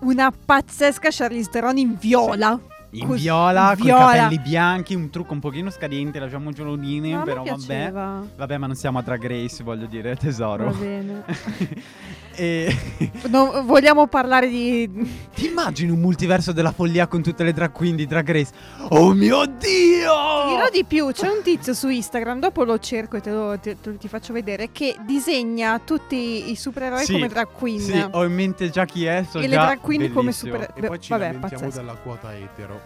Una 0.00 0.30
pazzesca 0.30 1.08
Charlize 1.10 1.50
Theron 1.50 1.78
in 1.78 1.96
viola. 1.98 2.60
In 2.94 3.06
Cos- 3.08 3.20
viola, 3.20 3.74
con 3.76 3.78
i 3.80 3.90
viola. 3.90 4.04
capelli 4.12 4.38
bianchi, 4.38 4.94
un 4.94 5.10
trucco 5.10 5.32
un 5.32 5.40
pochino 5.40 5.68
scadente, 5.70 6.18
lasciamo 6.20 6.50
giolonine, 6.52 7.10
No, 7.10 7.16
a 7.16 7.18
me 7.18 7.24
però 7.24 7.42
vabbè. 7.42 7.92
Vabbè, 8.36 8.56
ma 8.58 8.66
non 8.66 8.76
siamo 8.76 8.98
a 8.98 9.02
Drag 9.02 9.26
Race, 9.26 9.62
voglio 9.64 9.86
dire, 9.86 10.14
tesoro. 10.16 10.66
Va 10.66 10.78
bene. 10.78 11.24
e 12.36 12.76
No, 13.28 13.62
vogliamo 13.64 14.06
parlare 14.06 14.48
di. 14.48 14.88
ti 15.34 15.46
immagini 15.46 15.90
un 15.90 16.00
multiverso 16.00 16.52
della 16.52 16.72
follia 16.72 17.06
con 17.06 17.22
tutte 17.22 17.42
le 17.44 17.52
drag 17.52 17.72
queen 17.72 17.96
di 17.96 18.06
Drag 18.06 18.30
Race? 18.30 18.52
Oh 18.90 19.12
mio 19.12 19.44
Ti 19.44 19.52
dio! 19.58 20.12
dirò 20.48 20.68
di 20.72 20.84
più, 20.84 21.10
c'è 21.10 21.28
un 21.28 21.42
tizio 21.42 21.74
su 21.74 21.88
Instagram, 21.88 22.38
dopo 22.40 22.62
lo 22.64 22.78
cerco 22.78 23.16
e 23.16 23.20
te 23.20 23.30
lo, 23.30 23.58
te- 23.58 23.76
te 23.80 23.96
ti 23.98 24.06
faccio 24.08 24.32
vedere, 24.32 24.70
che 24.72 24.96
disegna 25.04 25.80
tutti 25.80 26.50
i 26.50 26.54
supereroi 26.56 27.04
Sì, 27.04 27.12
come 27.12 27.28
drag 27.28 27.48
queen. 27.52 27.80
Sì, 27.80 28.04
ho 28.10 28.24
in 28.24 28.32
mente 28.34 28.70
già 28.70 28.84
chi 28.84 29.04
è, 29.04 29.24
so 29.28 29.38
e 29.38 29.42
le 29.48 29.56
drag 29.56 29.80
queen 29.80 30.02
come 30.12 30.26
bellissimo. 30.30 30.52
super... 30.54 30.72
E 30.74 30.86
poi 30.86 31.00
ci 31.00 31.10
vabbè, 31.10 31.32
lamentiamo 31.32 31.64
pazzesco. 31.64 31.80
della 31.80 31.94
quota 32.00 32.36
etero. 32.36 32.83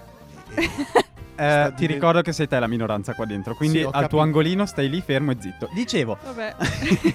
Eh, 1.40 1.66
ti 1.68 1.74
diven- 1.82 1.94
ricordo 1.94 2.20
che 2.20 2.32
sei 2.32 2.49
te 2.49 2.59
la 2.59 2.66
minoranza 2.66 3.14
qua 3.14 3.24
dentro, 3.24 3.55
quindi 3.55 3.78
Sì, 3.78 3.84
ho 3.84 3.90
al 3.90 3.92
tuo 3.92 4.01
capito. 4.01 4.20
angolino 4.22 4.66
stai 4.66 4.88
lì 4.88 5.01
fermo 5.01 5.30
e 5.30 5.36
zitto. 5.38 5.68
Dicevo, 5.72 6.18
Vabbè. 6.24 6.55
ti 6.59 7.14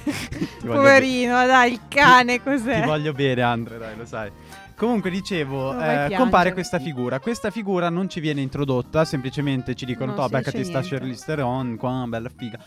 voglio 0.61 0.73
Poverino, 0.79 1.45
dai, 1.45 1.73
il 1.73 1.81
cane 1.89 2.35
Ti 2.37 2.41
cos'è? 2.43 2.85
voglio 2.85 3.11
bene, 3.11 3.41
Andre, 3.41 3.77
dai, 3.77 3.97
lo 3.97 4.05
sai. 4.05 4.31
Comunque 4.75 5.09
dicevo, 5.09 5.71
Non 5.71 5.77
vai 5.77 5.87
eh, 5.89 5.93
piangere. 5.93 6.15
compare 6.15 6.53
questa 6.53 6.79
figura. 6.79 7.19
Questa 7.19 7.51
figura 7.51 7.89
non 7.89 8.07
ci 8.09 8.19
viene 8.21 8.39
introdotta, 8.41 9.03
semplicemente 9.05 9.75
ci 9.75 9.85
dicono: 9.85 10.07
Non 10.07 10.15
"Toh, 10.15 10.23
si 10.27 10.29
beccati 10.31 10.57
dice 10.57 10.69
sta 10.69 10.79
niente." 10.79 10.97
Charlize 10.97 11.25
Theron, 11.25 11.75
qua, 11.75 12.05
bella 12.07 12.31
figa. 12.35 12.57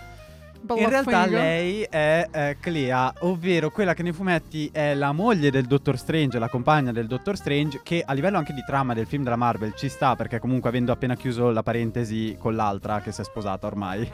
In 0.75 0.89
realtà 0.89 1.25
figa. 1.25 1.39
lei 1.39 1.83
è 1.83 2.27
eh, 2.31 2.57
Clea, 2.61 3.13
ovvero 3.21 3.71
quella 3.71 3.95
che 3.95 4.03
nei 4.03 4.13
fumetti 4.13 4.69
è 4.73 4.95
la 4.95 5.13
moglie 5.13 5.51
del 5.51 5.67
Dottor 5.67 5.97
Strange, 5.99 6.39
la 6.39 6.49
compagna 6.49 6.93
del 6.93 7.07
Dottor 7.07 7.37
Strange, 7.37 7.81
che 7.83 8.03
a 8.05 8.13
livello 8.13 8.39
anche 8.39 8.53
di 8.53 8.63
trama 8.67 8.95
del 8.95 9.07
film 9.07 9.23
della 9.23 9.37
Marvel 9.37 9.75
ci 9.77 9.89
sta, 9.89 10.17
perché 10.17 10.39
comunque 10.39 10.69
avendo 10.69 10.93
appena 10.93 11.15
chiuso 11.15 11.51
la 11.51 11.63
parentesi 11.63 12.37
con 12.39 12.55
l'altra 12.55 13.01
che 13.01 13.13
si 13.13 13.21
è 13.21 13.25
sposata 13.25 13.67
ormai, 13.67 14.09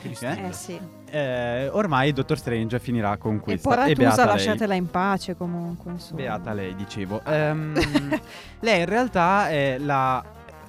Cristina. 0.00 0.36
Eh 0.48 0.52
sì. 0.52 0.78
eh, 1.10 1.68
ormai 1.68 2.12
Dottor 2.12 2.38
Strange 2.38 2.78
finirà 2.78 3.16
con 3.16 3.36
E 3.36 3.40
questa. 3.40 3.68
Poratusa 3.68 3.94
beata 3.94 4.24
lei. 4.24 4.34
lasciatela 4.34 4.74
in 4.74 4.90
pace 4.90 5.36
comunque, 5.36 5.90
insomma. 5.92 6.20
Beata 6.20 6.52
lei, 6.52 6.74
dicevo. 6.74 7.20
Ehm, 7.32 7.74
lei 8.60 8.80
in 8.80 8.86
realtà 8.86 9.48
è 9.48 9.78
la. 9.78 10.22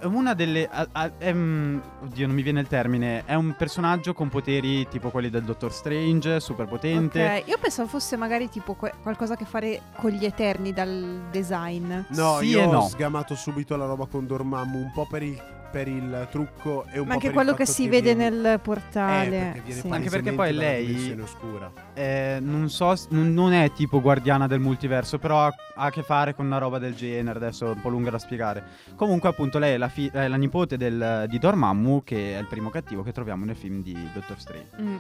Una 0.04 0.34
delle. 0.34 0.68
a- 0.70 0.88
a- 0.92 1.12
ehm, 1.18 1.82
oddio, 2.04 2.28
non 2.28 2.36
mi 2.36 2.42
viene 2.42 2.60
il 2.60 2.68
termine. 2.68 3.24
È 3.26 3.34
un 3.36 3.56
personaggio 3.58 4.14
con 4.14 4.30
poteri 4.30 4.88
tipo 4.88 5.10
quelli 5.10 5.30
del 5.30 5.44
Dottor 5.44 5.72
Strange, 5.72 6.40
super 6.40 6.68
potente. 6.68 7.24
Ok, 7.42 7.48
io 7.48 7.58
pensavo 7.60 7.88
fosse 7.88 8.16
magari 8.18 8.50
tipo 8.50 8.74
que- 8.74 8.94
qualcosa 9.02 9.34
a 9.34 9.38
che 9.38 9.46
fare 9.46 9.82
con 9.96 10.12
gli 10.12 10.26
Eterni 10.26 10.74
dal 10.74 11.22
design. 11.32 11.92
No, 12.10 12.38
Sì 12.40 12.48
io 12.48 12.64
ho 12.68 12.72
no. 12.72 12.82
sgamato 12.88 13.36
subito 13.36 13.76
la 13.76 13.86
roba 13.86 14.06
con 14.06 14.26
Dormammu, 14.28 14.78
un 14.78 14.92
po' 14.94 15.08
per 15.10 15.24
il, 15.24 15.42
per 15.74 15.88
il 15.88 16.28
trucco 16.30 16.86
e 16.92 17.00
un 17.00 17.08
Ma 17.08 17.16
po' 17.16 17.20
anche 17.20 17.32
quello 17.32 17.56
che 17.56 17.66
si 17.66 17.90
vede 17.90 18.14
viene- 18.14 18.30
nel 18.30 18.46
Eh, 18.54 18.60
portale. 18.60 19.30
perché 19.30 19.62
viene 19.66 19.82
sì. 19.82 19.88
Anche 19.90 20.10
perché 20.12 20.32
poi 20.34 20.54
lei-. 20.54 21.18
Eh, 21.96 22.38
non 22.40 22.70
so, 22.70 22.94
non 23.10 23.54
è 23.54 23.72
tipo 23.72 24.00
guardiana 24.00 24.46
del 24.46 24.60
multiverso, 24.60 25.18
però 25.18 25.46
ha, 25.48 25.54
ha 25.76 25.86
a 25.86 25.90
che 25.90 26.04
fare 26.04 26.36
con 26.36 26.46
una 26.46 26.60
roba 26.60 26.78
del 26.78 26.94
genere. 26.94 27.40
Adesso 27.40 27.66
è 27.66 27.70
un 27.74 27.82
po' 27.82 27.90
lunga 27.90 28.12
da 28.12 28.20
spiegare. 28.20 28.64
Comunque, 28.96 29.30
appunto, 29.30 29.58
lei 29.58 29.74
è 29.74 29.78
la, 29.78 29.90
fi- 29.90 30.12
è 30.14 30.28
la 30.28 30.36
nipote 30.36 30.78
del- 30.78 31.26
di 31.28 31.40
Dormammu, 31.40 32.04
che 32.04 32.36
è 32.36 32.40
il 32.40 32.46
primo 32.48 32.70
cattivo 32.70 33.02
che 33.02 33.12
troviamo 33.12 33.44
nel 33.44 33.56
film 33.56 33.82
di 33.82 33.98
Doctor 34.14 34.40
Strange. 34.40 34.70
Mm. 34.80 34.96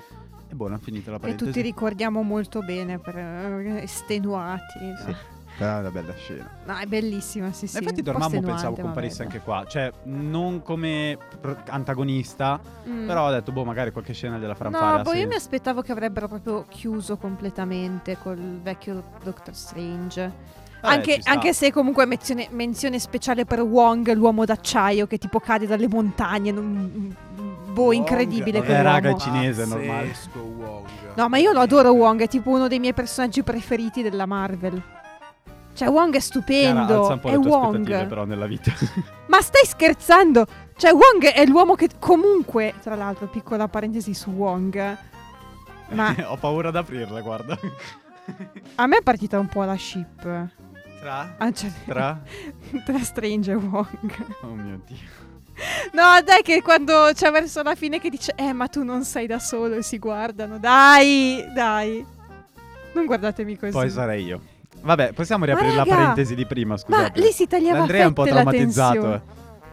E 0.49 0.55
buona, 0.55 0.80
finita 0.80 1.11
la 1.11 1.17
Che 1.17 1.21
parentesi. 1.21 1.51
tutti 1.51 1.61
ricordiamo 1.61 2.24
molto 2.24 2.61
bene 2.61 2.97
per 2.97 3.15
eh, 3.15 3.82
estenuati. 3.84 4.80
Sì. 5.05 5.15
Però 5.57 5.75
è 5.77 5.79
una 5.79 5.91
bella 5.91 6.13
scena. 6.15 6.49
No, 6.65 6.77
è 6.77 6.85
bellissima, 6.85 7.51
sì, 7.51 7.67
sì. 7.67 7.75
Ma 7.75 7.81
infatti 7.81 8.01
Dormammu 8.01 8.41
pensavo 8.41 8.75
comparisse 8.75 9.21
anche 9.23 9.39
qua. 9.39 9.65
Cioè, 9.67 9.91
non 10.05 10.61
come 10.63 11.17
antagonista, 11.69 12.59
Mm. 12.89 13.05
però 13.07 13.27
ho 13.27 13.31
detto, 13.31 13.51
boh, 13.51 13.63
magari 13.63 13.91
qualche 13.91 14.13
scena 14.13 14.37
gliela 14.37 14.55
faranno 14.55 14.77
fare. 14.77 14.93
No, 14.95 14.99
ha 14.99 15.03
poi 15.03 15.19
io 15.19 15.27
mi 15.27 15.35
aspettavo 15.35 15.81
che 15.81 15.91
avrebbero 15.91 16.27
proprio 16.27 16.65
chiuso 16.67 17.17
completamente 17.17 18.17
col 18.21 18.59
vecchio 18.61 19.03
Doctor 19.23 19.53
Strange. 19.53 20.21
Vabbè, 20.81 20.95
anche, 20.95 21.13
ci 21.15 21.21
sta. 21.21 21.31
anche 21.31 21.53
se 21.53 21.71
comunque 21.71 22.05
menzione, 22.05 22.47
menzione 22.51 22.99
speciale 22.99 23.45
per 23.45 23.61
Wong, 23.61 24.11
l'uomo 24.13 24.43
d'acciaio 24.45 25.07
che 25.07 25.17
tipo 25.17 25.39
cade 25.39 25.65
dalle 25.67 25.87
montagne. 25.87 26.51
non- 26.51 27.15
boh, 27.71 27.81
Wong, 27.83 27.93
incredibile 27.93 28.59
vabbè, 28.59 28.71
Eh, 28.71 28.81
raga, 28.81 29.09
è 29.11 29.15
cinese, 29.17 29.63
è 29.63 29.65
normale. 29.65 30.13
No, 31.15 31.29
ma 31.29 31.37
io 31.37 31.51
lo 31.53 31.61
adoro 31.61 31.91
Wong, 31.91 32.21
è 32.21 32.27
tipo 32.27 32.49
uno 32.49 32.67
dei 32.67 32.79
miei 32.79 32.93
personaggi 32.93 33.43
preferiti 33.43 34.01
della 34.01 34.25
Marvel. 34.25 34.81
Cioè, 35.74 35.88
Wong 35.89 36.07
è 36.15 36.19
Chiara, 36.19 36.21
stupendo. 36.21 36.99
alza 36.99 37.13
un 37.13 37.19
po' 37.19 37.30
è 37.30 37.32
le 37.32 37.39
tue 37.39 37.49
Wong. 37.51 37.65
aspettative 37.76 38.05
però 38.05 38.26
nella 38.26 38.45
vita. 38.45 38.71
Ma 39.28 39.41
stai 39.41 39.65
scherzando? 39.65 40.45
Cioè, 40.76 40.91
Wong 40.91 41.26
è 41.26 41.45
l'uomo 41.45 41.76
che 41.76 41.89
comunque, 41.99 42.74
tra 42.82 42.95
l'altro, 42.95 43.28
piccola 43.28 43.67
parentesi 43.67 44.13
su 44.13 44.30
Wong. 44.32 44.97
Ma 45.89 46.15
Ho 46.30 46.38
paura 46.38 46.69
ad 46.69 46.76
aprirla, 46.76 47.21
guarda. 47.21 47.57
a 48.76 48.88
me 48.88 48.97
è 48.97 49.01
partita 49.01 49.39
un 49.39 49.47
po' 49.47 49.63
la 49.63 49.76
ship. 49.78 50.47
Tra? 50.99 51.36
Ah, 51.38 51.51
cioè, 51.51 51.69
Tra? 51.86 52.21
tra 52.86 52.99
Strange 52.99 53.51
e 53.51 53.55
Wong. 53.55 54.26
Oh 54.41 54.53
mio 54.53 54.80
dio. 54.86 54.97
No, 55.91 56.19
dai, 56.24 56.41
che 56.41 56.61
quando 56.61 57.11
c'è 57.13 57.30
verso 57.30 57.61
la 57.61 57.76
fine 57.76 57.99
che 57.99 58.09
dice, 58.09 58.34
eh, 58.36 58.53
ma 58.53 58.67
tu 58.67 58.84
non 58.84 59.03
sei 59.03 59.28
da 59.28 59.38
solo 59.38 59.76
e 59.76 59.84
si 59.84 59.99
guardano. 59.99 60.57
Dai, 60.57 61.45
dai. 61.53 62.03
Non 62.93 63.05
guardatemi 63.05 63.57
così. 63.57 63.71
Poi 63.71 63.89
sarei 63.89 64.24
io. 64.24 64.41
Vabbè, 64.84 65.13
possiamo 65.13 65.45
riaprire 65.45 65.75
la 65.75 65.86
parentesi 65.86 66.36
di 66.36 66.45
prima, 66.45 66.71
Ma 66.73 66.77
scusate. 66.77 67.19
lì 67.21 67.31
si 67.31 67.47
tagliava 67.47 67.79
Andrea 67.79 68.03
è 68.03 68.07
un 68.07 68.13
po' 68.13 68.25
traumatizzato. 68.25 69.13
eh. 69.13 69.21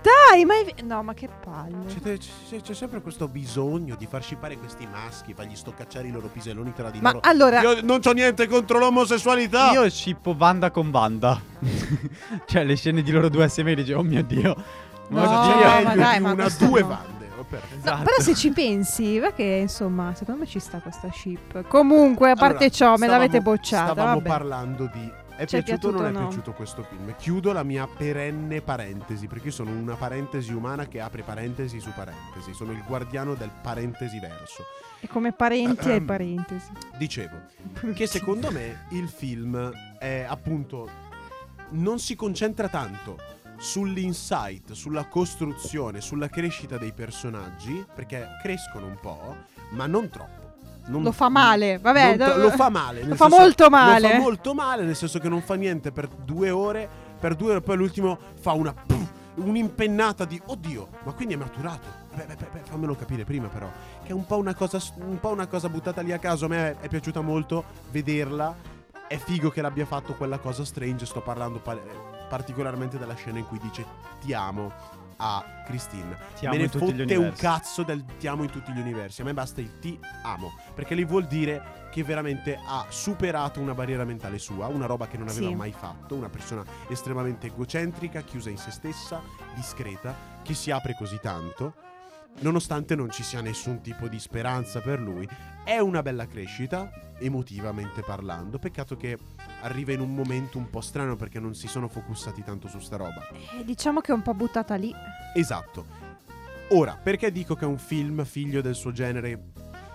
Dai, 0.03 0.47
ma 0.47 0.55
è... 0.55 0.83
No, 0.83 1.03
ma 1.03 1.13
che 1.13 1.29
palle. 1.45 1.85
C'è, 1.87 2.17
c'è- 2.49 2.61
c'è 2.63 2.73
sempre 2.75 3.03
questo 3.03 3.29
bisogno 3.29 3.97
di 3.97 4.07
far 4.07 4.23
scippare 4.23 4.57
questi 4.57 4.87
maschi, 4.91 5.35
fargli 5.35 5.55
stoccacciare 5.55 6.09
i 6.09 6.11
loro 6.11 6.29
piselloni 6.29 6.73
tra 6.75 6.89
di 6.89 7.01
Ma 7.01 7.13
loro. 7.13 7.29
allora, 7.29 7.61
Io 7.61 7.81
non 7.83 8.01
c'ho 8.01 8.13
niente 8.13 8.47
contro 8.47 8.79
l'omosessualità. 8.79 9.73
Io 9.73 9.91
scippo 9.91 10.35
Wanda 10.39 10.71
con 10.71 10.89
Wanda. 10.91 11.39
cioè, 12.47 12.65
le 12.65 12.77
scene 12.77 13.03
di 13.03 13.11
loro 13.11 13.29
due 13.29 13.45
assieme 13.45 13.75
dice, 13.75 13.93
oh 13.93 14.03
mio 14.03 14.23
dio. 14.23 14.57
Ma 15.09 15.21
No, 15.23 15.27
cosa 15.27 15.41
c'è 15.41 15.59
c'è 15.59 15.79
io? 15.81 15.85
ma 15.89 15.95
dai, 15.97 16.17
di 16.17 16.23
ma 16.23 16.33
una 16.33 16.49
due 16.59 16.81
no. 16.81 16.87
Oh, 17.57 17.59
per- 17.59 17.69
No, 17.71 17.77
Esatto. 17.79 18.03
però 18.05 18.21
se 18.21 18.35
ci 18.35 18.51
pensi, 18.51 19.19
va 19.19 19.33
che 19.33 19.43
insomma, 19.43 20.15
secondo 20.15 20.41
me 20.41 20.47
ci 20.47 20.59
sta 20.61 20.79
questa 20.79 21.11
ship. 21.13 21.67
Comunque, 21.69 22.31
a 22.31 22.35
parte 22.35 22.57
Allora, 22.65 22.71
ciò, 22.71 22.91
me 22.93 22.97
stavamo- 22.97 23.19
l'avete 23.19 23.41
bocciata. 23.41 23.93
Stavamo 23.93 24.15
Vabbè. 24.17 24.29
parlando 24.29 24.91
di. 24.93 25.13
È 25.41 25.47
Ci 25.47 25.57
è 25.57 25.63
piaciuto 25.63 25.89
o 25.89 25.91
non 25.93 26.01
è 26.01 26.11
piaciuto 26.11 26.19
o 26.19 26.23
no? 26.23 26.29
piaciuto 26.29 26.53
questo 26.53 26.83
film? 26.83 27.15
Chiudo 27.17 27.53
la 27.53 27.63
mia 27.63 27.87
perenne 27.89 28.61
parentesi, 28.61 29.27
perché 29.27 29.47
io 29.47 29.53
sono 29.53 29.71
una 29.71 29.95
parentesi 29.95 30.53
umana 30.53 30.87
che 30.87 31.01
apre 31.01 31.23
parentesi 31.23 31.81
su 31.81 31.91
parentesi. 31.95 32.53
Sono 32.53 32.73
il 32.73 32.83
guardiano 32.87 33.33
del 33.35 33.51
parentesi 33.63 34.19
verso. 34.21 34.65
E 35.01 35.09
come 35.09 35.33
parenti 35.33 35.91
ai 35.91 36.03
parentesi. 36.03 36.71
Dicevo 36.99 37.39
che 37.95 38.07
secondo 38.07 38.51
me 38.51 38.85
il 38.91 39.09
film 39.09 39.73
è 39.99 40.27
appunto. 40.29 40.89
non 41.71 41.99
si 41.99 42.17
concentra 42.17 42.69
tanto 42.69 43.17
sull'insight, 43.61 44.73
sulla 44.73 45.05
costruzione, 45.07 46.01
sulla 46.01 46.29
crescita 46.29 46.77
dei 46.79 46.93
personaggi, 46.93 47.85
perché 47.95 48.27
crescono 48.43 48.87
un 48.87 48.97
po', 49.01 49.37
ma 49.71 49.87
non 49.87 50.09
troppo. 50.09 50.39
Non- 50.87 51.03
Lo 51.03 51.13
fa 51.13 51.29
male, 51.29 51.79
vabbè. 51.79 52.17
tra- 52.17 52.37
lo 52.37 52.51
fa 52.51 52.69
male. 52.71 53.05
Lo 53.05 53.15
fa 53.15 53.29
senso- 53.29 53.39
molto 53.43 53.71
male. 53.71 54.01
Lo 54.01 54.09
fa 54.09 54.19
molto 54.19 54.55
male, 54.55 54.85
nel 54.85 54.97
senso 54.97 55.19
che 55.19 55.29
non 55.29 55.43
fa 55.43 55.55
niente 55.55 55.93
per 55.93 56.09
due 56.09 56.51
ore. 56.51 56.89
Per 57.21 57.35
due 57.37 57.51
ore, 57.51 57.61
poi 57.61 57.77
l'ultimo 57.77 58.19
fa 58.41 58.53
una. 58.53 58.73
puff, 58.73 59.09
un'impennata 59.35 60.25
di 60.25 60.41
oddio, 60.47 60.89
ma 61.05 61.13
quindi 61.13 61.35
è 61.35 61.37
maturato. 61.37 61.87
Beh, 62.15 62.25
beh, 62.25 62.35
beh, 62.35 62.61
fammelo 62.65 62.97
capire 62.97 63.25
prima, 63.25 63.47
però. 63.49 63.71
Che 64.03 64.09
è 64.09 64.13
un 64.13 64.25
po' 64.27 64.39
una 64.39 64.55
cosa, 64.55 64.79
un 64.97 65.21
po' 65.21 65.29
una 65.31 65.47
cosa 65.47 65.69
buttata 65.69 66.01
lì 66.01 66.13
a 66.13 66.19
caso. 66.19 66.47
A 66.47 66.49
me 66.49 66.71
è, 66.71 66.77
è 66.81 66.89
piaciuta 66.89 67.21
molto 67.21 67.63
vederla. 67.91 68.57
È 69.07 69.17
figo 69.19 69.51
che 69.51 69.61
l'abbia 69.61 69.87
fatto 69.87 70.15
quella 70.15 70.39
cosa 70.39 70.65
strange. 70.65 71.05
Sto 71.07 71.21
parlando 71.21 71.59
pa- 71.59 71.79
particolarmente 72.31 72.97
della 72.97 73.15
scena 73.15 73.39
in 73.39 73.47
cui 73.47 73.59
dice 73.59 73.85
ti 74.21 74.33
amo 74.33 74.73
a 75.17 75.45
Christine. 75.67 76.17
Ti 76.39 76.47
amo 76.47 76.55
Me 76.55 76.59
ne 76.59 76.65
in 76.65 76.71
tutti 76.71 76.93
gli 76.95 77.01
fotte 77.01 77.17
un 77.17 77.33
cazzo 77.37 77.83
del 77.83 78.05
ti 78.19 78.27
amo 78.29 78.45
in 78.45 78.51
tutti 78.51 78.73
gli 78.73 78.79
universi. 78.79 79.21
A 79.21 79.25
me 79.25 79.35
basta 79.35 79.61
il 79.61 79.79
ti 79.81 79.99
amo. 80.23 80.53
Perché 80.75 80.95
lì 80.95 81.05
vuol 81.05 81.27
dire 81.27 81.89
che 81.91 82.05
veramente 82.05 82.59
ha 82.65 82.87
superato 82.89 83.61
una 83.61 83.75
barriera 83.75 84.05
mentale 84.05 84.39
sua, 84.39 84.69
una 84.69 84.87
roba 84.87 85.09
che 85.09 85.19
non 85.19 85.29
aveva 85.29 85.49
Sì. 85.49 85.55
mai 85.55 85.73
fatto. 85.73 86.15
Una 86.15 86.29
persona 86.31 86.65
estremamente 86.89 87.49
egocentrica, 87.49 88.23
chiusa 88.23 88.49
in 88.49 88.57
se 88.59 88.71
stessa, 88.71 89.21
discreta, 89.55 90.15
che 90.43 90.55
si 90.55 90.71
apre 90.71 90.95
così 90.97 91.19
tanto. 91.21 91.75
Nonostante 92.39 92.95
non 92.95 93.11
ci 93.11 93.23
sia 93.23 93.41
nessun 93.41 93.83
tipo 93.83 94.09
di 94.09 94.19
speranza 94.19 94.81
per 94.81 94.99
lui, 94.99 95.29
è 95.65 95.79
una 95.79 96.01
bella 96.01 96.27
crescita, 96.27 96.91
emotivamente 97.19 98.03
parlando. 98.03 98.59
Peccato 98.59 98.97
che 98.97 99.19
arriva 99.63 99.93
in 99.93 100.01
un 100.01 100.15
momento 100.15 100.57
un 100.57 100.71
po' 100.71 100.81
strano 100.81 101.17
perché 101.17 101.39
non 101.39 101.55
si 101.55 101.69
sono 101.69 101.89
focussati 101.89 102.43
tanto 102.43 102.67
su 102.69 102.79
sta 102.79 102.97
roba. 102.97 103.29
Eh, 103.59 103.65
diciamo 103.65 104.01
che 104.01 104.13
è 104.13 104.15
un 104.15 104.23
po' 104.23 104.35
buttata 104.35 104.75
lì. 104.77 104.93
Esatto. 105.35 105.85
Ora, 106.71 106.99
perché 107.01 107.31
dico 107.31 107.55
che 107.55 107.65
è 107.65 107.69
un 107.69 107.79
film 107.79 108.25
figlio 108.25 108.61
del 108.63 108.75
suo 108.75 108.93
genere 108.93 109.51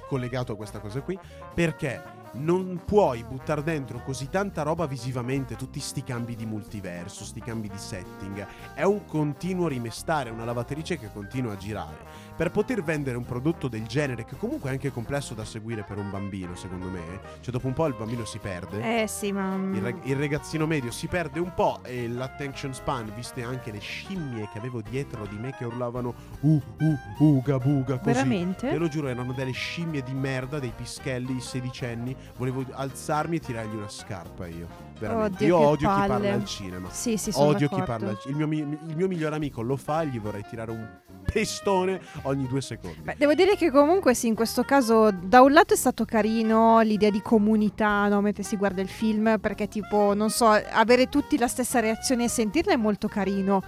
collegato 0.07 0.51
a 0.51 0.55
questa 0.55 0.79
cosa 0.79 1.01
qui? 1.01 1.17
Perché 1.53 2.23
non 2.33 2.81
puoi 2.85 3.23
buttare 3.23 3.63
dentro 3.63 4.01
così 4.03 4.29
tanta 4.29 4.61
roba 4.61 4.85
visivamente, 4.85 5.55
tutti 5.55 5.79
sti 5.79 6.03
cambi 6.03 6.35
di 6.35 6.45
multiverso, 6.45 7.23
sti 7.23 7.39
cambi 7.39 7.69
di 7.69 7.77
setting. 7.77 8.45
È 8.73 8.83
un 8.83 9.05
continuo 9.05 9.67
rimestare, 9.67 10.29
una 10.29 10.43
lavatrice 10.43 10.97
che 10.97 11.11
continua 11.11 11.53
a 11.53 11.57
girare. 11.57 12.23
Per 12.35 12.51
poter 12.51 12.83
vendere 12.83 13.15
un 13.15 13.23
prodotto 13.23 13.69
del 13.69 13.85
genere, 13.87 14.25
che 14.25 14.35
comunque 14.35 14.69
è 14.69 14.73
anche 14.73 14.91
complesso 14.91 15.33
da 15.33 15.45
seguire 15.45 15.83
per 15.87 15.97
un 15.97 16.11
bambino, 16.11 16.53
secondo 16.55 16.87
me, 16.89 16.99
cioè 17.39 17.53
dopo 17.53 17.67
un 17.67 17.73
po' 17.73 17.85
il 17.85 17.95
bambino 17.97 18.25
si 18.25 18.39
perde. 18.39 19.03
Eh 19.03 19.07
sì, 19.07 19.31
ma... 19.31 19.55
Il, 19.55 19.81
rag- 19.81 20.03
il 20.05 20.17
ragazzino 20.17 20.65
medio 20.67 20.91
si 20.91 21.07
perde 21.07 21.39
un 21.39 21.53
po' 21.53 21.79
e 21.83 22.09
l'attention 22.09 22.73
span, 22.73 23.09
viste 23.15 23.41
anche 23.41 23.71
le 23.71 23.79
scimmie 23.79 24.49
che 24.51 24.57
avevo 24.57 24.81
dietro 24.81 25.25
di 25.27 25.37
me 25.37 25.55
che 25.57 25.63
urlavano 25.63 26.13
uh 26.41 26.61
uh 26.79 26.97
uga 27.19 27.57
buga 27.57 27.99
così. 27.99 28.11
Veramente? 28.11 28.69
Te 28.69 28.77
lo 28.77 28.89
giuro, 28.89 29.07
erano 29.07 29.31
delle 29.31 29.51
scimmie 29.51 30.03
di 30.03 30.13
merda, 30.13 30.59
dei 30.59 30.73
pischelli 30.75 31.39
sedicenni. 31.39 32.13
Volevo 32.35 32.65
alzarmi 32.69 33.37
e 33.37 33.39
tirargli 33.39 33.75
una 33.75 33.87
scarpa 33.87 34.45
io. 34.45 34.67
Veramente. 34.99 35.35
Oddio, 35.45 35.47
io 35.47 35.57
odio 35.57 35.75
chi 35.89 35.95
parla 35.95 36.13
palle. 36.15 36.31
al 36.31 36.45
cinema. 36.45 36.89
Sì, 36.89 37.15
sì, 37.17 37.31
sono 37.31 37.45
Odio 37.47 37.69
chi 37.69 37.75
d'accordo. 37.75 37.85
parla 37.91 38.09
al 38.09 38.19
cinema. 38.19 38.41
Il 38.41 38.47
mio, 38.49 38.65
mi- 38.65 38.77
il 38.89 38.95
mio 38.97 39.07
migliore 39.07 39.35
amico 39.35 39.61
lo 39.61 39.77
fa 39.77 40.03
gli 40.03 40.19
vorrei 40.19 40.43
tirare 40.49 40.71
un 40.71 40.87
pestone 41.31 41.99
ogni 42.25 42.47
due 42.47 42.61
secondi. 42.61 42.99
Beh, 43.01 43.15
devo 43.17 43.33
dire 43.33 43.55
che 43.55 43.71
comunque 43.71 44.13
sì, 44.13 44.27
in 44.27 44.35
questo 44.35 44.63
caso 44.63 45.11
da 45.11 45.41
un 45.41 45.51
lato 45.51 45.73
è 45.73 45.77
stato 45.77 46.05
carino 46.05 46.81
l'idea 46.81 47.09
di 47.09 47.21
comunità, 47.21 48.07
no, 48.07 48.21
mentre 48.21 48.43
si 48.43 48.55
guarda 48.55 48.81
il 48.81 48.89
film, 48.89 49.37
perché 49.39 49.67
tipo, 49.67 50.13
non 50.13 50.29
so, 50.29 50.47
avere 50.47 51.09
tutti 51.09 51.37
la 51.37 51.47
stessa 51.47 51.79
reazione 51.79 52.25
e 52.25 52.29
sentirla 52.29 52.73
è 52.73 52.77
molto 52.77 53.07
carino. 53.07 53.63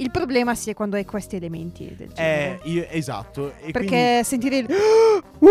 Il 0.00 0.12
problema 0.12 0.54
sì 0.54 0.70
è 0.70 0.74
quando 0.74 0.94
hai 0.94 1.04
questi 1.04 1.34
elementi 1.34 1.92
del 1.96 2.12
genere. 2.12 2.60
Eh, 2.62 2.70
io- 2.70 2.86
esatto. 2.88 3.48
E 3.48 3.72
quindi- 3.72 3.72
perché 3.72 4.22
sentire 4.22 4.58
il 4.58 4.66
uh, 4.70 5.46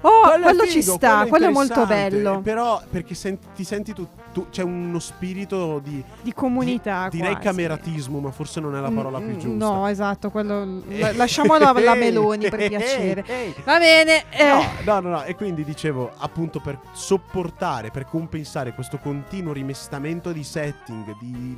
oh, 0.00 0.40
quello, 0.42 0.62
è 0.62 0.66
ci 0.66 0.80
figo, 0.80 0.92
sta, 0.94 1.26
quello 1.26 1.46
è 1.46 1.50
molto 1.50 1.80
interessante, 1.80 2.16
bello. 2.16 2.40
Però 2.40 2.82
perché 2.88 3.14
sen- 3.14 3.38
ti 3.54 3.62
senti 3.62 3.92
tu, 3.92 4.08
tu- 4.32 4.48
c'è 4.50 4.62
uno 4.62 4.98
spirito 4.98 5.78
di 5.80 6.02
Di 6.22 6.32
comunità. 6.32 7.08
di- 7.10 7.16
direi 7.18 7.32
quasi. 7.32 7.46
cameratismo, 7.46 8.20
ma 8.20 8.30
forse 8.30 8.60
non 8.60 8.76
è 8.76 8.80
la 8.80 8.90
parola 8.90 9.18
più 9.18 9.34
Mm, 9.34 9.38
giusta. 9.38 9.64
No, 9.64 9.86
esatto, 9.88 10.30
quello 10.30 10.82
la- 10.98 11.12
lasciamolo 11.12 11.64
alla 11.66 11.94
Meloni 11.94 12.48
per 12.48 12.68
piacere. 12.68 13.24
Va 13.64 13.78
bene. 13.78 14.24
eh. 14.30 14.44
No, 14.46 14.62
no, 14.84 15.00
no, 15.00 15.08
no, 15.16 15.22
e 15.24 15.34
quindi 15.34 15.64
dicevo, 15.64 16.10
appunto 16.18 16.60
per 16.60 16.78
sopportare, 16.92 17.90
per 17.90 18.04
compensare 18.06 18.72
questo 18.74 18.98
continuo 18.98 19.52
rimestamento 19.52 20.32
di 20.32 20.42
setting, 20.44 21.16
di, 21.18 21.30
di- 21.30 21.56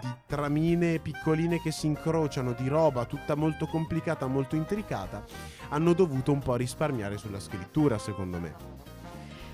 di 0.00 0.08
tramine 0.26 0.98
piccoline 0.98 1.60
che 1.60 1.70
si 1.70 1.86
incrociano, 1.86 2.52
di 2.52 2.68
roba 2.68 3.04
tutta 3.04 3.34
molto 3.34 3.66
complicata, 3.66 4.26
molto 4.26 4.56
intricata, 4.56 5.24
hanno 5.70 5.92
dovuto 5.94 6.32
un 6.32 6.40
po' 6.40 6.54
risparmiare 6.56 7.16
sulla 7.18 7.40
scrittura, 7.40 7.98
secondo 7.98 8.38
me. 8.38 8.54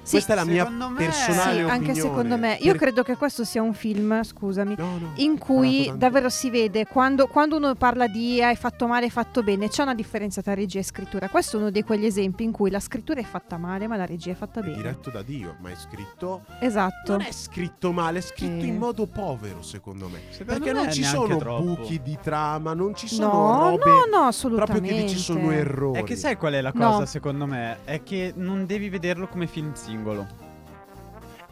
Sì, 0.05 0.13
Questa 0.17 0.33
è 0.33 0.37
la 0.37 0.45
mia 0.45 0.69
me- 0.69 0.95
personale 0.97 1.33
Sì, 1.33 1.49
opinione. 1.63 1.71
anche 1.71 1.95
secondo 1.95 2.37
me. 2.37 2.59
Io 2.61 2.73
Per- 2.73 2.81
credo 2.81 3.03
che 3.05 3.17
questo 3.17 3.45
sia 3.45 3.63
un 3.63 3.73
film, 3.73 4.21
scusami, 4.25 4.75
No, 4.77 4.99
no, 4.99 5.11
in 5.17 5.39
cui 5.39 5.93
davvero 5.97 6.29
si 6.29 6.51
vede 6.51 6.87
quando, 6.87 7.29
quando 7.29 7.57
uno 7.57 7.75
parla 7.77 8.09
di 8.09 8.43
hai 8.43 8.57
fatto 8.57 8.89
male, 8.89 9.05
hai 9.05 9.11
fatto 9.13 9.45
bene, 9.45 9.69
c'è 9.69 9.83
una 9.83 9.95
differenza 9.95 10.43
tra 10.43 10.55
regia 10.55 10.81
e 10.81 10.83
scrittura. 10.83 11.29
Questo 11.29 11.57
è 11.57 11.61
uno 11.61 11.71
di 11.71 11.85
quegli 11.85 12.05
esempi 12.05 12.43
in 12.43 12.51
cui 12.51 12.69
la 12.69 12.81
scrittura 12.81 13.21
è 13.21 13.23
fatta 13.23 13.59
male, 13.59 13.87
ma 13.87 13.95
la 13.97 14.05
regia 14.05 14.33
è 14.33 14.35
fatta 14.35 14.59
È 14.59 14.63
bene. 14.65 14.75
diretto 14.77 15.11
da 15.11 15.23
Dio, 15.23 15.55
ma 15.61 15.71
è 15.71 15.75
scritto. 15.77 16.43
Esatto. 16.59 17.13
Non 17.13 17.21
è 17.21 17.31
scritto 17.31 17.93
male, 17.93 18.19
è 18.19 18.23
scritto 18.23 18.61
Sì. 18.63 18.67
in 18.67 18.77
modo 18.79 19.07
povero, 19.07 19.63
secondo 19.63 20.09
me. 20.09 20.19
Secondo 20.31 20.53
Perché 20.65 20.73
me 20.75 20.83
non 20.85 20.93
ci 20.93 21.05
sono 21.05 21.37
troppo. 21.37 21.63
buchi 21.63 22.03
di 22.03 22.19
trama, 22.21 22.75
non 22.75 22.97
ci 22.97 23.07
sono 23.07 23.29
No, 23.33 23.61
robe. 23.71 23.85
no, 24.11 24.19
no, 24.19 24.25
assolutamente. 24.27 24.81
Proprio 24.81 24.97
che 24.99 25.03
dici 25.13 25.19
sono 25.23 25.53
errori. 25.53 26.01
È 26.01 26.03
che 26.03 26.17
sai 26.17 26.37
qual 26.37 26.55
è 26.55 26.61
la 26.61 26.73
cosa 26.73 26.99
No. 26.99 27.05
secondo 27.07 27.47
me? 27.47 27.79
È 27.85 28.03
che 28.03 28.33
non 28.35 28.67
devi 28.67 28.89
vederlo 28.89 29.29
come 29.29 29.47
film 29.47 29.73
singolo. 29.93 30.41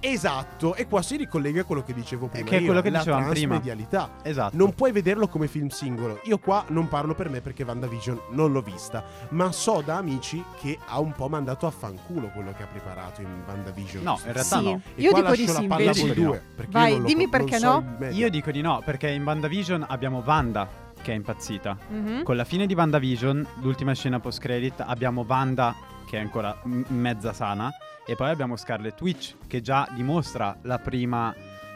Esatto, 0.02 0.76
e 0.76 0.86
qua 0.86 1.02
si 1.02 1.16
ricollega 1.18 1.60
a 1.60 1.64
quello 1.64 1.82
che 1.82 1.92
dicevo 1.92 2.28
prima. 2.28 2.48
che 2.48 2.56
è 2.56 2.60
io, 2.60 2.64
quello 2.64 2.80
che 2.80 2.88
la 2.88 2.98
dicevamo 3.00 3.28
prima. 3.28 3.56
transmedialità. 3.58 4.10
Esatto. 4.22 4.56
Non 4.56 4.74
puoi 4.74 4.92
vederlo 4.92 5.28
come 5.28 5.46
film 5.46 5.68
singolo. 5.68 6.20
Io 6.24 6.38
qua 6.38 6.64
non 6.68 6.88
parlo 6.88 7.14
per 7.14 7.28
me 7.28 7.42
perché 7.42 7.64
WandaVision 7.64 8.18
non 8.30 8.50
l'ho 8.50 8.62
vista, 8.62 9.04
ma 9.30 9.52
so 9.52 9.82
da 9.84 9.96
amici 9.98 10.42
che 10.58 10.78
ha 10.86 10.98
un 11.00 11.12
po' 11.12 11.28
mandato 11.28 11.66
a 11.66 11.70
fanculo 11.70 12.28
quello 12.28 12.54
che 12.56 12.62
ha 12.62 12.66
preparato 12.66 13.20
in 13.20 13.42
WandaVision. 13.46 14.02
No, 14.02 14.18
in 14.24 14.32
realtà 14.32 14.56
Sì. 14.58 14.64
no. 14.64 14.80
E 14.94 15.02
Io 15.02 15.12
dico 15.12 15.16
di 15.34 15.44
lascio 15.44 15.46
sì, 15.54 15.62
la 15.68 15.68
palla 15.68 15.82
invece. 15.82 16.00
a 16.00 16.04
voi 16.04 16.08
Io 16.08 16.14
dico 16.14 16.26
due, 16.30 16.42
perché 16.56 16.72
Vai, 16.72 16.92
io 16.96 17.02
dimmi 17.02 17.28
perché 17.28 17.58
so 17.58 17.80
no. 17.98 18.06
Io 18.08 18.30
dico 18.30 18.50
di 18.50 18.60
no, 18.62 18.82
perché 18.82 19.10
in 19.10 19.22
WandaVision 19.22 19.84
abbiamo 19.86 20.22
Wanda 20.24 20.68
che 21.02 21.12
è 21.12 21.14
impazzita. 21.14 21.76
Mhm. 21.88 22.22
Con 22.22 22.36
la 22.36 22.44
fine 22.44 22.66
di 22.66 22.74
WandaVision, 22.74 23.46
l'ultima 23.60 23.94
scena 23.94 24.20
post-credit, 24.20 24.80
abbiamo 24.86 25.24
Wanda 25.26 25.74
che 26.06 26.16
è 26.16 26.20
ancora 26.20 26.56
m- 26.64 26.82
mezza 26.88 27.32
sana. 27.32 27.70
E 28.06 28.16
poi 28.16 28.30
abbiamo 28.30 28.56
Scarlet 28.56 29.00
Witch 29.00 29.36
che 29.46 29.60
già 29.60 29.88
dimostra 29.94 30.56
la 30.62 30.78
prima. 30.78 31.32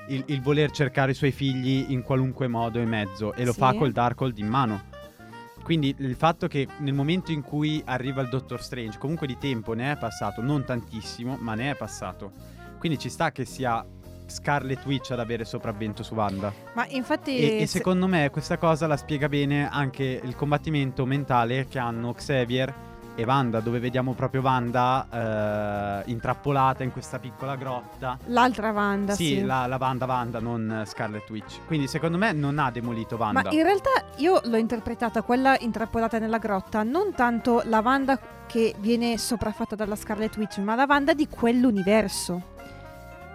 Il, 0.09 0.23
il 0.27 0.43
voler 0.43 0.71
cercare 0.71 1.13
i 1.13 1.15
suoi 1.15 1.31
figli 1.33 1.87
in 1.89 2.03
qualunque 2.03 2.47
modo 2.49 2.79
e 2.79 2.85
mezzo. 2.85 3.33
E 3.35 3.45
lo 3.45 3.53
Sì. 3.53 3.59
fa 3.59 3.73
col 3.75 3.93
Darkhold 3.93 4.37
in 4.39 4.49
mano. 4.49 4.83
Quindi 5.63 5.95
il 5.99 6.15
fatto 6.15 6.47
che 6.47 6.67
nel 6.79 6.93
momento 6.93 7.33
in 7.33 7.41
cui 7.41 7.81
arriva 7.87 8.21
il 8.21 8.29
Doctor 8.29 8.61
Strange, 8.63 8.99
comunque 8.99 9.27
di 9.27 9.39
tempo 9.39 9.73
ne 9.73 9.93
è 9.93 9.97
passato, 9.97 10.43
non 10.43 10.63
tantissimo, 10.65 11.37
ma 11.41 11.55
ne 11.55 11.71
è 11.71 11.75
passato. 11.77 12.33
Quindi 12.79 12.99
ci 12.99 13.09
sta 13.09 13.33
che 13.33 13.47
sia 13.47 13.83
Scarlet 14.27 14.85
Witch 14.87 15.11
ad 15.11 15.21
avere 15.21 15.45
sopravvento 15.45 16.03
su 16.03 16.15
Wanda. 16.15 16.53
Ma 16.75 16.87
infatti... 16.89 17.39
E, 17.39 17.57
e 17.57 17.67
se- 17.67 17.79
secondo 17.79 18.07
me 18.07 18.31
questa 18.31 18.59
cosa 18.59 18.87
la 18.87 18.97
spiega 18.97 19.29
bene 19.29 19.69
anche 19.71 20.21
il 20.23 20.35
combattimento 20.37 21.05
mentale 21.07 21.67
che 21.69 21.79
hanno 21.79 22.13
Xavier 22.13 22.93
e 23.17 23.23
Wanda, 23.25 23.61
dove 23.61 23.79
vediamo 23.79 24.13
proprio 24.13 24.41
Wanda 24.41 26.03
eh, 26.05 26.11
intrappolata 26.11 26.83
in 26.83 26.91
questa 26.91 27.21
piccola 27.21 27.55
grotta. 27.55 28.19
L'altra 28.27 28.73
Wanda, 28.73 29.15
sì, 29.15 29.37
sì. 29.37 29.45
La, 29.45 29.67
la 29.67 29.77
Wanda 29.79 30.05
Wanda, 30.05 30.41
non 30.41 30.83
Scarlet 30.85 31.31
Witch. 31.31 31.61
Quindi 31.67 31.87
secondo 31.87 32.19
me 32.19 32.33
non 32.33 32.59
ha 32.59 32.73
demolito 32.73 33.15
Wanda. 33.15 33.43
Ma 33.43 33.51
in 33.51 33.63
realtà 33.63 33.91
io 34.17 34.41
l'ho 34.45 34.57
interpretata 34.57 35.23
quella 35.23 35.57
intrappolata 35.61 36.19
nella 36.19 36.39
grotta, 36.39 36.83
non 36.83 37.13
tanto 37.15 37.63
la 37.67 37.79
Wanda 37.79 38.19
che 38.47 38.75
viene 38.79 39.17
sopraffatta 39.17 39.77
dalla 39.77 39.97
Scarlet 39.97 40.37
Witch, 40.37 40.59
ma 40.59 40.75
la 40.75 40.85
Wanda 40.89 41.15
di 41.15 41.29
quell'universo. 41.29 42.53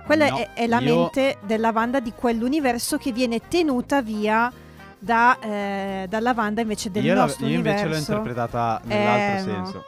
Quella 0.10 0.28
No, 0.30 0.38
è, 0.38 0.54
è 0.54 0.66
la 0.66 0.80
io- 0.80 0.96
mente 1.02 1.38
della 1.46 1.70
Wanda 1.70 2.00
di 2.00 2.12
quell'universo 2.16 2.98
che 2.98 3.12
viene 3.12 3.42
tenuta 3.48 4.02
via 4.02 4.52
da, 4.98 5.38
eh, 5.40 6.08
dalla 6.10 6.34
Wanda 6.36 6.62
invece 6.62 6.90
del 6.90 7.06
io, 7.06 7.14
la- 7.14 7.22
nostro 7.22 7.46
io 7.46 7.56
invece 7.58 7.76
l'ho 7.76 7.82
universo. 7.90 8.12
interpretata 8.14 8.82
nell'altro 8.86 9.52
Eh, 9.52 9.56
no. 9.56 9.64
senso. 9.66 9.84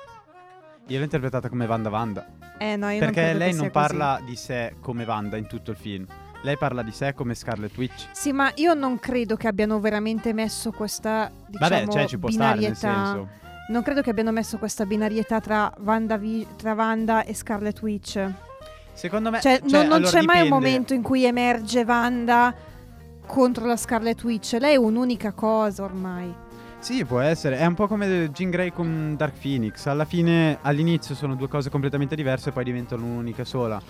Io 0.88 0.98
l'ho 1.00 1.04
interpretata 1.04 1.50
come 1.50 1.66
Wanda 1.66 1.90
Wanda. 1.90 2.28
Eh, 2.60 2.76
no, 2.76 2.86
io 2.92 3.00
non 3.00 3.00
Perché 3.00 3.14
credo 3.22 3.38
lei 3.40 3.50
non 3.50 3.58
così. 3.60 3.70
parla 3.72 4.22
di 4.24 4.36
sé 4.36 4.76
come 4.80 5.04
Wanda 5.06 5.38
in 5.38 5.48
tutto 5.48 5.72
il 5.72 5.78
film. 5.78 6.06
Lei 6.44 6.56
parla 6.58 6.84
di 6.84 6.92
sé 6.92 7.14
come 7.16 7.34
Scarlet 7.34 7.76
Witch. 7.76 8.10
Sì, 8.12 8.32
ma 8.32 8.52
io 8.56 8.76
non 8.76 9.00
credo 9.00 9.36
che 9.36 9.48
abbiano 9.48 9.80
veramente 9.80 10.34
messo 10.34 10.72
questa 10.72 11.32
diciamo, 11.48 11.70
Vabbè, 11.70 11.88
cioè 11.92 12.06
ci 12.06 12.20
può 12.20 12.30
stare 12.30 12.60
nel 12.60 12.72
binarietà. 12.74 13.06
senso. 13.06 13.30
Non 13.70 13.82
credo 13.82 14.02
che 14.02 14.12
abbiano 14.12 14.32
messo 14.32 14.58
questa 14.60 14.86
binarietà 14.86 15.40
tra 15.40 15.74
Wanda, 15.80 16.18
Vi- 16.18 16.46
tra 16.58 16.74
Wanda 16.74 17.24
e 17.24 17.34
Scarlet 17.34 17.82
Witch. 17.82 18.30
Secondo 19.02 19.32
me 19.32 19.42
Cioè, 19.42 19.62
cioè, 19.62 19.70
non, 19.72 19.88
non 19.88 19.94
allora 19.94 20.12
c'è 20.12 20.22
mai 20.22 20.38
un 20.38 20.44
dipende. 20.44 20.50
momento 20.50 20.94
in 20.94 21.02
cui 21.02 21.24
emerge 21.26 21.82
Wanda 21.82 22.54
contro 23.26 23.66
la 23.66 23.76
Scarlet 23.76 24.24
Witch. 24.24 24.58
Lei 24.60 24.74
è 24.74 24.78
un'unica 24.78 25.32
cosa 25.32 25.82
ormai. 25.84 26.32
Sì, 26.78 27.04
può 27.04 27.20
essere. 27.20 27.58
È 27.58 27.66
un 27.66 27.74
po' 27.74 27.88
come 27.88 28.30
Jean 28.32 28.52
Grey 28.52 28.72
con 28.72 29.16
Dark 29.18 29.40
Phoenix. 29.42 29.88
Alla 29.88 30.06
fine, 30.06 30.60
all'inizio 30.62 31.16
sono 31.16 31.34
due 31.34 31.48
cose 31.48 31.72
completamente 31.72 32.16
diverse 32.16 32.50
e 32.50 32.52
poi 32.52 32.64
diventano 32.64 33.04
un'unica 33.04 33.44
sola. 33.44 33.82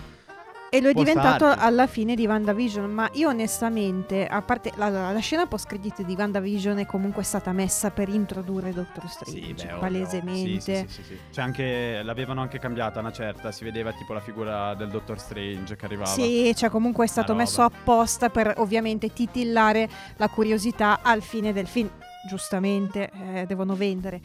E 0.74 0.80
lo 0.80 0.88
è 0.88 0.94
diventato 0.94 1.44
starci. 1.44 1.66
alla 1.66 1.86
fine 1.86 2.14
di 2.14 2.26
WandaVision. 2.26 2.90
Ma 2.90 3.06
io 3.12 3.28
onestamente, 3.28 4.26
a 4.26 4.40
parte 4.40 4.72
la, 4.76 4.88
la 4.88 5.18
scena 5.18 5.44
post 5.44 5.66
crediti 5.66 6.02
di 6.02 6.14
WandaVision 6.16 6.78
è 6.78 6.86
comunque 6.86 7.24
stata 7.24 7.52
messa 7.52 7.90
per 7.90 8.08
introdurre 8.08 8.72
Doctor 8.72 9.06
Strange. 9.06 9.66
palesemente. 9.78 10.86
Sì, 10.88 10.94
sì, 10.94 10.94
sì, 10.94 11.02
sì, 11.02 11.02
sì. 11.02 11.18
C'è 11.30 11.42
anche, 11.42 12.00
l'avevano 12.02 12.40
anche 12.40 12.58
cambiata 12.58 13.00
una 13.00 13.12
certa. 13.12 13.52
Si 13.52 13.64
vedeva 13.64 13.92
tipo 13.92 14.14
la 14.14 14.20
figura 14.20 14.74
del 14.74 14.88
Dottor 14.88 15.18
Strange 15.18 15.76
che 15.76 15.84
arrivava. 15.84 16.08
Sì, 16.08 16.50
cioè 16.56 16.70
comunque 16.70 17.04
è 17.04 17.08
stato 17.08 17.34
messo 17.34 17.60
apposta 17.60 18.30
per 18.30 18.54
ovviamente 18.56 19.12
titillare 19.12 19.86
la 20.16 20.30
curiosità 20.30 21.00
al 21.02 21.20
fine 21.20 21.52
del 21.52 21.66
film. 21.66 21.90
Giustamente, 22.26 23.10
eh, 23.34 23.44
devono 23.44 23.74
vendere. 23.74 24.22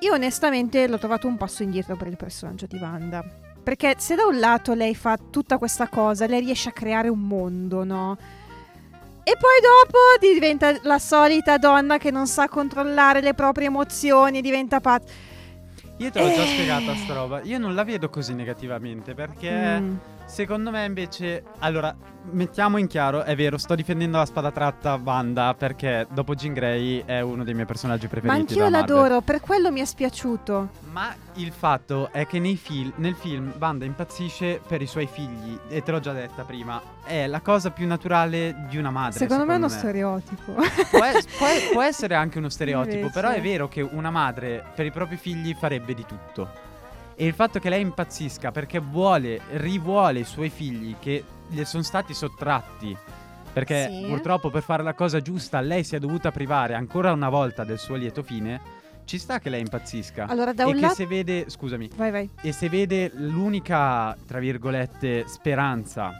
Io 0.00 0.12
onestamente 0.12 0.86
l'ho 0.86 0.98
trovato 0.98 1.26
un 1.26 1.38
passo 1.38 1.62
indietro 1.62 1.96
per 1.96 2.08
il 2.08 2.18
personaggio 2.18 2.66
di 2.66 2.76
Wanda. 2.76 3.43
Perché 3.64 3.94
se 3.98 4.14
da 4.14 4.26
un 4.26 4.38
lato 4.38 4.74
lei 4.74 4.94
fa 4.94 5.16
tutta 5.30 5.58
questa 5.58 5.88
cosa, 5.88 6.26
lei 6.26 6.40
riesce 6.40 6.68
a 6.68 6.72
creare 6.72 7.08
un 7.08 7.20
mondo, 7.20 7.82
no? 7.82 8.16
E 9.26 9.32
poi 9.38 9.58
dopo 9.62 9.98
diventa 10.20 10.76
la 10.82 10.98
solita 10.98 11.56
donna 11.56 11.96
che 11.96 12.10
non 12.10 12.26
sa 12.26 12.46
controllare 12.46 13.22
le 13.22 13.32
proprie 13.32 13.68
emozioni, 13.68 14.42
diventa 14.42 14.80
pazza. 14.80 15.10
Io 15.96 16.10
te 16.10 16.20
l'ho 16.20 16.26
già 16.34 16.42
Eh. 16.42 16.46
spiegata 16.46 16.94
sta 16.94 17.14
roba. 17.14 17.40
Io 17.42 17.58
non 17.58 17.74
la 17.74 17.84
vedo 17.84 18.10
così 18.10 18.34
negativamente 18.34 19.14
perché 19.14 19.80
Mm. 19.80 19.94
Secondo 20.26 20.70
me 20.70 20.84
invece. 20.84 21.42
Allora, 21.60 21.94
mettiamo 22.30 22.78
in 22.78 22.86
chiaro, 22.86 23.22
è 23.22 23.34
vero, 23.36 23.58
sto 23.58 23.74
difendendo 23.74 24.16
la 24.18 24.24
spada 24.26 24.50
tratta 24.50 24.98
Wanda 25.02 25.54
perché 25.56 26.06
dopo 26.10 26.34
Jean 26.34 26.52
Grey 26.54 27.02
è 27.04 27.20
uno 27.20 27.44
dei 27.44 27.54
miei 27.54 27.66
personaggi 27.66 28.04
Ma 28.04 28.10
preferiti. 28.10 28.40
anch'io 28.40 28.64
della 28.64 28.78
Marvel. 28.78 28.94
l'adoro, 28.96 29.20
per 29.20 29.40
quello 29.40 29.70
mi 29.70 29.80
è 29.80 29.84
spiaciuto. 29.84 30.68
Ma 30.92 31.14
il 31.34 31.52
fatto 31.52 32.10
è 32.12 32.26
che 32.26 32.38
nei 32.38 32.56
fil- 32.56 32.92
nel 32.96 33.14
film 33.14 33.52
Wanda 33.58 33.84
impazzisce 33.84 34.60
per 34.66 34.80
i 34.82 34.86
suoi 34.86 35.06
figli, 35.06 35.58
e 35.68 35.82
te 35.82 35.90
l'ho 35.90 36.00
già 36.00 36.12
detta 36.12 36.42
prima, 36.42 36.80
è 37.04 37.26
la 37.26 37.40
cosa 37.40 37.70
più 37.70 37.86
naturale 37.86 38.66
di 38.68 38.76
una 38.78 38.90
madre. 38.90 39.18
Secondo, 39.18 39.44
me 39.44 39.54
è 39.54 39.56
uno 39.56 39.68
stereotipo. 39.68 40.52
Può, 40.54 41.04
es- 41.04 41.26
può 41.36 41.46
può 41.72 41.82
essere 41.82 42.14
anche 42.14 42.38
uno 42.38 42.48
stereotipo, 42.48 42.96
Invece. 42.96 43.12
però 43.12 43.30
è 43.30 43.40
vero 43.40 43.68
che 43.68 43.82
una 43.82 44.10
madre 44.10 44.64
per 44.74 44.86
i 44.86 44.90
propri 44.90 45.16
figli 45.16 45.54
farebbe 45.54 45.94
di 45.94 46.04
tutto. 46.06 46.72
E 47.16 47.26
il 47.26 47.34
fatto 47.34 47.58
che 47.58 47.68
lei 47.68 47.80
impazzisca 47.82 48.50
perché 48.50 48.78
vuole, 48.80 49.40
rivuole 49.52 50.20
i 50.20 50.24
suoi 50.24 50.50
figli 50.50 50.96
che 50.98 51.22
le 51.48 51.64
sono 51.64 51.82
stati 51.82 52.12
sottratti. 52.14 52.96
Perché 53.52 53.88
Sì. 53.88 54.06
purtroppo 54.08 54.50
per 54.50 54.62
fare 54.62 54.82
la 54.82 54.94
cosa 54.94 55.20
giusta 55.20 55.60
lei 55.60 55.84
si 55.84 55.94
è 55.94 56.00
dovuta 56.00 56.32
privare 56.32 56.74
ancora 56.74 57.12
una 57.12 57.28
volta 57.28 57.62
del 57.64 57.78
suo 57.78 57.94
lieto 57.94 58.22
fine. 58.24 58.82
Ci 59.04 59.18
sta 59.18 59.38
che 59.38 59.50
lei 59.50 59.60
impazzisca. 59.60 60.26
Allora, 60.26 60.52
da 60.52 60.64
e 60.64 60.66
un 60.66 60.72
che 60.74 60.80
lato. 60.80 60.94
se 60.94 61.06
vede, 61.06 61.44
scusami, 61.48 61.90
Vai, 61.94 62.10
vai. 62.10 62.30
e 62.40 62.52
se 62.52 62.68
vede 62.68 63.10
l'unica, 63.14 64.16
tra 64.26 64.38
virgolette, 64.38 65.24
speranza 65.28 66.16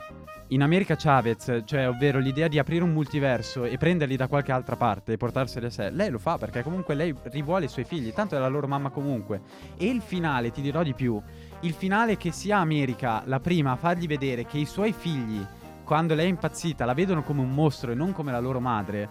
in 0.49 0.63
America 0.63 0.95
Chavez, 0.95 1.63
cioè 1.65 1.89
ovvero 1.89 2.19
l'idea 2.19 2.49
di 2.49 2.59
aprire 2.59 2.85
un 2.85 2.93
multiverso 2.93 3.65
e 3.65 3.79
prenderli 3.79 4.15
da 4.17 4.29
qualche 4.29 4.53
altra 4.53 4.77
parte 4.77 5.13
e 5.13 5.17
portarseli 5.17 5.67
a 5.67 5.71
sé, 5.71 5.91
lei 5.91 6.11
lo 6.11 6.19
fa 6.19 6.37
perché 6.39 6.63
comunque 6.63 6.95
lei 6.95 7.15
rivuole 7.25 7.65
i 7.65 7.69
suoi 7.69 7.85
figli, 7.85 8.13
tanto 8.13 8.37
è 8.37 8.39
la 8.39 8.49
loro 8.49 8.67
mamma 8.67 8.91
comunque. 8.91 9.41
E 9.77 9.87
il 9.87 10.03
finale, 10.03 10.51
ti 10.51 10.61
dirò 10.61 10.83
di 10.83 10.93
più, 10.95 11.21
il 11.61 11.73
finale 11.73 12.17
che 12.17 12.31
sia 12.31 12.59
America 12.59 13.23
la 13.25 13.41
prima 13.41 13.73
a 13.73 13.77
fargli 13.77 14.07
vedere 14.07 14.45
che 14.45 14.59
i 14.59 14.67
suoi 14.67 14.93
figli, 14.93 15.45
quando 15.83 16.15
lei 16.15 16.27
è 16.27 16.29
impazzita, 16.29 16.85
la 16.85 16.95
vedono 16.95 17.23
come 17.23 17.41
un 17.41 17.51
mostro 17.51 17.91
e 17.93 17.95
non 17.95 18.13
come 18.13 18.31
la 18.31 18.41
loro 18.41 18.61
madre, 18.61 19.09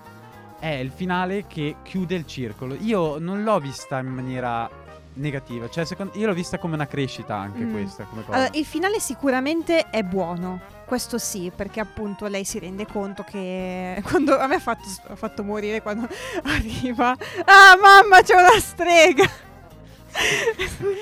è 0.59 0.67
il 0.75 0.91
finale 0.91 1.45
che 1.47 1.77
chiude 1.83 2.15
il 2.15 2.25
circolo. 2.27 2.75
Io 2.79 3.17
non 3.17 3.43
l'ho 3.43 3.59
vista 3.59 3.99
in 3.99 4.07
maniera 4.07 4.69
negativa, 5.15 5.69
cioè 5.69 5.83
secondo- 5.85 6.17
io 6.17 6.25
l'ho 6.27 6.33
vista 6.33 6.57
come 6.57 6.73
una 6.75 6.87
crescita 6.87 7.35
anche 7.35 7.63
Mm. 7.63 7.71
questa 7.71 8.03
come 8.05 8.23
cosa. 8.23 8.37
Allora, 8.37 8.57
il 8.57 8.65
finale 8.65 8.99
sicuramente 8.99 9.89
è 9.89 10.01
buono. 10.03 10.59
Questo 10.93 11.17
sì, 11.17 11.51
perché 11.55 11.79
appunto 11.79 12.27
lei 12.27 12.45
si 12.45 12.59
rende 12.59 12.85
conto 12.85 13.23
che 13.23 13.99
quando 14.05 14.37
a 14.37 14.45
me 14.45 14.55
ha 14.57 14.59
fatto, 14.59 14.83
fatto 15.15 15.43
morire 15.43 15.81
quando 15.81 16.07
arriva. 16.45 17.17
Ah, 17.45 17.75
mamma, 17.81 18.21
c'è 18.21 18.35
una 18.35 18.59
strega! 18.59 19.27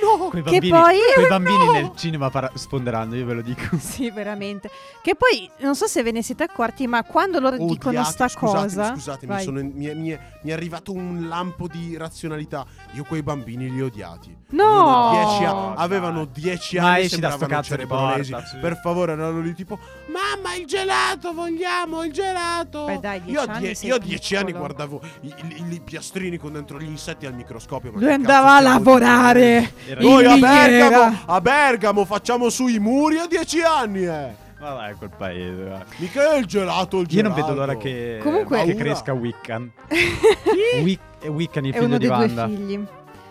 No! 0.01 0.29
Quei 0.29 0.41
che 0.43 0.49
bambini, 0.51 0.69
poi- 0.69 0.97
quei 1.15 1.27
bambini 1.29 1.65
no! 1.65 1.71
nel 1.71 1.91
cinema 1.95 2.29
para- 2.29 2.51
sfonderanno, 2.53 3.15
io 3.15 3.25
ve 3.25 3.33
lo 3.33 3.41
dico. 3.41 3.77
sì, 3.77 4.09
veramente. 4.09 4.69
Che 5.01 5.15
poi 5.15 5.49
non 5.59 5.75
so 5.75 5.87
se 5.87 6.01
ve 6.03 6.11
ne 6.11 6.21
siete 6.23 6.43
accorti, 6.43 6.87
ma 6.87 7.03
quando 7.03 7.39
loro 7.39 7.57
dicono 7.57 7.89
Odiati- 7.99 8.11
sta 8.11 8.27
scusate, 8.27 8.61
cosa. 8.67 8.93
Scusate, 8.93 9.25
mi, 9.27 9.33
vai. 9.33 9.43
sono- 9.43 9.61
mi 9.63 9.85
è, 9.85 9.93
mi 9.93 10.09
è- 10.09 10.19
mi 10.43 10.49
è 10.51 10.53
arrivato 10.53 10.91
un 10.91 11.27
lampo 11.27 11.67
di 11.67 11.97
razionalità. 11.97 12.65
Io 12.93 13.03
quei 13.03 13.21
bambini 13.23 13.69
li 13.69 13.81
ho 13.81 13.85
odiati. 13.87 14.35
No! 14.51 14.65
Avevano 14.65 15.11
dieci, 15.11 15.43
a- 15.45 15.73
avevano 15.75 16.25
dieci 16.25 16.77
Ma 16.77 16.91
anni 16.93 17.01
esci 17.01 17.19
da 17.19 17.29
sto 17.31 17.37
sembravano 17.39 17.61
cazzo 17.61 17.75
di 17.75 17.85
porta, 17.85 18.45
sì. 18.45 18.57
Per 18.57 18.79
favore, 18.81 19.11
erano 19.13 19.39
lì 19.39 19.53
tipo 19.53 19.77
Mamma, 20.07 20.55
il 20.55 20.65
gelato, 20.65 21.33
vogliamo 21.33 22.03
il 22.03 22.11
gelato. 22.11 22.85
Beh, 22.85 22.99
dai, 22.99 23.21
dieci 23.21 23.33
io 23.33 23.41
a, 23.49 23.53
anni 23.53 23.75
sei 23.75 23.89
io 23.89 23.95
a 23.95 23.99
dieci 23.99 24.35
anni 24.35 24.45
piccolo. 24.47 24.65
guardavo 24.65 25.01
i, 25.21 25.33
i- 25.43 25.73
i 25.73 25.79
piastrini 25.81 26.37
con 26.37 26.53
dentro 26.53 26.77
gli 26.79 26.85
insetti 26.85 27.25
al 27.25 27.33
microscopio. 27.33 27.91
ma 27.91 27.97
Lui 27.99 28.07
che 28.07 28.13
andava 28.13 28.55
a 28.57 28.61
lavorare. 28.61 28.99
Era- 29.05 30.01
Noi 30.01 30.25
a. 30.25 30.37
Bergamo, 30.37 31.17
a 31.25 31.41
Bergamo 31.41 32.05
facciamo 32.05 32.49
sui 32.49 32.79
muri 32.79 33.17
a 33.17 33.27
dieci 33.27 33.61
anni, 33.61 34.05
eh. 34.05 34.35
Ma 34.59 34.73
vai 34.73 34.93
quel 34.93 35.09
paese. 35.17 35.63
va. 35.63 35.83
Mica 35.97 36.33
è 36.33 36.37
il 36.37 36.45
gelato, 36.45 36.97
il 36.99 37.07
Io 37.09 37.21
gelato. 37.21 37.35
non 37.35 37.47
vedo 37.47 37.59
l'ora 37.59 37.75
che, 37.77 38.19
Comunque- 38.21 38.63
che 38.63 38.75
cresca 38.75 39.11
Wiccan. 39.13 39.71
Wick- 40.83 41.27
Wiccan, 41.27 41.65
il 41.65 41.71
È 41.71 41.73
figlio 41.73 41.87
uno 41.87 41.97
di 41.97 42.07
dei 42.07 42.15
Wanda. 42.17 42.45
due 42.45 42.55
figli. 42.55 42.85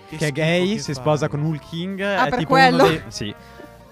Che 0.08 0.16
Che 0.16 0.26
è 0.26 0.32
gay, 0.32 0.72
che 0.74 0.78
si 0.80 0.92
fa. 0.92 1.00
sposa 1.00 1.28
con 1.28 1.40
Hulk 1.42 1.68
King. 1.68 2.00
Ah, 2.00 2.26
è 2.26 2.28
per 2.30 2.38
tipo 2.40 2.50
quello? 2.50 2.82
uno 2.82 2.88
dei. 2.88 3.02
Sì. 3.08 3.32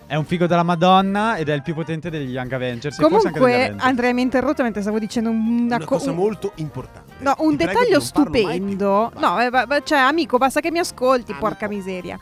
È 0.08 0.14
un 0.14 0.24
figo 0.24 0.46
della 0.46 0.62
Madonna 0.62 1.36
ed 1.36 1.50
è 1.50 1.52
il 1.52 1.60
più 1.60 1.74
potente 1.74 2.08
degli 2.08 2.30
Young 2.30 2.50
Avengers. 2.50 2.96
Comunque. 2.98 3.74
Andrea 3.76 4.10
mi 4.14 4.20
ha 4.20 4.24
interrotto 4.24 4.62
mentre 4.62 4.80
stavo 4.80 4.98
dicendo 4.98 5.28
una, 5.28 5.76
Una 5.76 5.78
co- 5.80 5.84
cosa 5.84 6.10
un- 6.12 6.16
molto 6.16 6.52
importante. 6.56 7.12
No, 7.18 7.34
un 7.40 7.58
Ti 7.58 7.66
dettaglio 7.66 8.00
stupendo. 8.00 9.12
No, 9.18 9.38
eh, 9.38 9.50
cioè, 9.84 9.98
amico, 9.98 10.38
basta 10.38 10.60
che 10.60 10.70
mi 10.70 10.78
ascolti, 10.78 11.32
Amico. 11.32 11.46
porca 11.46 11.68
miseria. 11.68 12.18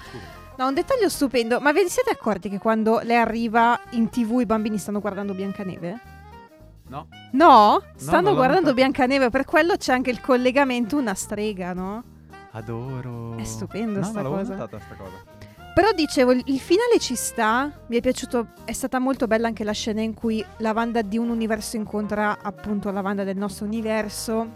No, 0.57 0.67
un 0.67 0.75
dettaglio 0.75 1.09
stupendo. 1.09 1.61
Ma 1.61 1.71
ve 1.71 1.85
ne 1.85 1.89
siete 1.89 2.11
accorti 2.11 2.49
che 2.49 2.59
quando 2.59 2.99
lei 3.05 3.19
arriva 3.19 3.79
in 3.91 4.09
tv 4.11 4.41
i 4.41 4.47
bambini 4.47 4.79
stanno 4.79 4.99
guardando 4.99 5.33
Biancaneve? 5.33 6.01
No? 6.89 7.07
No? 7.33 7.83
Stanno 7.95 8.31
l'ho 8.31 8.35
guardando 8.35 8.71
notato. 8.71 8.75
Biancaneve, 8.75 9.31
per 9.31 9.45
quello 9.45 9.77
c'è 9.77 9.93
anche 9.93 10.11
il 10.11 10.21
collegamento 10.21 10.97
una 10.97 11.15
strega, 11.15 11.73
no? 11.73 12.03
Adoro. 12.51 13.37
È 13.37 13.45
stupendo 13.45 14.01
no, 14.01 14.05
sta 14.07 14.23
cosa. 14.23 14.55
notata 14.55 14.79
sta 14.81 14.95
cosa. 14.97 15.35
Però 15.77 15.93
dicevo, 15.93 16.31
il 16.33 16.43
il 16.47 16.59
finale 16.59 16.99
ci 16.99 17.15
sta. 17.15 17.71
Mi 17.89 17.99
è 17.99 18.01
piaciuto. 18.01 18.47
È 18.65 18.73
stata 18.73 18.99
molto 18.99 19.27
bella 19.27 19.47
anche 19.47 19.63
la 19.63 19.73
scena 19.73 20.01
in 20.01 20.15
cui 20.15 20.43
la 20.61 20.73
Wanda 20.73 21.03
di 21.03 21.19
un 21.19 21.29
universo 21.29 21.77
incontra 21.77 22.39
appunto 22.41 22.91
la 22.91 23.03
Wanda 23.03 23.25
del 23.25 23.37
nostro 23.37 23.67
universo. 23.67 24.53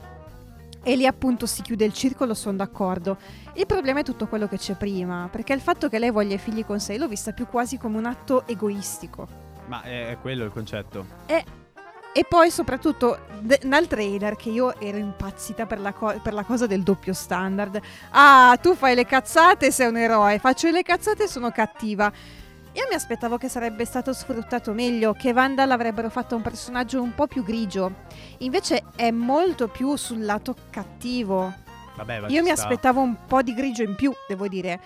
E 0.82 0.96
lì 0.96 1.04
appunto 1.04 1.44
si 1.44 1.60
chiude 1.60 1.84
il 1.84 1.92
circolo, 1.92 2.32
sono 2.32 2.56
d'accordo. 2.56 3.18
Il 3.52 3.66
problema 3.66 4.00
è 4.00 4.02
tutto 4.02 4.28
quello 4.28 4.48
che 4.48 4.56
c'è 4.56 4.76
prima. 4.76 5.28
Perché 5.30 5.52
il 5.52 5.60
fatto 5.60 5.90
che 5.90 5.98
lei 5.98 6.10
voglia 6.10 6.36
i 6.36 6.38
figli 6.38 6.64
con 6.64 6.80
sé 6.80 6.96
l'ho 6.96 7.06
vista 7.06 7.32
più 7.32 7.46
quasi 7.46 7.76
come 7.76 7.98
un 7.98 8.06
atto 8.06 8.46
egoistico. 8.46 9.28
Ma 9.66 9.82
è, 9.82 10.12
è 10.12 10.18
quello 10.22 10.46
il 10.46 10.50
concetto. 10.50 11.04
E 12.12 12.24
poi 12.28 12.50
soprattutto 12.50 13.20
de- 13.38 13.60
nel 13.64 13.86
trailer 13.86 14.34
che 14.34 14.50
io 14.50 14.78
ero 14.80 14.96
impazzita 14.98 15.66
per 15.66 15.78
la, 15.80 15.92
co- 15.92 16.18
per 16.20 16.32
la 16.34 16.42
cosa 16.42 16.66
del 16.66 16.82
doppio 16.82 17.12
standard. 17.12 17.80
Ah, 18.10 18.58
tu 18.60 18.74
fai 18.74 18.94
le 18.96 19.04
cazzate 19.06 19.70
sei 19.70 19.86
un 19.88 19.96
eroe, 19.96 20.38
faccio 20.40 20.68
le 20.70 20.82
cazzate 20.82 21.24
e 21.24 21.28
sono 21.28 21.50
cattiva. 21.52 22.10
Io 22.72 22.86
mi 22.88 22.94
aspettavo 22.94 23.36
che 23.36 23.48
sarebbe 23.48 23.84
stato 23.84 24.12
sfruttato 24.12 24.72
meglio, 24.72 25.12
che 25.12 25.30
Wanda 25.32 25.64
l'avrebbero 25.64 26.08
fatto 26.08 26.36
un 26.36 26.42
personaggio 26.42 27.02
un 27.02 27.14
po' 27.14 27.26
più 27.26 27.42
grigio. 27.44 27.92
Invece 28.38 28.84
è 28.96 29.10
molto 29.10 29.68
più 29.68 29.94
sul 29.96 30.24
lato 30.24 30.54
cattivo. 30.70 31.52
Vabbè, 31.96 32.26
Io 32.28 32.42
mi 32.42 32.50
sta. 32.50 32.62
aspettavo 32.62 33.00
un 33.00 33.16
po' 33.26 33.42
di 33.42 33.54
grigio 33.54 33.82
in 33.82 33.94
più, 33.94 34.12
devo 34.28 34.46
dire. 34.48 34.80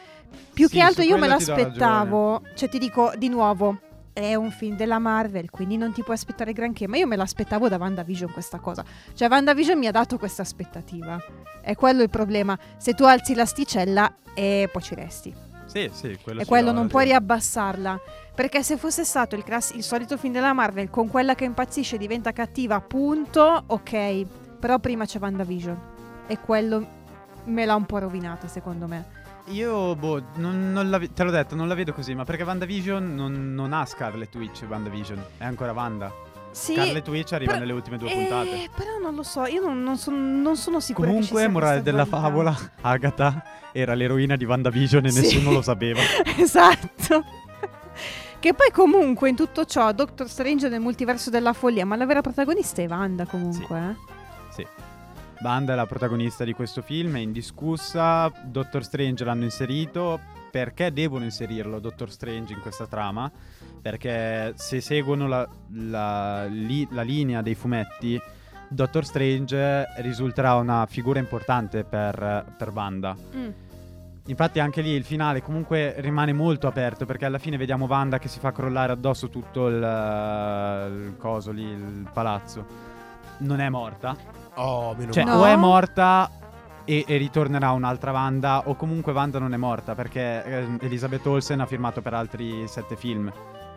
Più 0.53 0.67
Sì, 0.67 0.75
che 0.75 0.81
altro 0.81 1.03
io 1.03 1.17
me 1.19 1.27
l'aspettavo. 1.29 2.43
Cioè, 2.55 2.69
ti 2.69 2.79
dico 2.79 3.13
di 3.17 3.29
nuovo. 3.29 3.79
È 4.15 4.37
un 4.37 4.53
film 4.53 4.77
della 4.77 5.01
Marvel, 5.01 5.51
quindi 5.51 5.77
non 5.77 5.93
ti 5.93 6.05
puoi 6.05 6.15
aspettare 6.15 6.53
granché. 6.53 6.87
Ma 6.87 6.97
io 6.97 7.07
me 7.09 7.17
l'aspettavo 7.17 7.69
da 7.69 7.79
WandaVision 7.79 8.31
questa 8.31 8.61
cosa. 8.61 8.85
Cioè, 9.13 9.29
WandaVision 9.29 9.77
mi 9.77 9.89
ha 9.89 9.91
dato 9.91 10.19
questa 10.19 10.43
aspettativa. 10.43 11.21
È 11.61 11.75
quello 11.75 12.01
il 12.01 12.11
problema. 12.11 12.57
Se 12.77 12.95
tu 12.95 13.03
alzi 13.03 13.35
l'asticella, 13.35 14.15
e 14.33 14.69
poi 14.71 14.83
ci 14.83 14.95
resti. 14.95 15.35
Sì, 15.67 15.91
sì, 15.93 16.17
quello 16.23 16.41
E 16.41 16.43
ci 16.45 16.49
quello 16.49 16.71
non 16.71 16.87
puoi 16.87 17.07
riabbassarla. 17.07 18.01
Perché 18.35 18.63
se 18.63 18.77
fosse 18.77 19.05
stato 19.05 19.35
il, 19.35 19.43
class- 19.43 19.75
il 19.75 19.83
solito 19.83 20.17
film 20.17 20.33
della 20.33 20.53
Marvel 20.53 20.91
con 20.91 21.09
quella 21.09 21.35
che 21.35 21.45
impazzisce 21.45 21.97
e 21.97 21.99
diventa 21.99 22.31
cattiva, 22.31 22.81
punto, 22.81 23.65
ok. 23.67 24.27
Però 24.61 24.79
prima 24.79 25.07
c'è 25.07 25.19
WandaVision. 25.19 25.81
E 26.29 26.39
quello 26.39 26.87
me 27.47 27.65
l'ha 27.65 27.75
un 27.75 27.85
po' 27.85 27.99
rovinata, 27.99 28.47
secondo 28.47 28.87
me. 28.87 29.23
Io, 29.49 29.95
boh, 29.95 30.23
non, 30.37 30.73
non 30.73 30.89
la 30.89 30.99
te 30.99 31.23
l'ho 31.23 31.31
detto, 31.31 31.55
non 31.55 31.69
la 31.69 31.75
vedo 31.75 31.93
così, 31.93 32.15
ma 32.15 32.25
perché 32.25 32.45
WandaVision 32.45 33.15
non, 33.15 33.55
non 33.55 33.73
ha 33.75 33.85
Scarlet 33.85 34.35
Witch 34.37 34.65
WandaVision, 34.67 35.23
è 35.39 35.45
ancora 35.45 35.73
Wanda. 35.73 36.11
Sì. 36.51 36.73
Scarlet 36.75 37.07
Witch 37.09 37.33
arriva 37.33 37.51
però- 37.53 37.65
nelle 37.65 37.75
ultime 37.77 37.99
due 37.99 38.11
eh, 38.11 38.15
puntate. 38.15 38.69
Però 38.75 38.99
non 39.03 39.15
lo 39.15 39.23
so, 39.23 39.45
io 39.45 39.61
non, 39.61 39.83
non 39.83 39.99
son- 39.99 40.53
sono 40.55 40.81
ci 40.81 40.93
Comunque, 40.95 41.47
morale 41.49 41.83
della 41.83 42.05
dualità. 42.05 42.21
favola, 42.21 42.57
Agatha 42.81 43.43
era 43.73 43.93
l'eroina 43.95 44.37
di 44.37 44.45
WandaVision 44.45 45.05
e 45.05 45.11
Sì. 45.11 45.21
nessuno 45.21 45.51
lo 45.53 45.61
sapeva. 45.63 46.01
esatto. 46.39 47.25
Che 48.39 48.55
poi 48.55 48.71
comunque 48.73 49.29
in 49.29 49.37
tutto 49.37 49.65
ciò 49.67 49.91
Doctor 49.93 50.29
Strange 50.29 50.69
nel 50.69 50.81
multiverso 50.81 51.29
della 51.31 51.53
follia, 51.53 51.85
ma 51.85 51.97
la 51.97 52.07
vera 52.07 52.21
protagonista 52.23 52.81
è 52.83 52.87
Wanda 52.87 53.27
comunque. 53.27 53.79
eh. 53.79 53.95
Sì. 54.55 54.67
Wanda 55.45 55.75
è 55.75 55.77
la 55.77 55.85
protagonista 55.85 56.43
di 56.43 56.55
questo 56.55 56.81
film, 56.81 57.17
è 57.17 57.19
indiscussa. 57.19 58.33
Doctor 58.45 58.83
Strange 58.83 59.25
l'hanno 59.25 59.45
inserito. 59.45 60.19
Perché 60.51 60.91
devono 60.91 61.25
inserirlo 61.25 61.81
Doctor 61.81 62.11
Strange 62.11 62.55
in 62.55 62.61
questa 62.61 62.87
trama? 62.87 63.31
Perché 63.83 64.55
se 64.57 64.81
seguono 64.81 65.29
la, 65.29 65.47
la- 65.73 66.47
li- 66.47 66.89
la 66.93 67.03
linea 67.03 67.43
dei 67.43 67.55
fumetti, 67.55 68.19
Doctor 68.69 69.05
Strange 69.05 69.85
risulterà 69.99 70.55
una 70.55 70.87
figura 70.87 71.19
importante 71.19 71.85
per, 71.85 72.55
per 72.57 72.71
Wanda. 72.71 73.15
Mm. 73.37 73.49
Infatti 74.27 74.61
anche 74.61 74.81
lì 74.81 74.93
il 74.93 75.05
finale 75.05 75.43
comunque 75.43 75.97
rimane 75.99 76.33
molto 76.33 76.67
aperto 76.69 77.05
perché 77.05 77.27
alla 77.27 77.39
fine 77.39 77.59
vediamo 77.59 77.85
Wanda 77.85 78.19
che 78.19 78.29
si 78.29 78.39
fa 78.39 78.51
crollare 78.51 78.93
addosso 78.93 79.29
tutto 79.29 79.67
il, 79.67 79.75
il 79.75 81.17
coso 81.19 81.51
lì, 81.51 81.65
il 81.65 82.09
palazzo. 82.11 82.65
Non 83.39 83.61
è 83.61 83.69
morta. 83.69 84.17
Oh, 84.55 84.95
meno 84.97 85.13
Cioè, 85.13 85.25
male. 85.25 85.37
No. 85.37 85.43
o 85.43 85.47
è 85.47 85.57
morta 85.57 86.31
e, 86.85 87.05
e 87.07 87.17
ritornerà 87.17 87.73
un'altra 87.73 88.13
Wanda, 88.13 88.63
o 88.67 88.75
comunque 88.77 89.13
Wanda 89.13 89.39
non 89.39 89.55
è 89.55 89.57
morta 89.57 89.95
perché 89.95 90.45
eh, 90.45 90.67
Elizabeth 90.81 91.27
Olsen 91.27 91.61
ha 91.61 91.67
firmato 91.67 92.03
per 92.03 92.15
altri 92.15 92.67
sette 92.69 92.97
film. 92.97 93.33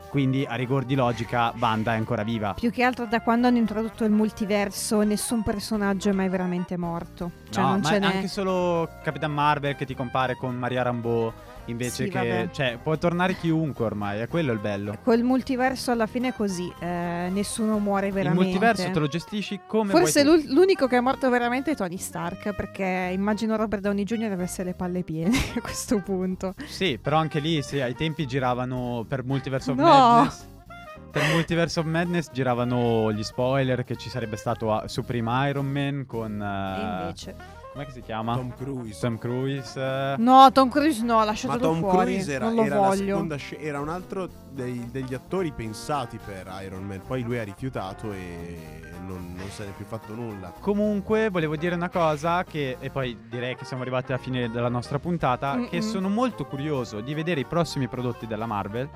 Quindi, 0.10 0.46
a 0.48 0.56
rigor 0.56 0.86
di 0.86 0.96
logica, 0.96 1.54
Wanda 1.60 1.94
è 1.94 1.98
ancora 1.98 2.24
viva. 2.24 2.54
Più 2.54 2.72
che 2.72 2.82
altro 2.82 3.06
da 3.06 3.22
quando 3.22 3.48
hanno 3.48 3.58
introdotto 3.58 4.06
il 4.06 4.12
multiverso, 4.12 5.02
nessun 5.02 5.44
personaggio 5.44 6.10
è 6.10 6.14
mai 6.14 6.30
veramente 6.30 6.78
morto. 6.78 7.32
Cioè, 7.50 7.62
no, 7.62 7.70
non 7.72 7.80
ma 7.82 7.90
ce 7.90 8.00
n'è. 8.00 8.06
anche 8.06 8.28
solo 8.30 8.88
Capitan 9.04 9.34
Marvel 9.34 9.76
che 9.76 9.86
ti 9.86 9.94
compare 9.96 10.36
con 10.36 10.56
Maria 10.56 10.84
Rambeau. 10.84 11.34
Invece 11.68 12.06
Sì, 12.06 12.10
che. 12.10 12.18
vabbè. 12.18 12.50
Cioè, 12.52 12.80
può 12.82 12.98
tornare 12.98 13.36
chiunque 13.36 13.86
ormai, 13.86 14.20
è 14.20 14.28
quello 14.28 14.52
il 14.54 14.60
bello. 14.60 14.98
Col 15.04 15.22
multiverso 15.24 15.92
alla 15.92 16.06
fine 16.08 16.30
è 16.30 16.34
così, 16.34 16.72
eh, 16.80 17.30
nessuno 17.32 17.78
muore 17.80 18.08
Il 18.08 18.14
veramente. 18.14 18.44
multiverso 18.44 18.90
te 18.92 19.00
lo 19.00 19.08
gestisci 19.08 19.60
come 19.68 19.92
Forse 19.92 20.24
vuoi 20.24 20.44
l'u- 20.46 20.54
l'unico 20.54 20.88
che 20.88 20.98
è 20.98 21.00
morto 21.02 21.30
veramente 21.30 21.72
è 21.72 21.76
Tony 21.76 21.98
Stark, 21.98 22.54
perché 22.54 23.10
immagino 23.12 23.56
Robert 23.58 23.82
Downey 23.82 24.04
Jr. 24.04 24.32
avesse 24.32 24.64
le 24.64 24.74
palle 24.74 25.04
piene 25.04 25.36
a 25.56 25.62
questo 25.62 26.00
punto. 26.00 26.54
Sì, 26.66 26.98
però 27.02 27.18
anche 27.18 27.40
lì, 27.40 27.62
sì, 27.62 27.80
ai 27.82 27.96
tempi 27.96 28.26
giravano 28.26 29.06
per 29.08 29.24
Multiverse 29.24 29.72
of 29.72 29.78
No. 29.78 29.84
Madness. 29.86 30.46
Per 31.12 31.24
Multiverse 31.34 31.80
of 31.80 31.86
Madness 31.86 32.30
giravano 32.32 33.12
gli 33.12 33.24
spoiler 33.24 33.84
che 33.84 33.96
ci 33.96 34.10
sarebbe 34.10 34.36
stato 34.36 34.72
a- 34.74 34.88
su 34.88 35.04
prima 35.04 35.48
Iron 35.48 35.66
Man 35.66 36.06
con... 36.06 36.40
e 36.42 36.80
eh, 36.82 37.02
invece... 37.02 37.36
Com'è 37.78 37.86
che 37.90 37.94
si 37.94 38.02
chiama? 38.02 38.34
Tom 38.34 38.56
Cruise. 38.56 39.00
Tom 39.00 39.18
Cruise. 39.20 40.16
No, 40.18 40.52
Tom 40.52 40.68
Cruise 40.70 41.04
no, 41.04 41.18
Ma 41.18 41.26
lasciatelo 41.26 41.60
Tom 41.60 41.80
fuori. 41.80 42.06
Cruise 42.14 42.34
era, 42.34 42.46
non 42.46 42.56
lo 42.56 42.64
era 42.64 42.80
la 42.80 42.96
seconda 42.96 43.36
sce- 43.36 43.60
era 43.60 43.80
un 43.80 43.90
altro 43.90 44.28
dei- 44.50 44.90
degli 44.90 45.14
attori 45.14 45.52
pensati 45.52 46.18
per 46.24 46.52
Iron 46.64 46.84
Man. 46.86 47.02
Poi 47.06 47.22
lui 47.22 47.38
ha 47.38 47.44
rifiutato 47.44 48.12
e 48.12 48.82
non, 49.06 49.36
non 49.38 49.48
se 49.52 49.66
ne 49.66 49.70
è 49.70 49.74
più 49.74 49.86
fatto 49.86 50.16
nulla. 50.16 50.52
Comunque, 50.60 51.30
volevo 51.30 51.56
dire 51.56 51.76
una 51.76 51.90
cosa 51.90 52.44
che, 52.44 52.78
e 52.80 52.90
poi 52.90 53.16
direi 53.30 53.56
che 53.56 53.64
siamo 53.64 53.84
arrivati 53.84 54.12
alla 54.12 54.22
fine 54.22 54.50
della 54.50 54.70
nostra 54.70 54.98
puntata, 54.98 55.56
Mm-mm. 55.56 55.70
che 55.70 55.84
sono 55.84 56.10
molto 56.10 56.46
curioso 56.46 57.00
di 57.02 57.14
vedere 57.14 57.42
i 57.42 57.46
prossimi 57.46 57.88
prodotti 57.88 58.26
della 58.26 58.48
Marvel. 58.48 58.90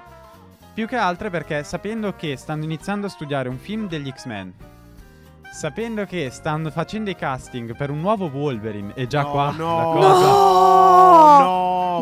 Più 0.73 0.87
che 0.87 0.95
altro 0.95 1.29
perché 1.29 1.63
sapendo 1.63 2.15
che 2.15 2.35
stanno 2.35 2.63
iniziando 2.63 3.05
a 3.05 3.09
studiare 3.11 3.47
un 3.47 3.57
film 3.57 3.87
degli 3.87 4.09
X-Men, 4.11 4.53
sapendo 5.51 6.05
che 6.05 6.29
stanno 6.31 6.69
facendo 6.71 7.09
i 7.09 7.15
casting 7.15 7.75
per 7.75 7.89
un 7.89 7.99
nuovo 7.99 8.27
Wolverine, 8.27 8.93
e 8.95 9.07
già 9.07 9.21
No, 9.23 9.31
qua 9.31 9.51
no. 9.51 9.77
la 9.77 9.83
cosa... 10.07 10.25
No! 10.25 11.49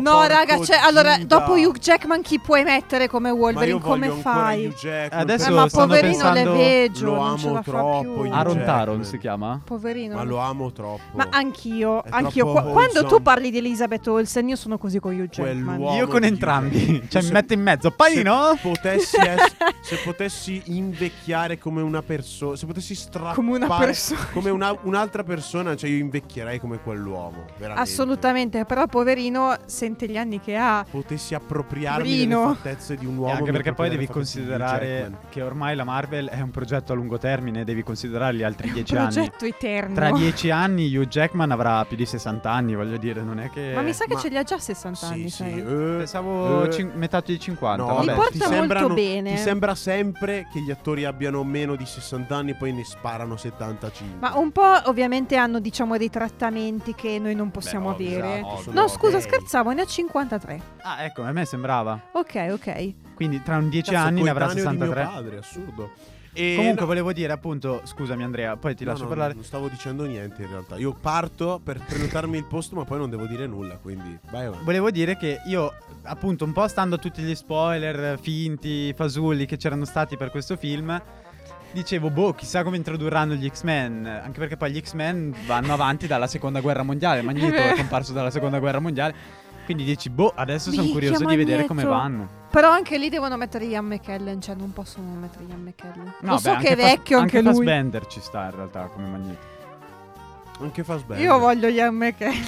No, 0.00 0.26
raga, 0.26 0.62
cioè, 0.64 0.78
allora, 0.82 1.18
dopo 1.18 1.52
Hugh 1.54 1.76
Jackman 1.78 2.22
chi 2.22 2.38
puoi 2.40 2.62
mettere 2.62 3.08
come 3.08 3.28
Ma 3.30 3.34
io 3.36 3.40
Wolverine? 3.42 3.80
Come 3.80 4.10
fai? 4.10 4.66
Hugh 4.66 4.74
Jackman, 4.74 5.20
Adesso 5.20 5.48
Eh, 5.50 5.54
ma 5.54 5.66
poverino 5.66 6.12
pensando- 6.22 6.52
le 6.52 6.56
veggio, 6.58 7.04
Lo 7.06 7.14
non 7.16 7.38
ce 7.38 7.44
amo 7.46 7.54
la 7.56 7.62
fa 7.62 7.70
troppo, 7.70 8.26
Aaron. 8.30 8.62
Taron 8.64 9.04
si 9.04 9.18
chiama? 9.18 9.60
Poverino. 9.64 10.14
Ma 10.14 10.22
lo 10.22 10.38
amo 10.38 10.72
troppo. 10.72 11.00
Ma 11.12 11.26
anch'io, 11.30 12.02
È 12.04 12.08
anch'io. 12.12 12.50
Qua- 12.52 12.62
quando 12.62 13.04
tu 13.04 13.20
parli 13.20 13.50
di 13.50 13.58
Elizabeth 13.58 14.06
Olsen, 14.08 14.48
io 14.48 14.56
sono 14.56 14.78
così 14.78 15.00
con 15.00 15.12
Hugh 15.12 15.28
Jackman. 15.28 15.80
Io 15.94 16.06
con 16.06 16.22
entrambi. 16.24 17.02
Cioè, 17.08 17.20
mi 17.20 17.26
Se- 17.28 17.32
metto 17.34 17.52
in 17.52 17.60
mezzo. 17.60 17.90
Panino? 17.90 18.54
Se 18.56 18.68
potessi, 18.68 19.16
ess- 19.16 19.56
se 19.82 19.96
potessi 20.04 20.62
invecchiare 20.66 21.58
come 21.58 21.82
una 21.82 22.00
persona, 22.02 22.56
se 22.56 22.64
potessi 22.64 22.94
strappare 22.94 23.34
Come 23.40 23.56
una 23.56 23.76
persona. 23.78 24.26
come 24.32 24.50
una- 24.50 24.76
un'altra 24.82 25.22
persona, 25.24 25.74
cioè 25.76 25.88
io 25.90 25.98
invecchierei 25.98 26.58
come 26.60 26.78
quell'uomo. 26.80 27.44
Veramente. 27.56 27.90
Assolutamente, 27.90 28.64
però 28.64 28.86
poverino 28.86 29.56
sente 29.66 30.06
gli 30.08 30.16
anni 30.16 30.40
che 30.40 30.56
ha. 30.56 30.84
Potessi 30.90 31.34
appropriarmi 31.34 32.02
Poverino. 32.02 32.40
delle 32.42 32.54
fattezze 32.54 32.96
di 32.96 33.06
un 33.06 33.14
E 33.14 33.18
uomo. 33.18 33.30
anche 33.32 33.44
mi 33.44 33.50
perché 33.52 33.72
poi 33.72 33.88
devi 33.90 34.06
considerare 34.06 35.10
che 35.30 35.42
ormai 35.42 35.74
la 35.76 35.84
Marvel 35.84 36.28
è 36.28 36.40
un 36.40 36.50
progetto 36.50 36.92
a 36.92 36.94
lungo 36.96 37.18
termine, 37.18 37.64
devi 37.64 37.82
considerare 37.82 38.34
gli 38.34 38.42
altri 38.42 38.70
dieci 38.72 38.94
anni. 38.96 39.12
progetto 39.12 39.44
eterno. 39.44 39.94
Tra 39.94 40.10
dieci 40.12 40.50
anni 40.50 40.94
Hugh 40.94 41.06
Jackman 41.08 41.50
avrà 41.50 41.84
più 41.84 41.96
di 41.96 42.06
60 42.06 42.50
anni, 42.50 42.74
voglio 42.74 42.96
dire, 42.96 43.22
non 43.22 43.38
è 43.40 43.50
che... 43.50 43.72
Ma 43.74 43.82
mi 43.82 43.92
sa 43.92 44.04
che 44.04 44.14
Ma- 44.14 44.20
ce 44.20 44.28
li 44.28 44.36
ha 44.36 44.42
già 44.42 44.58
60 44.58 45.06
Sì, 45.06 45.12
anni, 45.12 45.28
sì. 45.30 45.36
sai. 45.36 45.58
eh, 45.60 45.96
Pensavo 45.98 46.64
eh. 46.64 46.70
cin- 46.70 46.92
metà 46.94 47.20
di 47.24 47.38
50. 47.38 47.82
No, 47.84 47.94
vabbè. 47.96 48.14
porta 48.14 48.30
ti 48.30 48.38
molto 48.38 48.54
sembrano- 48.54 48.94
bene. 48.94 49.30
Ti 49.34 49.38
sembra 49.38 49.74
sempre 49.74 50.46
che 50.52 50.60
gli 50.60 50.70
attori 50.70 51.04
abbiano 51.04 51.42
meno 51.44 51.76
di 51.76 51.84
60 51.86 52.36
anni 52.36 52.50
e 52.50 52.54
poi 52.54 52.72
ne 52.72 52.84
sparano 52.84 53.29
75. 53.36 54.18
Ma 54.18 54.36
un 54.36 54.50
po' 54.52 54.62
ovviamente 54.84 55.36
hanno 55.36 55.60
diciamo 55.60 55.96
dei 55.96 56.10
trattamenti 56.10 56.94
che 56.94 57.18
noi 57.18 57.34
non 57.34 57.50
possiamo 57.50 57.88
Beh, 57.94 58.04
ovvio, 58.04 58.18
avere. 58.24 58.38
esatto, 58.40 58.62
sono 58.62 58.80
No, 58.80 58.88
scusa, 58.88 59.16
ok. 59.16 59.22
scherzavo, 59.22 59.70
ne 59.72 59.82
ha 59.82 59.86
53. 59.86 60.60
Ah, 60.82 61.04
ecco, 61.04 61.22
a 61.22 61.32
me 61.32 61.44
sembrava. 61.44 62.00
Ok, 62.12 62.48
ok. 62.52 62.94
Quindi 63.14 63.42
tra 63.42 63.56
un 63.56 63.68
10 63.68 63.90
Cazzo, 63.90 64.06
anni 64.06 64.22
ne 64.22 64.30
avrà 64.30 64.46
coetaneo 64.46 64.70
di 64.70 64.76
mio 64.78 64.86
63. 64.94 65.14
padre, 65.14 65.38
assurdo. 65.38 65.90
E 66.32 66.54
Comunque 66.54 66.82
no- 66.82 66.86
volevo 66.86 67.12
dire 67.12 67.32
appunto, 67.32 67.80
scusami 67.82 68.22
Andrea, 68.22 68.56
poi 68.56 68.76
ti 68.76 68.84
no, 68.84 68.90
lascio 68.90 69.02
no, 69.02 69.08
parlare. 69.08 69.34
Non 69.34 69.42
stavo 69.42 69.66
dicendo 69.68 70.04
niente 70.04 70.42
in 70.42 70.48
realtà. 70.48 70.76
Io 70.76 70.92
parto 70.92 71.60
per 71.62 71.80
prenotarmi 71.84 72.36
il 72.36 72.44
posto, 72.44 72.76
ma 72.76 72.84
poi 72.84 72.98
non 72.98 73.10
devo 73.10 73.26
dire 73.26 73.48
nulla. 73.48 73.74
Quindi 73.78 74.16
vai 74.30 74.44
avanti. 74.46 74.64
Volevo 74.64 74.92
dire 74.92 75.16
che 75.16 75.40
io, 75.46 75.74
appunto, 76.04 76.44
un 76.44 76.52
po' 76.52 76.68
stando 76.68 76.94
a 76.94 76.98
tutti 76.98 77.20
gli 77.20 77.34
spoiler 77.34 78.16
finti, 78.20 78.92
fasulli 78.94 79.44
che 79.44 79.56
c'erano 79.56 79.84
stati 79.84 80.16
per 80.16 80.30
questo 80.30 80.56
film, 80.56 81.02
dicevo, 81.72 82.10
boh, 82.10 82.32
chissà 82.34 82.62
come 82.62 82.76
introdurranno 82.76 83.34
gli 83.34 83.48
X-Men. 83.48 84.06
Anche 84.06 84.38
perché 84.38 84.56
poi 84.56 84.72
gli 84.72 84.80
X-Men 84.80 85.34
vanno 85.46 85.72
avanti 85.72 86.06
dalla 86.06 86.26
seconda 86.26 86.60
guerra 86.60 86.82
mondiale. 86.82 87.22
Magneto 87.22 87.54
è 87.56 87.74
comparso 87.74 88.12
dalla 88.12 88.30
seconda 88.30 88.58
guerra 88.58 88.80
mondiale. 88.80 89.14
Quindi 89.64 89.84
dici, 89.84 90.10
boh, 90.10 90.32
adesso 90.34 90.70
sono 90.70 90.82
Minchia, 90.82 91.00
curioso 91.00 91.24
di 91.24 91.36
vedere 91.36 91.64
come 91.66 91.84
vanno. 91.84 92.28
Però 92.50 92.70
anche 92.70 92.98
lì 92.98 93.08
devono 93.08 93.36
mettere 93.36 93.66
Ian 93.66 93.86
McKellen, 93.86 94.40
cioè 94.40 94.56
non 94.56 94.72
possono 94.72 95.06
non 95.06 95.20
mettere 95.20 95.44
Ian 95.44 95.60
McKellen. 95.60 96.12
No, 96.22 96.30
Lo 96.30 96.34
beh, 96.34 96.40
so 96.40 96.50
anche 96.50 96.66
che 96.66 96.72
è 96.72 96.76
vecchio 96.76 97.18
anche, 97.18 97.40
lui. 97.40 97.54
Fassbender 97.54 98.06
ci 98.06 98.20
sta 98.20 98.46
in 98.46 98.56
realtà 98.56 98.86
come 98.86 99.06
Magneto. 99.06 99.46
Anche 100.60 100.82
Fassbender. 100.82 101.24
Io 101.24 101.38
voglio 101.38 101.68
Ian 101.68 101.94
McKellen. 101.94 102.44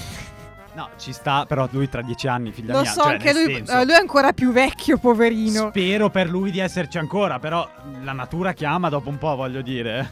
No, 0.75 0.89
ci 0.97 1.13
sta, 1.13 1.45
però 1.47 1.69
lui 1.71 1.89
tra 1.89 2.01
dieci 2.01 2.27
anni, 2.29 2.51
figlia 2.51 2.73
Lo 2.73 2.81
mia. 2.81 2.91
so, 2.91 3.03
cioè, 3.03 3.13
anche 3.13 3.33
nel 3.33 3.45
lui, 3.45 3.55
senso, 3.57 3.79
eh, 3.79 3.85
lui 3.85 3.93
è 3.95 3.99
ancora 3.99 4.33
più 4.33 4.53
vecchio, 4.53 4.97
poverino. 4.99 5.69
Spero 5.69 6.09
per 6.09 6.31
lui 6.31 6.51
di 6.51 6.61
esserci 6.61 6.97
ancora, 6.99 7.39
però 7.39 7.69
la 8.03 8.13
natura 8.13 8.53
chiama 8.53 8.89
dopo 8.89 9.11
un 9.11 9.19
po', 9.19 9.37
voglio 9.37 9.61
dire. 9.61 10.11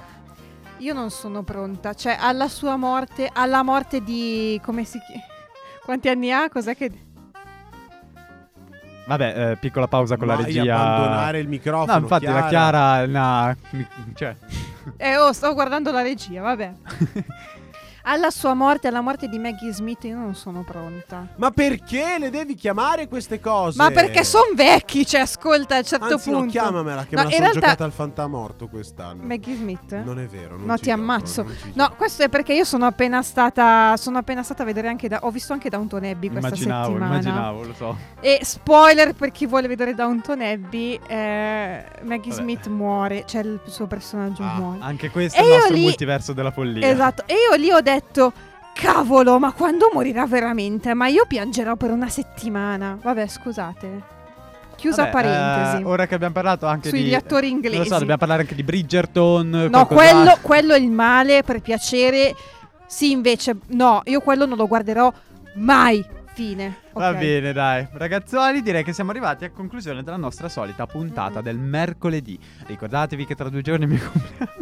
Io 0.79 0.93
non 0.93 1.11
sono 1.11 1.43
pronta. 1.43 1.95
Cioè, 1.95 2.17
alla 2.21 2.49
sua 2.49 2.77
morte, 2.77 3.31
alla 3.33 3.63
morte 3.63 4.03
di. 4.03 4.61
come 4.63 4.85
si 4.85 4.99
chiama? 5.07 5.25
Quanti 5.83 6.09
anni 6.09 6.31
ha? 6.33 6.49
Cos'è 6.51 6.77
che. 6.77 6.91
Vabbè, 9.07 9.51
eh, 9.53 9.57
piccola 9.57 9.89
pausa 9.89 10.17
con 10.17 10.27
la 10.29 10.37
Mai 10.37 10.45
regia. 10.45 10.79
abbandonare 10.79 11.39
il 11.41 11.49
microfono. 11.49 11.93
No, 11.95 11.99
infatti 12.01 12.27
la 12.27 12.47
Chiara 12.47 13.01
è 13.03 13.07
una... 13.07 13.57
Cioè, 14.15 14.37
Eh, 14.97 15.17
oh, 15.17 15.33
sto 15.33 15.53
guardando 15.53 15.91
la 15.91 16.01
regia, 16.03 16.43
vabbè. 16.43 16.73
alla 18.03 18.31
sua 18.31 18.55
morte, 18.55 18.89
alla 18.89 19.01
morte 19.01 19.29
di 19.29 19.39
Maggie 19.39 19.73
Smith, 19.73 20.05
io 20.05 20.17
non 20.17 20.35
sono 20.35 20.63
pronta. 20.63 21.27
Ma 21.37 21.51
perché 21.51 22.17
le 22.19 22.31
devi 22.31 22.55
chiamare 22.55 23.09
queste 23.09 23.41
cose? 23.41 23.77
Ma 23.77 23.91
perché 23.91 24.25
sono 24.25 24.47
vecchi? 24.55 25.07
Cioè, 25.07 25.21
ascolta, 25.23 25.75
a 25.77 25.79
un 25.79 25.85
certo 25.85 26.05
Anzi, 26.07 26.31
punto. 26.31 26.45
no, 26.45 26.51
chiamamela 26.51 27.05
che 27.07 27.15
No, 27.17 27.23
me 27.23 27.29
la 27.29 27.31
sono 27.31 27.43
realtà- 27.43 27.61
giocata 27.61 27.85
al 27.85 27.93
fantamorto 27.93 28.69
quest'anno. 28.69 29.23
Maggie 29.25 29.55
Smith? 29.55 29.93
Non 30.03 30.19
è 30.19 30.27
vero. 30.27 30.57
non 30.57 30.67
No, 30.67 30.77
ti 30.77 30.85
gioco, 30.85 31.01
ammazzo. 31.01 31.47
No, 31.75 31.93
questo 31.97 32.23
è 32.25 32.29
perché 32.29 32.53
io 32.55 32.65
sono 32.65 32.87
appena 32.87 33.23
stata. 33.23 33.97
Sono 33.97 34.19
appena 34.19 34.43
stata 34.43 34.63
a 34.63 34.67
vedere 34.67 34.89
anche 34.89 35.09
da. 35.09 35.19
Ho 35.23 35.31
visto 35.31 35.53
anche 35.53 35.69
Downton 35.69 36.05
Abbey 36.05 36.29
questa 36.31 36.49
immaginavo, 36.49 36.87
settimana. 36.87 37.13
immaginavo, 37.13 37.63
lo 37.65 37.75
so. 37.75 37.97
E 38.21 38.39
spoiler 38.43 39.15
per 39.15 39.31
chi 39.31 39.47
vuole 39.47 39.69
vedere 39.69 39.95
Downton 39.95 40.41
Abbey: 40.41 40.99
eh, 41.07 41.85
Maggie 42.03 42.31
Vabbè. 42.31 42.43
Smith 42.43 42.67
muore. 42.69 43.25
Cioè, 43.27 43.43
il 43.43 43.61
suo 43.67 43.87
personaggio 43.87 44.43
Ah, 44.43 44.55
muore. 44.55 44.79
Anche 44.81 45.11
questo 45.11 45.39
E 45.39 45.43
è 45.43 45.45
il 45.47 45.51
nostro 45.53 45.75
lì- 45.75 45.83
multiverso 45.83 46.33
della 46.33 46.51
follia. 46.51 46.89
Esatto. 46.89 47.23
E 47.27 47.35
io 47.35 47.57
lì 47.57 47.71
ho 47.71 47.81
detto. 47.81 47.89
Cavolo, 48.73 49.39
ma 49.39 49.53
quando 49.53 49.91
morirà 49.93 50.27
veramente? 50.27 50.95
Ma 50.95 51.07
io 51.09 51.25
piangerò 51.27 51.77
per 51.77 51.91
una 51.91 52.09
settimana. 52.09 52.97
Vabbè, 53.01 53.27
scusate. 53.27 54.19
Chiusa 54.77 55.03
Vabbè, 55.05 55.13
parentesi. 55.13 55.83
eh, 55.83 55.85
ora 55.85 56.07
che 56.07 56.15
abbiamo 56.15 56.33
parlato 56.33 56.67
anche 56.67 56.89
Sugli 56.89 57.05
di... 57.09 57.15
attori 57.15 57.49
Non 57.49 57.57
inglesi. 57.57 57.77
lo 57.77 57.85
so, 57.85 57.99
dobbiamo 57.99 58.17
parlare 58.19 58.41
anche 58.43 58.55
di 58.55 58.63
Bridgerton. 58.63 59.69
No, 59.71 59.87
quello, 59.87 60.39
quello 60.41 60.73
è 60.73 60.79
il 60.79 60.91
male, 60.91 61.43
per 61.43 61.61
piacere. 61.61 62.35
Sì, 62.87 63.11
invece, 63.11 63.57
no, 63.69 64.01
io 64.07 64.21
quello 64.21 64.47
non 64.47 64.57
lo 64.57 64.67
guarderò 64.67 65.13
mai. 65.57 66.03
Fine. 66.33 66.77
Va 66.93 67.11
Ok. 67.11 67.17
bene, 67.19 67.53
dai. 67.53 67.87
Ragazzuoli, 67.93 68.63
direi 68.63 68.83
che 68.83 68.95
siamo 68.95 69.11
arrivati 69.11 69.45
a 69.45 69.51
conclusione 69.51 70.03
della 70.03 70.17
nostra 70.17 70.49
solita 70.49 70.87
puntata 70.87 71.41
Mm. 71.41 71.43
del 71.43 71.59
mercoledì. 71.59 72.39
Ricordatevi 72.67 73.27
che 73.27 73.35
tra 73.35 73.51
due 73.51 73.61
giorni 73.61 73.87
mi 73.87 73.99
compleanno. 74.01 74.53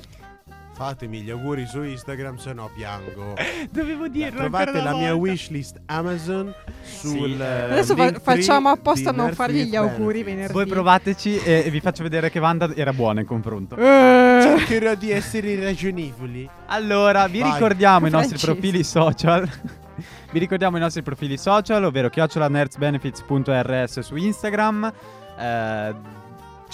Fatemi 0.79 1.23
gli 1.23 1.31
auguri 1.31 1.67
su 1.67 1.83
Instagram, 1.83 2.37
se 2.37 2.53
no 2.53 2.71
piango. 2.73 3.35
Dovevo 3.69 4.07
dirlo 4.07 4.43
ancora 4.43 4.63
Trovate 4.63 4.79
una 4.79 4.93
la 4.93 4.97
mia 4.97 5.15
wishlist 5.17 5.81
Amazon 5.87 6.55
sul 6.85 7.35
Sì. 7.35 7.37
eh, 7.37 7.45
Adesso 7.63 7.97
fa- 7.97 8.05
link 8.05 8.21
facciamo 8.21 8.69
apposta 8.69 9.11
a 9.11 9.13
non 9.13 9.33
fargli 9.33 9.65
gli 9.65 9.75
auguri 9.75 10.23
Benefits. 10.23 10.25
venerdì. 10.25 10.53
Voi 10.53 10.67
provateci 10.67 11.37
e, 11.39 11.69
vi 11.69 11.81
faccio 11.81 12.05
vedere 12.05 12.31
che 12.31 12.39
Wanda 12.39 12.73
era 12.77 12.93
buona 12.93 13.19
in 13.21 13.27
confronto. 13.27 13.75
Eh. 13.77 14.39
Cercherò 14.41 14.95
di 14.95 15.11
essere 15.11 15.61
ragionevoli. 15.61 16.49
Allora, 16.67 17.27
vi 17.27 17.41
Vai. 17.41 17.53
ricordiamo 17.55 18.07
i 18.07 18.11
nostri 18.11 18.39
Francesco. 18.39 18.53
profili 18.55 18.85
social. 18.85 19.51
vi 20.31 20.39
ricordiamo 20.39 20.77
i 20.77 20.81
nostri 20.81 21.03
profili 21.03 21.37
social, 21.37 21.83
ovvero 21.83 22.09
chiocciolanerdsbenefits.rs 22.09 23.99
su 23.99 24.15
Instagram. 24.15 24.93
Eh, 25.41 25.95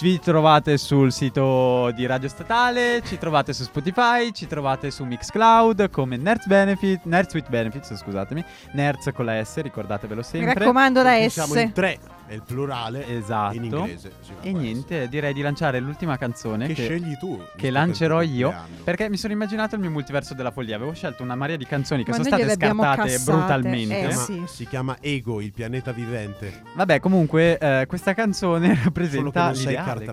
vi 0.01 0.19
trovate 0.19 0.77
sul 0.77 1.11
sito 1.11 1.91
di 1.91 2.05
Radio 2.05 2.27
Statale, 2.27 3.01
ci 3.05 3.17
trovate 3.17 3.53
su 3.53 3.63
Spotify, 3.63 4.31
ci 4.31 4.45
trovate 4.45 4.91
su 4.91 5.03
Mixcloud 5.05 5.89
come 5.89 6.17
Nerds 6.17 6.45
Benefit, 6.47 7.01
Nerds 7.03 7.33
with 7.33 7.49
Benefits, 7.49 7.95
scusatemi, 7.95 8.43
Nerds 8.73 9.09
con 9.13 9.25
la 9.25 9.43
S, 9.43 9.61
ricordatevelo 9.61 10.19
Mi 10.21 10.25
sempre. 10.27 10.53
raccomando 10.53 11.01
la 11.01 11.27
S. 11.27 11.31
Siamo 11.33 11.59
in 11.59 11.71
tre, 11.71 11.97
è 12.27 12.33
il 12.33 12.41
plurale. 12.45 13.07
Esatto. 13.07 13.55
In 13.55 13.63
inglese. 13.65 14.11
sì, 14.21 14.31
E 14.41 14.51
niente, 14.51 15.07
direi 15.09 15.33
di 15.33 15.41
lanciare 15.41 15.79
l'ultima 15.79 16.17
canzone 16.17 16.65
essere. 16.65 16.73
Che 16.73 16.87
che, 16.87 16.87
scegli 16.99 17.17
tu. 17.17 17.41
che 17.55 17.69
lancerò 17.69 18.21
io. 18.21 18.53
Perché 18.83 19.09
mi 19.09 19.17
sono 19.17 19.33
immaginato 19.33 19.75
il 19.75 19.81
mio 19.81 19.89
multiverso 19.91 20.33
della 20.33 20.51
follia. 20.51 20.75
Avevo 20.75 20.93
scelto 20.93 21.23
una 21.23 21.35
marea 21.35 21.55
di 21.55 21.65
canzoni 21.65 22.03
che 22.03 22.09
Ma 22.11 22.17
sono 22.17 22.27
state 22.27 22.49
scartate 22.53 23.19
brutalmente. 23.19 23.99
eh, 24.07 24.11
Si 24.11 24.17
sì. 24.17 24.25
chiama- 24.33 24.47
Si 24.47 24.67
chiama 24.67 24.97
Ego, 25.01 25.41
il 25.41 25.51
pianeta 25.53 25.91
vivente. 25.91 26.61
Vabbè, 26.75 26.99
comunque, 26.99 27.57
eh, 27.57 27.85
questa 27.87 28.13
canzone 28.13 28.77
rappresenta 28.83 29.51
l'ideale. 29.51 30.05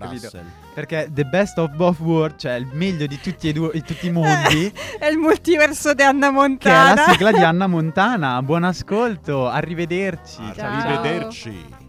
Perché 0.73 1.07
The 1.11 1.25
Best 1.25 1.57
of 1.59 1.71
Both 1.75 1.99
Worlds, 1.99 2.41
cioè 2.41 2.53
il 2.53 2.67
meglio 2.71 3.05
di 3.05 3.19
tutti 3.19 3.47
e 3.49 3.53
due, 3.53 3.69
di 3.73 3.83
tutti 3.83 4.07
i 4.07 4.11
mondi, 4.11 4.71
È 4.99 5.05
il 5.07 5.17
multiverso 5.17 5.93
di 5.93 6.01
Anna 6.01 6.27
che 6.29 6.33
è 6.33 6.37
Montana. 6.37 6.93
la 7.05 7.11
sigla 7.11 7.31
di 7.31 7.43
Anna 7.43 7.67
Montana. 7.67 8.41
Buon 8.41 8.63
ascolto, 8.63 9.47
arrivederci. 9.49 10.41
Ah, 10.41 10.53
Ciao. 10.55 10.79
Arrivederci. 10.79 11.81